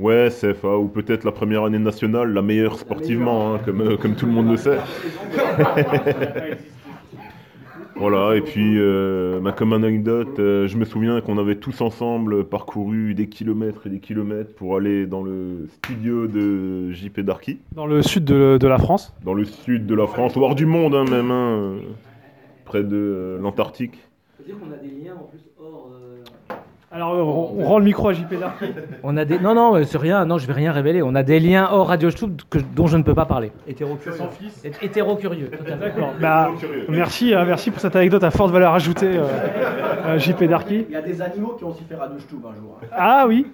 Ouais, 0.00 0.28
CFA, 0.30 0.78
ou 0.78 0.88
peut-être 0.88 1.24
la 1.24 1.32
première 1.32 1.64
année 1.64 1.78
nationale, 1.78 2.32
la 2.32 2.40
meilleure 2.40 2.78
sportivement, 2.78 3.52
hein, 3.56 3.60
comme, 3.62 3.82
euh, 3.82 3.96
comme 3.98 4.14
tout 4.14 4.24
le 4.24 4.32
monde 4.32 4.50
le 4.52 4.56
sait. 4.56 4.78
voilà, 7.98 8.36
et 8.36 8.42
puis, 8.42 8.78
euh, 8.78 9.40
bah, 9.40 9.52
comme 9.52 9.72
anecdote, 9.72 10.38
euh, 10.38 10.66
je 10.68 10.76
me 10.76 10.84
souviens 10.84 11.20
qu'on 11.22 11.38
avait 11.38 11.56
tous 11.56 11.80
ensemble 11.80 12.44
parcouru 12.44 13.14
des 13.14 13.28
kilomètres 13.28 13.86
et 13.86 13.90
des 13.90 14.00
kilomètres 14.00 14.54
pour 14.54 14.76
aller 14.76 15.06
dans 15.06 15.22
le 15.22 15.66
studio 15.68 16.26
de 16.26 16.92
JP 16.92 17.20
Darky, 17.20 17.58
Dans 17.72 17.86
le 17.86 18.02
sud 18.02 18.24
de, 18.24 18.58
de 18.60 18.68
la 18.68 18.78
France. 18.78 19.14
dans 19.24 19.32
le 19.34 19.44
sud 19.44 19.86
de 19.86 19.94
la 19.94 20.06
France, 20.06 20.36
voire 20.36 20.54
du 20.54 20.66
monde 20.66 20.94
hein, 20.94 21.04
même, 21.10 21.30
hein, 21.30 21.76
près 22.66 22.82
de 22.84 22.96
euh, 22.96 23.38
l'Antarctique. 23.40 23.98
dire 24.44 24.56
qu'on 24.58 24.72
a 24.72 24.76
des 24.76 24.88
liens 25.04 25.14
en 25.14 25.24
plus 25.24 25.40
hors. 25.58 25.90
Alors, 26.92 27.12
on, 27.14 27.60
on 27.60 27.64
rend 27.64 27.78
le 27.80 27.84
micro 27.84 28.08
à 28.08 28.12
JP 28.12 28.38
Darky. 28.38 28.66
On 29.02 29.16
a 29.16 29.24
des. 29.24 29.38
Non, 29.40 29.54
non, 29.54 29.74
euh, 29.76 29.82
c'est 29.84 29.98
rien. 29.98 30.24
Non, 30.24 30.38
je 30.38 30.46
vais 30.46 30.52
rien 30.52 30.70
révéler. 30.72 31.02
On 31.02 31.14
a 31.16 31.22
des 31.24 31.40
liens 31.40 31.68
hors 31.70 31.88
Radio 31.88 32.10
Stub 32.10 32.40
que- 32.48 32.58
dont 32.58 32.86
je 32.86 32.96
ne 32.96 33.02
peux 33.02 33.14
pas 33.14 33.26
parler. 33.26 33.50
Hétéro-curieux. 33.66 34.18
Hét- 34.64 34.78
Hétéro-curieux. 34.82 35.50
D'accord. 35.80 36.12
Bah, 36.20 36.50
merci, 36.88 37.34
hein, 37.34 37.44
merci 37.44 37.70
pour 37.72 37.80
cette 37.80 37.96
anecdote 37.96 38.22
à 38.22 38.30
forte 38.30 38.52
valeur 38.52 38.72
ajoutée, 38.72 39.18
euh, 39.18 39.24
euh, 40.06 40.18
JP 40.18 40.44
Darky. 40.44 40.86
Il 40.88 40.92
y 40.94 40.96
a 40.96 41.02
des 41.02 41.20
animaux 41.20 41.54
qui 41.58 41.64
ont 41.64 41.70
aussi 41.70 41.82
fait 41.88 41.96
Radio 41.96 42.18
Stub 42.20 42.38
un 42.46 42.54
jour. 42.54 42.78
hein. 42.80 42.86
Ah 42.92 43.24
oui, 43.26 43.46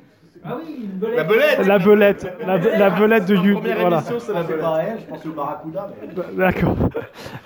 Ah 0.44 0.58
oui, 0.58 0.76
une 0.82 0.98
belette. 0.98 1.16
La 1.16 1.24
belette 1.24 1.66
la 1.66 1.78
belette, 1.78 2.32
la, 2.46 2.58
be- 2.58 2.78
la 2.78 2.90
belette 2.90 3.26
de 3.26 3.34
You. 3.36 3.60
Voilà. 3.80 4.02
Je 4.06 4.12
pense 4.12 4.26
pas 4.26 4.76
à 4.76 4.82
elle, 4.82 4.98
je 5.00 5.06
pense 5.06 5.24
au 5.26 5.30
barracuda. 5.30 5.90
mais- 6.02 6.36
D'accord. 6.36 6.76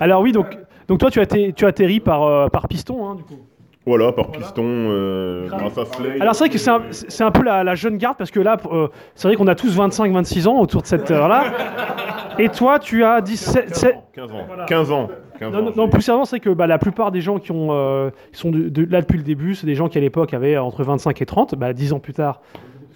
Alors 0.01 0.21
oui, 0.21 0.33
donc, 0.33 0.59
donc 0.89 0.99
toi, 0.99 1.11
tu 1.11 1.21
as, 1.21 1.27
tu 1.27 1.65
as 1.65 1.69
atterri 1.69 2.01
par, 2.01 2.25
euh, 2.25 2.49
par 2.49 2.67
piston, 2.69 3.09
hein, 3.09 3.15
du 3.15 3.23
coup. 3.23 3.39
Voilà, 3.87 4.11
par 4.13 4.33
piston, 4.33 4.65
euh, 4.65 5.47
grâce 5.49 5.79
à 5.79 5.85
Slade. 5.85 6.21
Alors 6.21 6.35
c'est 6.35 6.45
vrai 6.45 6.49
que 6.53 6.59
c'est 6.59 6.71
un, 6.71 6.83
c'est 6.91 7.23
un 7.23 7.31
peu 7.31 7.43
la, 7.45 7.63
la 7.63 7.75
jeune 7.77 7.99
garde 7.99 8.17
parce 8.19 8.33
que 8.33 8.41
là, 8.41 8.57
euh, 8.73 8.89
c'est 9.15 9.29
vrai 9.29 9.37
qu'on 9.37 9.47
a 9.47 9.55
tous 9.55 9.79
25-26 9.79 10.49
ans 10.49 10.59
autour 10.59 10.83
de 10.83 10.87
cette 10.89 11.09
heure-là. 11.11 11.45
Et 12.39 12.49
toi, 12.51 12.79
tu 12.79 13.03
as 13.05 13.21
17... 13.23 13.67
15 13.73 13.85
ans, 13.87 14.05
15 14.13 14.31
ans, 14.33 14.67
15 14.67 14.93
ans. 14.93 15.09
15 15.39 15.53
Non, 15.53 15.59
ans, 15.59 15.63
non, 15.63 15.73
non, 15.77 15.85
j'ai- 15.85 15.91
plus 15.91 16.03
sérieusement, 16.03 16.25
c'est 16.25 16.41
que 16.41 16.51
bah, 16.51 16.67
la 16.67 16.79
plupart 16.79 17.11
des 17.13 17.21
gens 17.21 17.39
qui, 17.39 17.53
ont, 17.53 17.69
euh, 17.71 18.11
qui 18.33 18.41
sont 18.41 18.51
de- 18.51 18.69
de- 18.69 18.91
là 18.91 19.01
depuis 19.03 19.17
le 19.19 19.23
début, 19.25 19.55
c'est 19.55 19.67
des 19.67 19.75
gens 19.77 19.89
qui 19.89 19.97
à 19.99 20.01
l'époque 20.01 20.35
avaient 20.35 20.59
entre 20.59 20.83
25 20.83 21.23
et 21.23 21.27
30. 21.27 21.55
Bah, 21.55 21.73
10 21.73 21.93
ans 21.93 21.99
plus 22.01 22.13
tard, 22.13 22.41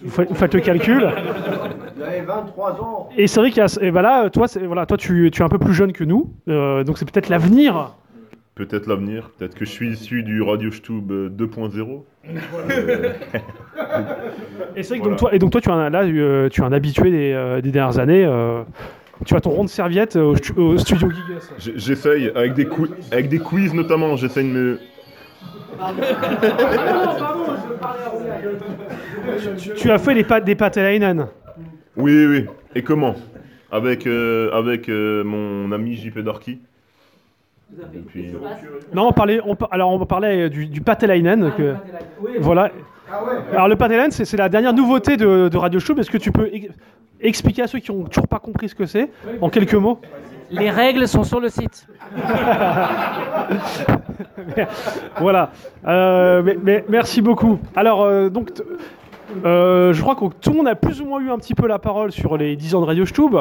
Vous 0.03 0.11
faites, 0.11 0.27
vous 0.29 0.35
faites 0.35 0.53
le 0.53 0.59
calcul. 0.59 1.07
Vous 1.95 2.03
avez 2.03 2.21
23 2.21 2.71
ans. 2.81 3.09
Et 3.15 3.27
c'est 3.27 3.39
vrai 3.39 3.49
qu'il 3.51 3.59
y 3.59 3.65
a. 3.65 3.77
Et 3.81 3.91
ben 3.91 4.01
là, 4.01 4.29
toi, 4.29 4.47
c'est- 4.47 4.65
voilà, 4.65 4.85
toi 4.87 4.97
tu, 4.97 5.29
tu 5.31 5.41
es 5.41 5.45
un 5.45 5.49
peu 5.49 5.59
plus 5.59 5.73
jeune 5.73 5.91
que 5.93 6.03
nous. 6.03 6.31
euh, 6.49 6.83
donc 6.83 6.97
c'est 6.97 7.09
peut-être 7.09 7.29
l'avenir. 7.29 7.93
Peut-être 8.61 8.85
l'avenir, 8.85 9.31
peut-être 9.39 9.55
que 9.55 9.65
je 9.65 9.71
suis 9.71 9.89
issu 9.89 10.21
du 10.21 10.43
Radio 10.43 10.69
Stube 10.71 11.11
euh, 11.11 11.29
2.0. 11.29 12.03
Euh, 12.69 13.09
Et 14.75 14.83
c'est 14.83 14.89
vrai 14.89 14.99
que 14.99 15.03
Voilà. 15.03 15.09
donc, 15.09 15.17
toi, 15.17 15.33
et 15.33 15.39
donc 15.39 15.51
toi, 15.51 15.61
tu 15.61 15.69
es 15.69 15.71
un, 15.71 15.89
là, 15.89 16.03
euh, 16.03 16.47
tu 16.47 16.61
es 16.61 16.63
un 16.63 16.71
habitué 16.71 17.09
des, 17.09 17.59
des 17.63 17.71
dernières 17.71 17.97
années. 17.97 18.23
euh, 18.23 18.61
tu 19.25 19.33
as 19.35 19.41
ton 19.41 19.49
rond 19.49 19.63
de 19.63 19.69
serviette 19.69 20.15
au, 20.15 20.35
stu- 20.35 20.53
au 20.57 20.77
studio 20.77 21.09
Gigas. 21.09 21.51
J'essaye, 21.75 22.29
avec 22.35 22.53
des, 22.53 22.65
quiz, 22.67 22.91
avec 23.11 23.29
des 23.29 23.39
quiz 23.39 23.73
notamment, 23.73 24.15
j'essaye 24.15 24.47
de 24.47 24.53
me... 24.53 24.79
Tu, 29.57 29.73
tu 29.75 29.89
as 29.89 29.97
fait 29.97 30.13
les 30.13 30.23
pâtes 30.23 30.45
des 30.45 30.53
pâtes 30.55 30.77
à 30.77 30.83
Leinen. 30.83 31.27
Oui, 31.97 32.25
oui, 32.27 32.45
et 32.75 32.83
comment? 32.83 33.15
Avec, 33.71 34.05
euh, 34.05 34.51
avec 34.53 34.87
euh, 34.87 35.23
mon 35.23 35.71
ami 35.71 35.95
JP 35.95 36.19
Darky. 36.19 36.59
Non, 38.93 39.07
on 39.07 39.11
parlait, 39.13 39.39
on, 39.45 39.55
alors 39.71 39.91
on 39.91 40.05
parlait 40.05 40.49
du, 40.49 40.67
du 40.67 40.81
Patelainen. 40.81 41.51
que, 41.57 41.75
voilà. 42.39 42.69
Alors 43.53 43.67
le 43.67 43.75
Patelainen, 43.75 44.11
c'est 44.11 44.25
c'est 44.25 44.37
la 44.37 44.49
dernière 44.49 44.73
nouveauté 44.73 45.17
de, 45.17 45.49
de 45.49 45.57
Radio 45.57 45.79
Show. 45.79 45.95
Est-ce 45.97 46.09
que 46.11 46.17
tu 46.17 46.31
peux 46.31 46.49
ex- 46.53 46.73
expliquer 47.19 47.63
à 47.63 47.67
ceux 47.67 47.79
qui 47.79 47.91
ont 47.91 48.03
toujours 48.05 48.27
pas 48.27 48.39
compris 48.39 48.69
ce 48.69 48.75
que 48.75 48.85
c'est, 48.85 49.09
en 49.41 49.49
quelques 49.49 49.73
mots 49.75 49.99
Les 50.49 50.69
règles 50.69 51.07
sont 51.07 51.23
sur 51.23 51.39
le 51.39 51.49
site. 51.49 51.87
Voilà. 55.19 55.51
Euh, 55.87 56.41
mais, 56.43 56.57
mais 56.61 56.85
merci 56.89 57.21
beaucoup. 57.21 57.59
Alors, 57.75 58.03
euh, 58.03 58.29
donc, 58.29 58.53
t- 58.53 58.63
euh, 59.45 59.93
je 59.93 60.01
crois 60.01 60.15
que 60.15 60.25
tout 60.39 60.51
le 60.51 60.57
monde 60.57 60.67
a 60.67 60.75
plus 60.75 61.01
ou 61.01 61.05
moins 61.05 61.19
eu 61.21 61.29
un 61.29 61.37
petit 61.37 61.53
peu 61.55 61.67
la 61.67 61.79
parole 61.79 62.11
sur 62.11 62.37
les 62.37 62.55
10 62.55 62.75
ans 62.75 62.81
de 62.81 62.85
Radio 62.85 63.05
Stube, 63.05 63.35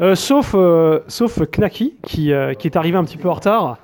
euh, 0.00 0.14
sauf, 0.14 0.54
euh, 0.54 1.00
sauf 1.08 1.40
Knacky, 1.50 1.94
qui, 2.02 2.32
euh, 2.32 2.54
qui 2.54 2.66
est 2.68 2.76
arrivé 2.76 2.96
un 2.96 3.04
petit 3.04 3.16
peu 3.16 3.28
en 3.28 3.34
retard. 3.34 3.78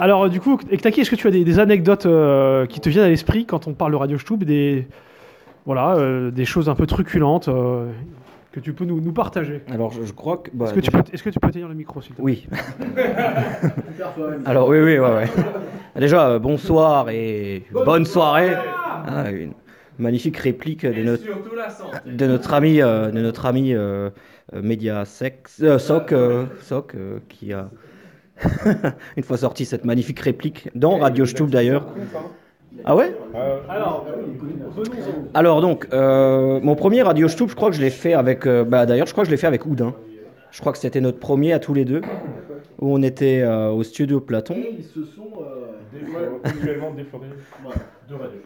Alors, 0.00 0.28
du 0.28 0.40
coup, 0.40 0.58
Knacky, 0.70 1.00
est-ce 1.00 1.10
que 1.10 1.16
tu 1.16 1.26
as 1.26 1.30
des, 1.30 1.44
des 1.44 1.58
anecdotes 1.58 2.06
qui 2.68 2.80
te 2.80 2.88
viennent 2.88 3.04
à 3.04 3.08
l'esprit 3.08 3.46
quand 3.46 3.66
on 3.66 3.72
parle 3.74 3.92
de 3.92 3.96
Radio 3.96 4.18
Stube, 4.18 4.44
des, 4.44 4.86
voilà, 5.66 5.96
des 6.30 6.44
choses 6.44 6.68
un 6.68 6.74
peu 6.74 6.86
truculentes 6.86 7.48
que 8.52 8.60
tu 8.60 8.72
peux 8.72 8.84
nous, 8.84 9.00
nous 9.00 9.12
partager? 9.12 9.62
Alors, 9.72 9.90
je, 9.92 10.04
je 10.04 10.12
crois 10.12 10.36
que. 10.38 10.50
bah, 10.54 10.66
Est-ce 10.66 10.74
que, 10.74 10.80
tu 10.80 10.90
peux- 10.90 11.02
est-ce 11.12 11.22
que 11.22 11.30
tu 11.30 11.40
peux 11.40 11.50
tenir 11.50 11.68
le 11.68 11.74
micro, 11.74 12.00
s'il 12.00 12.12
te 12.14 12.22
plaît? 12.22 12.24
Oui. 12.24 12.46
Alors, 14.46 14.68
oui, 14.68 14.78
oui, 14.78 14.98
ouais, 14.98 15.14
ouais. 15.14 15.26
Déjà, 15.98 16.28
euh, 16.28 16.38
bonsoir 16.38 17.08
et 17.10 17.64
bonne 17.72 18.04
soirée. 18.04 18.52
Ah, 19.06 19.30
une 19.30 19.52
magnifique 19.98 20.36
réplique 20.36 20.86
de 20.86 21.02
notre, 21.02 21.24
de 22.06 22.26
notre 22.26 22.54
ami, 22.54 22.80
euh, 22.80 23.10
de 23.10 23.20
notre 23.20 23.46
ami 23.46 23.74
euh, 23.74 24.10
euh, 24.54 24.62
Media 24.62 25.04
Sex, 25.04 25.60
euh, 25.62 25.78
Soc, 25.78 26.12
euh, 26.12 26.44
Soc, 26.62 26.94
euh, 26.94 27.18
qui 27.28 27.52
a 27.52 27.68
une 29.16 29.22
fois 29.22 29.36
sorti 29.36 29.64
cette 29.64 29.84
magnifique 29.84 30.20
réplique 30.20 30.68
dans 30.74 30.98
Radio 30.98 31.26
Stube 31.26 31.50
d'ailleurs. 31.50 31.86
Ah 32.84 32.94
ouais? 32.94 33.14
Alors, 33.68 34.06
Alors 35.34 35.60
donc, 35.60 35.88
euh, 35.92 36.60
mon 36.62 36.76
premier 36.76 37.02
Radio 37.02 37.26
Stube, 37.26 37.48
je 37.48 37.56
crois 37.56 37.70
que 37.70 37.76
je 37.76 37.80
l'ai 37.80 37.90
fait 37.90 38.14
avec. 38.14 38.46
euh, 38.46 38.62
bah, 38.64 38.86
D'ailleurs, 38.86 39.06
je 39.06 39.12
crois 39.12 39.24
que 39.24 39.26
je 39.26 39.32
l'ai 39.32 39.36
fait 39.38 39.48
avec 39.48 39.66
Oudin. 39.66 39.94
Je 40.52 40.60
crois 40.60 40.72
que 40.72 40.78
c'était 40.78 41.00
notre 41.00 41.18
premier 41.18 41.52
à 41.52 41.58
tous 41.58 41.74
les 41.74 41.84
deux, 41.84 42.00
où 42.80 42.94
on 42.94 43.02
était 43.02 43.42
euh, 43.42 43.70
au 43.70 43.82
studio 43.82 44.20
Platon. 44.20 44.56
Ils 44.78 44.84
se 44.84 45.02
sont. 45.04 45.28
De 48.08 48.14
radio. 48.14 48.38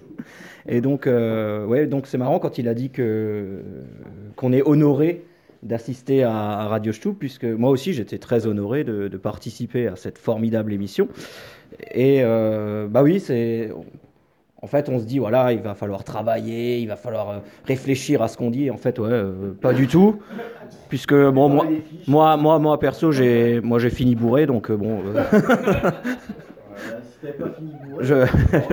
Et 0.66 0.80
donc, 0.80 1.06
euh, 1.06 1.66
ouais, 1.66 1.86
donc 1.86 2.06
c'est 2.06 2.18
marrant 2.18 2.38
quand 2.38 2.58
il 2.58 2.68
a 2.68 2.74
dit 2.74 2.90
que 2.90 3.62
qu'on 4.36 4.52
est 4.52 4.62
honoré 4.62 5.24
d'assister 5.62 6.24
à, 6.24 6.66
Radio 6.68 6.92
Stube, 6.92 7.16
puisque 7.18 7.44
moi 7.44 7.70
aussi 7.70 7.92
j'étais 7.92 8.18
très 8.18 8.46
honoré 8.46 8.84
de, 8.84 9.08
de 9.08 9.16
participer 9.16 9.86
à 9.86 9.96
cette 9.96 10.18
formidable 10.18 10.72
émission. 10.72 11.08
Et 11.92 12.20
euh, 12.22 12.88
bah 12.88 13.02
oui, 13.02 13.20
c'est. 13.20 13.70
En 14.64 14.68
fait, 14.68 14.88
on 14.88 15.00
se 15.00 15.04
dit, 15.04 15.18
voilà, 15.18 15.52
il 15.52 15.60
va 15.60 15.74
falloir 15.74 16.04
travailler, 16.04 16.78
il 16.78 16.86
va 16.86 16.94
falloir 16.94 17.30
euh, 17.30 17.38
réfléchir 17.66 18.22
à 18.22 18.28
ce 18.28 18.36
qu'on 18.36 18.48
dit. 18.48 18.70
En 18.70 18.76
fait, 18.76 19.00
ouais, 19.00 19.08
euh, 19.10 19.52
pas 19.60 19.72
du 19.72 19.88
tout. 19.88 20.20
Puisque, 20.88 21.14
bon, 21.14 21.48
moi, 21.48 21.66
moi, 22.06 22.36
moi, 22.36 22.58
moi 22.60 22.78
perso, 22.78 23.10
j'ai 23.10 23.60
moi, 23.60 23.80
j'ai 23.80 23.90
fini 23.90 24.14
bourré, 24.14 24.46
donc 24.46 24.70
euh, 24.70 24.76
bon. 24.76 25.02
je, 28.00 28.26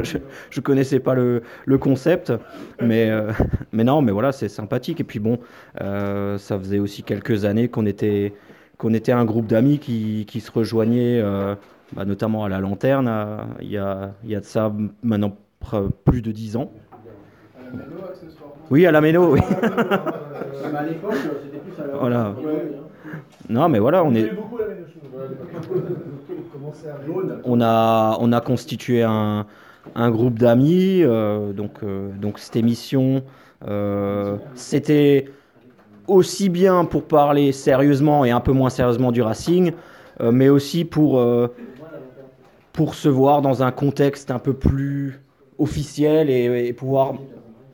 je, 0.04 0.18
je 0.50 0.62
connaissais 0.62 1.00
pas 1.00 1.14
le, 1.16 1.44
le 1.66 1.78
concept, 1.78 2.34
mais, 2.82 3.10
euh, 3.10 3.32
mais 3.72 3.84
non, 3.84 4.02
mais 4.02 4.12
voilà, 4.12 4.32
c'est 4.32 4.50
sympathique. 4.50 5.00
Et 5.00 5.04
puis 5.04 5.20
bon, 5.20 5.40
euh, 5.82 6.38
ça 6.38 6.58
faisait 6.58 6.80
aussi 6.80 7.04
quelques 7.04 7.46
années 7.46 7.68
qu'on 7.68 7.86
était, 7.86 8.34
qu'on 8.78 8.94
était 8.94 9.12
un 9.12 9.26
groupe 9.26 9.48
d'amis 9.48 9.80
qui, 9.80 10.26
qui 10.28 10.40
se 10.42 10.52
rejoignaient, 10.52 11.22
euh, 11.22 11.56
bah, 11.94 12.06
notamment 12.06 12.46
à 12.46 12.50
la 12.50 12.60
lanterne, 12.60 13.12
il 13.62 13.72
y, 13.72 13.78
a, 13.78 14.14
il 14.24 14.30
y 14.30 14.36
a 14.36 14.40
de 14.40 14.46
ça 14.46 14.74
maintenant 15.04 15.38
plus 16.06 16.22
de 16.22 16.32
dix 16.32 16.56
ans. 16.56 16.72
Oui, 18.72 18.86
à 18.86 18.92
la 18.92 19.02
Méno, 19.02 19.34
oui. 19.34 19.42
À 19.42 20.84
l'époque, 20.84 21.14
c'était 21.44 21.58
plus 21.58 21.84
à 21.84 21.88
la. 21.88 21.98
Voilà. 21.98 22.32
Ouais, 22.32 22.46
ouais. 22.46 22.89
Non, 23.50 23.68
mais 23.68 23.80
voilà, 23.80 24.04
on 24.04 24.14
est, 24.14 24.30
Jaune. 27.06 27.42
on 27.44 27.62
a, 27.62 28.18
on 28.20 28.32
a 28.32 28.42
constitué 28.42 29.04
un, 29.04 29.46
un 29.96 30.12
groupe 30.12 30.38
d'amis. 30.40 31.02
euh, 31.04 31.52
donc, 31.54 31.84
euh, 31.84 32.12
donc 32.16 32.40
cette 32.40 32.56
émission, 32.56 33.24
euh, 33.68 34.38
c'était 34.54 35.26
aussi 36.08 36.50
bien 36.50 36.86
pour 36.86 37.08
parler 37.08 37.52
sérieusement 37.52 38.26
et 38.26 38.32
un 38.32 38.40
peu 38.40 38.52
moins 38.52 38.70
sérieusement 38.70 39.12
du 39.12 39.22
Racing, 39.22 39.74
euh, 40.22 40.32
mais 40.32 40.50
aussi 40.50 40.86
pour, 40.86 41.20
euh, 41.20 41.48
pour 42.74 42.96
se 42.96 43.10
voir 43.10 43.42
dans 43.42 43.64
un 43.64 43.72
contexte 43.72 44.32
un 44.32 44.40
peu 44.40 44.54
plus 44.54 45.22
officiel 45.58 46.30
et, 46.30 46.68
et 46.68 46.74
pouvoir 46.74 47.16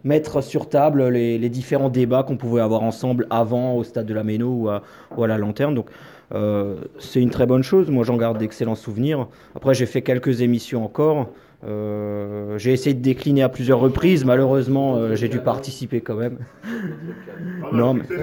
mettre 0.05 0.41
sur 0.41 0.69
table 0.69 1.09
les, 1.09 1.37
les 1.37 1.49
différents 1.49 1.89
débats 1.89 2.23
qu'on 2.23 2.37
pouvait 2.37 2.61
avoir 2.61 2.83
ensemble 2.83 3.27
avant 3.29 3.75
au 3.75 3.83
stade 3.83 4.05
de 4.05 4.13
la 4.13 4.23
Méno 4.23 4.47
ou 4.47 4.69
à, 4.69 4.81
ou 5.17 5.23
à 5.23 5.27
la 5.27 5.37
Lanterne. 5.37 5.75
Donc 5.75 5.89
euh, 6.33 6.75
c'est 6.99 7.21
une 7.21 7.29
très 7.29 7.45
bonne 7.45 7.63
chose. 7.63 7.89
Moi, 7.89 8.03
j'en 8.03 8.17
garde 8.17 8.37
d'excellents 8.37 8.75
souvenirs. 8.75 9.27
Après, 9.55 9.73
j'ai 9.73 9.85
fait 9.85 10.01
quelques 10.01 10.41
émissions 10.41 10.83
encore. 10.83 11.29
Euh, 11.67 12.57
j'ai 12.57 12.73
essayé 12.73 12.93
de 12.93 13.01
décliner 13.01 13.43
à 13.43 13.49
plusieurs 13.49 13.79
reprises. 13.79 14.25
Malheureusement, 14.25 14.95
euh, 14.95 15.15
j'ai 15.15 15.29
dû 15.29 15.39
participer 15.39 16.01
quand 16.01 16.15
même. 16.15 16.37
non, 17.71 17.93
mais... 17.95 18.03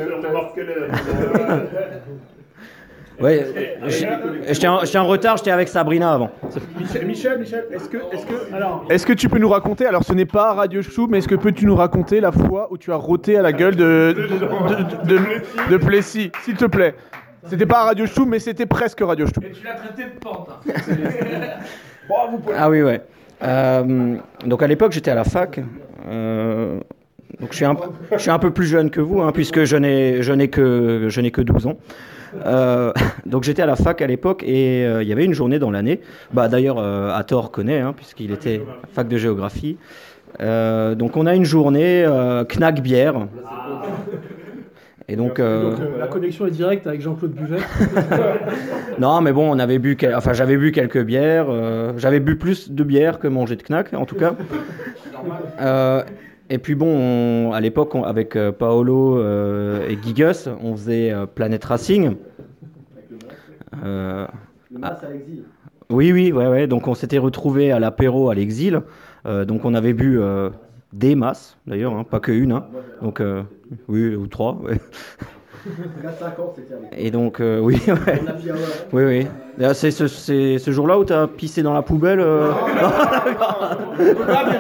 Ouais, 3.23 3.47
j'ai- 3.87 4.09
j'étais 4.53 4.67
en, 4.67 4.79
en 4.83 5.07
retard, 5.07 5.37
j'étais 5.37 5.51
avec 5.53 5.69
Sabrina 5.69 6.13
avant. 6.13 6.31
Michel, 6.79 7.07
Michel, 7.07 7.39
Michel, 7.39 7.65
est-ce 7.73 7.89
que, 7.89 7.97
est-ce 8.13 8.27
que, 8.27 8.55
alors, 8.55 8.85
est-ce 8.91 9.07
que 9.07 9.13
tu 9.13 9.29
peux 9.29 9.39
nous 9.39 9.49
raconter, 9.49 9.87
alors 9.87 10.03
ce 10.05 10.13
n'est 10.13 10.27
pas 10.27 10.53
Radio 10.55 10.83
Chou, 10.83 11.07
mais 11.09 11.19
est-ce 11.19 11.29
que 11.29 11.37
peux-tu 11.37 11.65
nous 11.67 11.77
raconter 11.77 12.21
la 12.21 12.33
fois 12.33 12.69
où 12.73 12.79
tu 12.79 12.91
as 12.93 12.97
roté 12.97 13.37
à 13.39 13.43
la 13.43 13.53
gueule 13.53 13.77
de, 13.77 14.15
de, 14.17 15.09
de, 15.09 15.19
de- 15.19 15.71
de 15.71 15.77
Plessis, 15.77 16.33
s'il 16.45 16.57
te 16.57 16.65
plaît? 16.65 16.95
C'était 17.47 17.67
pas 17.67 17.85
Radio 17.85 18.07
Chou, 18.07 18.25
mais 18.25 18.39
c'était 18.39 18.67
presque 18.67 19.01
Radio 19.01 19.27
Chou. 19.27 19.41
Tu 19.41 19.65
l'as 19.65 19.75
traité 19.75 20.05
de 20.05 20.19
pente. 20.21 20.49
Ah 22.57 22.69
oui, 22.69 22.83
ouais. 22.83 23.01
Euh, 23.43 24.17
donc 24.45 24.63
à 24.63 24.67
l'époque, 24.67 24.93
j'étais 24.93 25.11
à 25.11 25.15
la 25.15 25.25
fac. 25.25 25.61
Euh, 26.09 26.79
donc 27.41 27.51
je 27.53 27.57
suis, 27.57 27.65
un, 27.65 27.77
je 28.13 28.19
suis 28.19 28.31
un 28.31 28.39
peu 28.39 28.51
plus 28.51 28.67
jeune 28.67 28.91
que 28.91 29.01
vous, 29.01 29.23
hein, 29.23 29.31
puisque 29.33 29.65
je 29.65 29.77
n'ai, 29.77 30.23
je 30.23 30.33
n'ai 30.33 30.49
que, 30.49 31.07
je 31.09 31.21
n'ai 31.21 31.31
que 31.31 31.41
12 31.41 31.67
ans. 31.69 31.77
Euh, 32.47 32.93
donc 33.27 33.45
j'étais 33.45 33.63
à 33.63 33.67
la 33.67 33.77
fac 33.77 34.01
à 34.03 34.07
l'époque 34.07 34.43
et 34.47 34.85
euh, 34.87 35.03
il 35.03 35.09
y 35.09 35.13
avait 35.13 35.25
une 35.25 35.35
journée 35.35 35.59
dans 35.59 35.71
l'année. 35.71 36.01
Bah, 36.33 36.49
d'ailleurs, 36.49 36.79
euh, 36.79 37.13
Hathor 37.13 37.51
connaît, 37.51 37.81
hein, 37.81 37.93
puisqu'il 37.97 38.31
était 38.33 38.63
fac 38.93 39.09
de 39.09 39.17
géographie. 39.17 39.77
Euh, 40.41 40.95
donc 40.95 41.17
on 41.17 41.27
a 41.27 41.35
une 41.35 41.45
journée 41.45 42.05
euh, 42.07 42.45
Knack 42.45 42.81
bière. 42.81 43.15
Et 45.09 45.17
donc, 45.17 45.41
euh, 45.41 45.71
Donc, 45.73 45.81
euh, 45.81 45.99
la 45.99 46.07
connexion 46.07 46.47
est 46.47 46.53
directe 46.53 46.87
avec 46.87 47.01
Jean-Claude 47.03 47.33
Buvet. 47.33 47.59
non, 49.01 49.21
mais 49.21 49.33
bon, 49.33 49.51
on 49.55 49.59
avait 49.59 49.79
bu, 49.81 49.97
quel- 49.97 50.15
enfin, 50.15 50.33
j'avais 50.33 50.57
bu 50.57 50.71
quelques 50.73 51.03
bières. 51.03 51.47
euh, 51.51 51.93
j'avais 51.99 52.21
bu 52.21 52.37
plus 52.37 52.71
de 52.71 52.85
bières 52.85 53.19
que 53.19 53.27
mangé 53.27 53.57
de 53.57 53.63
knack, 53.69 53.93
en 53.95 54.07
tout 54.07 54.15
cas. 54.15 54.35
Euh, 56.53 56.55
et 56.55 56.59
puis 56.59 56.75
bon, 56.75 56.87
on- 56.87 57.53
à 57.53 57.61
l'époque, 57.61 57.95
avec 58.05 58.37
euh, 58.37 58.53
Paolo 58.53 59.19
euh, 59.19 59.89
et 59.89 59.99
Gigus, 60.03 60.49
on 60.63 60.77
faisait 60.77 61.11
euh, 61.13 61.27
Planet 61.27 61.65
Racing. 61.65 62.17
Euh, 63.85 64.27
Le 64.71 64.79
masque 64.79 65.05
à 65.05 65.11
l'exil. 65.11 65.45
oui, 65.91 66.13
oui, 66.13 66.33
ouais, 66.33 66.47
ouais. 66.47 66.67
Donc 66.67 66.89
on 66.89 66.95
s'était 66.95 67.19
retrouvés 67.19 67.73
à 67.73 67.81
l'apéro 67.81 68.31
à 68.31 68.35
l'exil. 68.35 68.81
Euh, 69.27 69.45
donc 69.45 69.65
on 69.65 69.75
avait 69.75 69.93
bu 69.95 70.19
euh, 70.21 70.51
des 70.93 71.15
masses, 71.15 71.57
d'ailleurs, 71.67 71.95
hein, 71.95 72.05
pas 72.05 72.21
que 72.21 72.33
une. 72.33 72.53
hein. 72.53 72.67
Donc 73.01 73.21
euh, 73.21 73.43
oui, 73.89 74.15
ou 74.15 74.27
trois. 74.27 74.57
ouais. 74.63 74.79
4-5 75.65 76.41
ans, 76.41 76.53
c'était 76.57 76.75
avec. 76.75 76.89
Et 76.97 77.11
donc 77.13 77.39
euh, 77.41 77.61
oui, 77.61 77.81
ouais. 77.87 78.21
Oui, 78.93 79.05
oui. 79.05 79.27
C'est 79.75 79.93
ce, 79.93 80.71
jour-là 80.73 80.99
où 80.99 81.05
tu 81.05 81.13
as 81.13 81.29
pissé 81.29 81.63
dans 81.63 81.73
la 81.73 81.83
poubelle 81.83 82.19
euh 82.21 82.51
On 82.53 83.97
peut 83.97 84.15
pas 84.27 84.51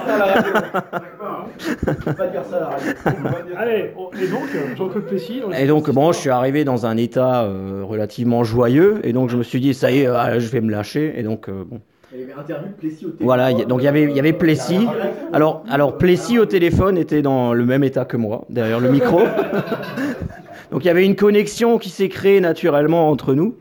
pas 2.16 2.26
dire 2.28 2.42
ça 2.48 2.56
à 2.56 2.60
la 2.60 2.66
radio. 2.66 3.54
Allez, 3.56 3.90
on- 3.96 4.10
et 4.16 4.28
donc, 4.28 4.42
euh, 4.54 4.76
Jean-Claude 4.76 5.04
Plessis. 5.06 5.42
Et 5.58 5.66
donc, 5.66 5.90
bon, 5.90 6.12
je 6.12 6.18
suis 6.18 6.30
arrivé 6.30 6.64
dans 6.64 6.86
un 6.86 6.96
état 6.96 7.44
euh, 7.44 7.82
relativement 7.84 8.44
joyeux, 8.44 9.00
et 9.04 9.12
donc 9.12 9.30
je 9.30 9.36
me 9.36 9.42
suis 9.42 9.60
dit, 9.60 9.74
ça 9.74 9.90
y 9.90 10.00
est, 10.00 10.06
ah, 10.06 10.38
je 10.38 10.48
vais 10.48 10.60
me 10.60 10.70
lâcher, 10.70 11.14
et 11.16 11.22
donc, 11.22 11.48
euh, 11.48 11.64
bon. 11.66 11.80
Il 12.14 12.20
y 12.20 12.24
avait 12.24 12.32
interview 12.34 12.68
de 12.68 12.74
Plessis 12.74 13.06
au 13.06 13.08
téléphone. 13.08 13.24
Voilà, 13.26 13.52
donc 13.52 13.80
il 13.80 13.84
y 13.84 13.88
avait, 13.88 14.02
il 14.02 14.12
y 14.14 14.18
avait 14.20 14.34
Plessis. 14.34 14.86
Alors, 15.32 15.64
alors 15.70 15.96
Plessis 15.96 16.38
au 16.38 16.44
téléphone 16.44 16.98
était 16.98 17.22
dans 17.22 17.54
le 17.54 17.64
même 17.64 17.84
état 17.84 18.04
que 18.04 18.18
moi, 18.18 18.44
derrière 18.50 18.80
le 18.80 18.90
micro. 18.90 19.20
Donc 20.70 20.84
il 20.84 20.86
y 20.86 20.90
avait 20.90 21.04
une 21.04 21.16
connexion 21.16 21.76
qui 21.78 21.90
s'est 21.90 22.08
créée 22.08 22.40
naturellement 22.40 23.10
entre 23.10 23.34
nous. 23.34 23.54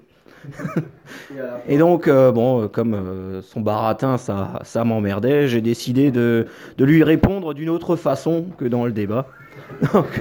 Et 1.67 1.77
donc, 1.77 2.07
euh, 2.07 2.31
bon, 2.31 2.63
euh, 2.63 2.67
comme 2.67 2.93
euh, 2.93 3.41
son 3.41 3.61
baratin, 3.61 4.17
ça, 4.17 4.59
ça 4.63 4.83
m'emmerdait, 4.83 5.47
j'ai 5.47 5.61
décidé 5.61 6.11
de, 6.11 6.47
de 6.77 6.85
lui 6.85 7.03
répondre 7.03 7.53
d'une 7.53 7.69
autre 7.69 7.95
façon 7.95 8.45
que 8.57 8.65
dans 8.65 8.85
le 8.85 8.91
débat. 8.91 9.25
Donc, 9.93 10.19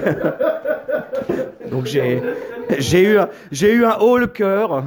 donc 1.71 1.85
j'ai, 1.85 2.21
j'ai 2.79 3.03
eu, 3.03 3.17
un- 3.17 3.29
j'ai 3.51 3.73
eu 3.73 3.85
un 3.85 3.97
haut 3.99 4.17
le 4.17 4.27
cœur. 4.27 4.83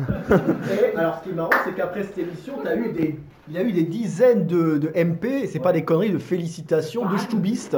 Alors, 0.97 1.19
ce 1.19 1.25
qui 1.25 1.31
est 1.31 1.37
marrant, 1.37 1.51
c'est 1.65 1.75
qu'après 1.75 2.03
cette 2.03 2.19
émission, 2.19 2.55
as 2.67 2.75
eu 2.77 2.93
des, 2.93 3.19
il 3.49 3.55
y 3.55 3.59
a 3.59 3.63
eu 3.63 3.73
des 3.73 3.83
dizaines 3.85 4.47
de, 4.47 4.79
de 4.79 4.89
MP, 4.95 5.25
et 5.45 5.47
c'est 5.47 5.59
pas 5.61 5.73
des 5.73 5.83
conneries, 5.83 6.11
de 6.11 6.19
félicitations, 6.19 7.07
de 7.11 7.17
Stoubistes. 7.19 7.77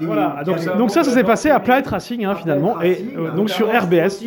Voilà, 0.00 0.42
donc, 0.78 0.90
ça, 0.90 1.04
ça 1.04 1.10
s'est 1.10 1.24
passé 1.24 1.50
à 1.50 1.60
Planet 1.60 1.86
Racing, 1.86 2.24
hein, 2.24 2.34
finalement, 2.34 2.80
et 2.82 2.98
euh, 3.16 3.30
donc 3.32 3.50
sur 3.50 3.68
RBS. 3.68 4.22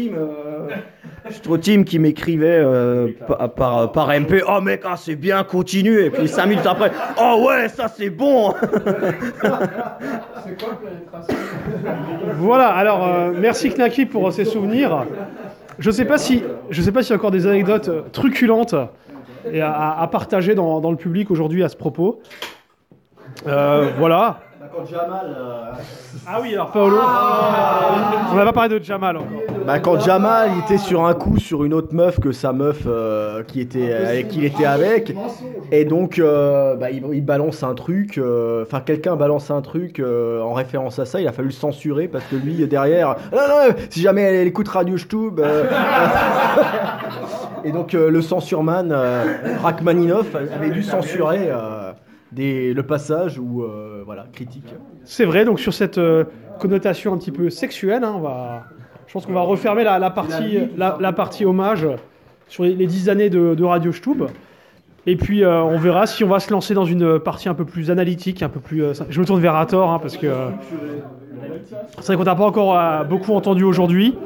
Team 1.61 1.85
qui 1.85 1.97
m'écrivait 1.99 2.59
euh, 2.63 3.07
pa- 3.27 3.47
par, 3.47 3.91
par, 3.91 4.09
MP 4.09 4.41
Oh 4.47 4.61
mec, 4.61 4.81
ah, 4.85 4.95
c'est 4.97 5.15
bien, 5.15 5.43
continue. 5.43 5.99
Et 6.01 6.09
puis 6.11 6.27
5 6.27 6.45
minutes 6.45 6.65
après 6.65 6.91
Oh 7.19 7.45
ouais, 7.47 7.67
ça 7.69 7.87
c'est 7.87 8.09
bon 8.09 8.53
C'est 9.41 10.63
quoi 10.63 10.79
Voilà, 12.37 12.67
alors 12.69 13.07
euh, 13.07 13.31
merci 13.35 13.69
Knaki 13.71 14.05
pour 14.05 14.27
euh, 14.27 14.31
ces 14.31 14.45
souvenirs. 14.45 15.05
Je 15.79 15.91
sais 15.91 16.05
pas 16.05 16.17
si, 16.17 16.43
je 16.69 16.81
sais 16.81 16.91
pas 16.91 17.01
s'il 17.03 17.11
y 17.11 17.13
a 17.13 17.17
encore 17.17 17.31
des 17.31 17.47
anecdotes 17.47 17.89
euh, 17.89 18.01
truculentes 18.11 18.75
et 19.51 19.61
à, 19.61 19.71
à- 19.71 20.01
à 20.03 20.07
partager 20.07 20.55
dans, 20.55 20.79
dans 20.79 20.91
le 20.91 20.97
public 20.97 21.31
aujourd'hui 21.31 21.63
à 21.63 21.69
ce 21.69 21.75
propos. 21.75 22.21
Euh, 23.47 23.89
voilà. 23.97 24.39
Quand 24.75 24.85
Jamal. 24.85 25.35
euh, 25.37 25.71
Ah 26.27 26.39
oui, 26.41 26.53
alors 26.53 26.71
Paolo. 26.71 26.97
On 28.31 28.35
n'a 28.35 28.45
pas 28.45 28.51
parlé 28.51 28.79
de 28.79 28.83
Jamal 28.83 29.15
encore. 29.15 29.29
Bah, 29.65 29.79
quand 29.79 29.99
Jamal 29.99 30.49
il 30.55 30.59
était 30.63 30.79
sur 30.79 31.05
un 31.05 31.13
coup 31.13 31.37
sur 31.37 31.63
une 31.63 31.73
autre 31.73 31.93
meuf 31.93 32.19
que 32.19 32.31
sa 32.31 32.51
meuf 32.51 32.79
euh, 32.87 33.43
qui 33.43 33.61
était 33.61 33.93
avec 33.93 34.27
qui 34.29 34.39
il 34.39 34.45
était 34.45 34.65
avec 34.65 35.15
et 35.71 35.85
donc 35.85 36.19
euh, 36.19 36.75
bah, 36.75 36.91
il, 36.91 37.03
il 37.13 37.23
balance 37.23 37.63
un 37.63 37.73
truc 37.73 38.17
euh, 38.17 38.63
enfin 38.63 38.81
quelqu'un 38.81 39.15
balance 39.15 39.49
un 39.49 39.61
truc 39.61 39.99
euh, 39.99 40.41
en 40.41 40.53
référence 40.53 40.99
à 40.99 41.05
ça 41.05 41.21
il 41.21 41.27
a 41.27 41.31
fallu 41.31 41.47
le 41.49 41.53
censurer 41.53 42.07
parce 42.07 42.25
que 42.25 42.35
lui 42.35 42.67
derrière 42.67 43.15
non 43.31 43.39
non 43.47 43.75
si 43.89 44.01
jamais 44.01 44.21
elle, 44.21 44.47
écoute 44.47 44.67
Radio 44.67 44.97
Stube 44.97 45.39
euh, 45.39 45.63
et 47.63 47.71
donc 47.71 47.95
euh, 47.95 48.09
le 48.11 48.21
censurman 48.21 48.91
euh, 48.91 49.23
Rachmaninoff 49.63 50.27
avait 50.35 50.69
dû 50.69 50.83
censurer 50.83 51.47
euh, 51.49 51.84
des, 52.31 52.73
le 52.73 52.83
passage 52.83 53.39
où 53.39 53.63
euh, 53.63 54.01
voilà 54.05 54.25
critique 54.33 54.73
C'est 55.03 55.25
vrai, 55.25 55.45
donc 55.45 55.59
sur 55.59 55.73
cette 55.73 55.97
euh, 55.97 56.23
connotation 56.59 57.13
un 57.13 57.17
petit 57.17 57.31
peu 57.31 57.49
sexuelle, 57.49 58.03
hein, 58.03 58.13
on 58.15 58.19
va, 58.19 58.63
je 59.07 59.13
pense 59.13 59.25
qu'on 59.25 59.33
va 59.33 59.41
refermer 59.41 59.83
la, 59.83 59.99
la 59.99 60.09
partie, 60.09 60.59
la, 60.77 60.97
la 60.99 61.13
partie 61.13 61.45
hommage 61.45 61.87
sur 62.47 62.63
les, 62.63 62.73
les 62.75 62.87
10 62.87 63.09
années 63.09 63.29
de, 63.29 63.55
de 63.55 63.63
Radio 63.63 63.91
Stub. 63.91 64.23
Et 65.07 65.15
puis 65.17 65.43
euh, 65.43 65.61
on 65.61 65.77
verra 65.77 66.07
si 66.07 66.23
on 66.23 66.27
va 66.27 66.39
se 66.39 66.51
lancer 66.51 66.73
dans 66.73 66.85
une 66.85 67.19
partie 67.19 67.47
un 67.47 67.53
peu 67.53 67.63
plus 67.65 67.91
analytique, 67.91 68.41
un 68.41 68.49
peu 68.49 68.59
plus. 68.59 68.83
euh, 68.83 68.93
je 69.09 69.19
me 69.21 69.25
tourne 69.25 69.39
vers 69.39 69.55
Hathor 69.55 69.91
hein, 69.91 69.99
parce 69.99 70.17
que 70.17 70.25
euh, 70.25 70.49
c'est 71.99 72.07
vrai 72.07 72.17
qu'on 72.17 72.23
n'a 72.23 72.35
pas 72.35 72.45
encore 72.45 72.77
euh, 72.77 73.03
beaucoup 73.03 73.33
entendu 73.33 73.63
aujourd'hui. 73.63 74.17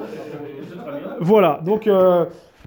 Voilà, 1.19 1.59
donc, 1.65 1.85
euh, 1.87 2.25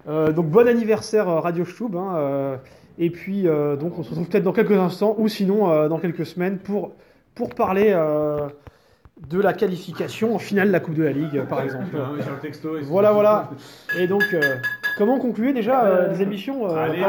euh, 0.09 0.31
donc 0.33 0.49
bon 0.49 0.69
anniversaire 0.69 1.27
Radio 1.27 1.65
Stub. 1.65 1.97
hein, 1.97 2.15
euh, 2.17 2.57
et 3.05 3.11
puis 3.11 3.49
euh, 3.49 3.77
donc 3.77 3.99
on 3.99 4.03
se 4.03 4.11
retrouve 4.11 4.29
peut-être 4.29 4.45
dans 4.45 4.53
quelques 4.53 4.73
instants 4.73 5.17
ou 5.19 5.27
sinon 5.29 5.71
euh, 5.71 5.89
dans 5.89 5.99
quelques 5.99 6.25
semaines 6.25 6.59
pour, 6.59 6.93
pour 7.35 7.55
parler 7.55 7.89
euh, 7.91 8.49
de 9.29 9.41
la 9.41 9.53
qualification 9.53 10.35
en 10.35 10.39
finale 10.39 10.69
de 10.69 10.73
la 10.73 10.81
Coupe 10.81 10.95
de 10.95 11.03
la 11.05 11.13
Ligue, 11.13 11.43
par 11.49 11.63
exemple. 11.63 11.97
Ah 11.97 12.11
Voilà, 12.89 13.13
voilà. 13.13 13.51
Et 13.99 14.07
donc, 14.07 14.25
euh, 14.33 14.41
comment 14.99 15.19
concluer 15.19 15.53
déjà 15.53 15.85
euh, 15.85 16.13
les 16.13 16.23
émissions 16.23 16.69
euh, 16.69 16.77
allez. 16.77 17.03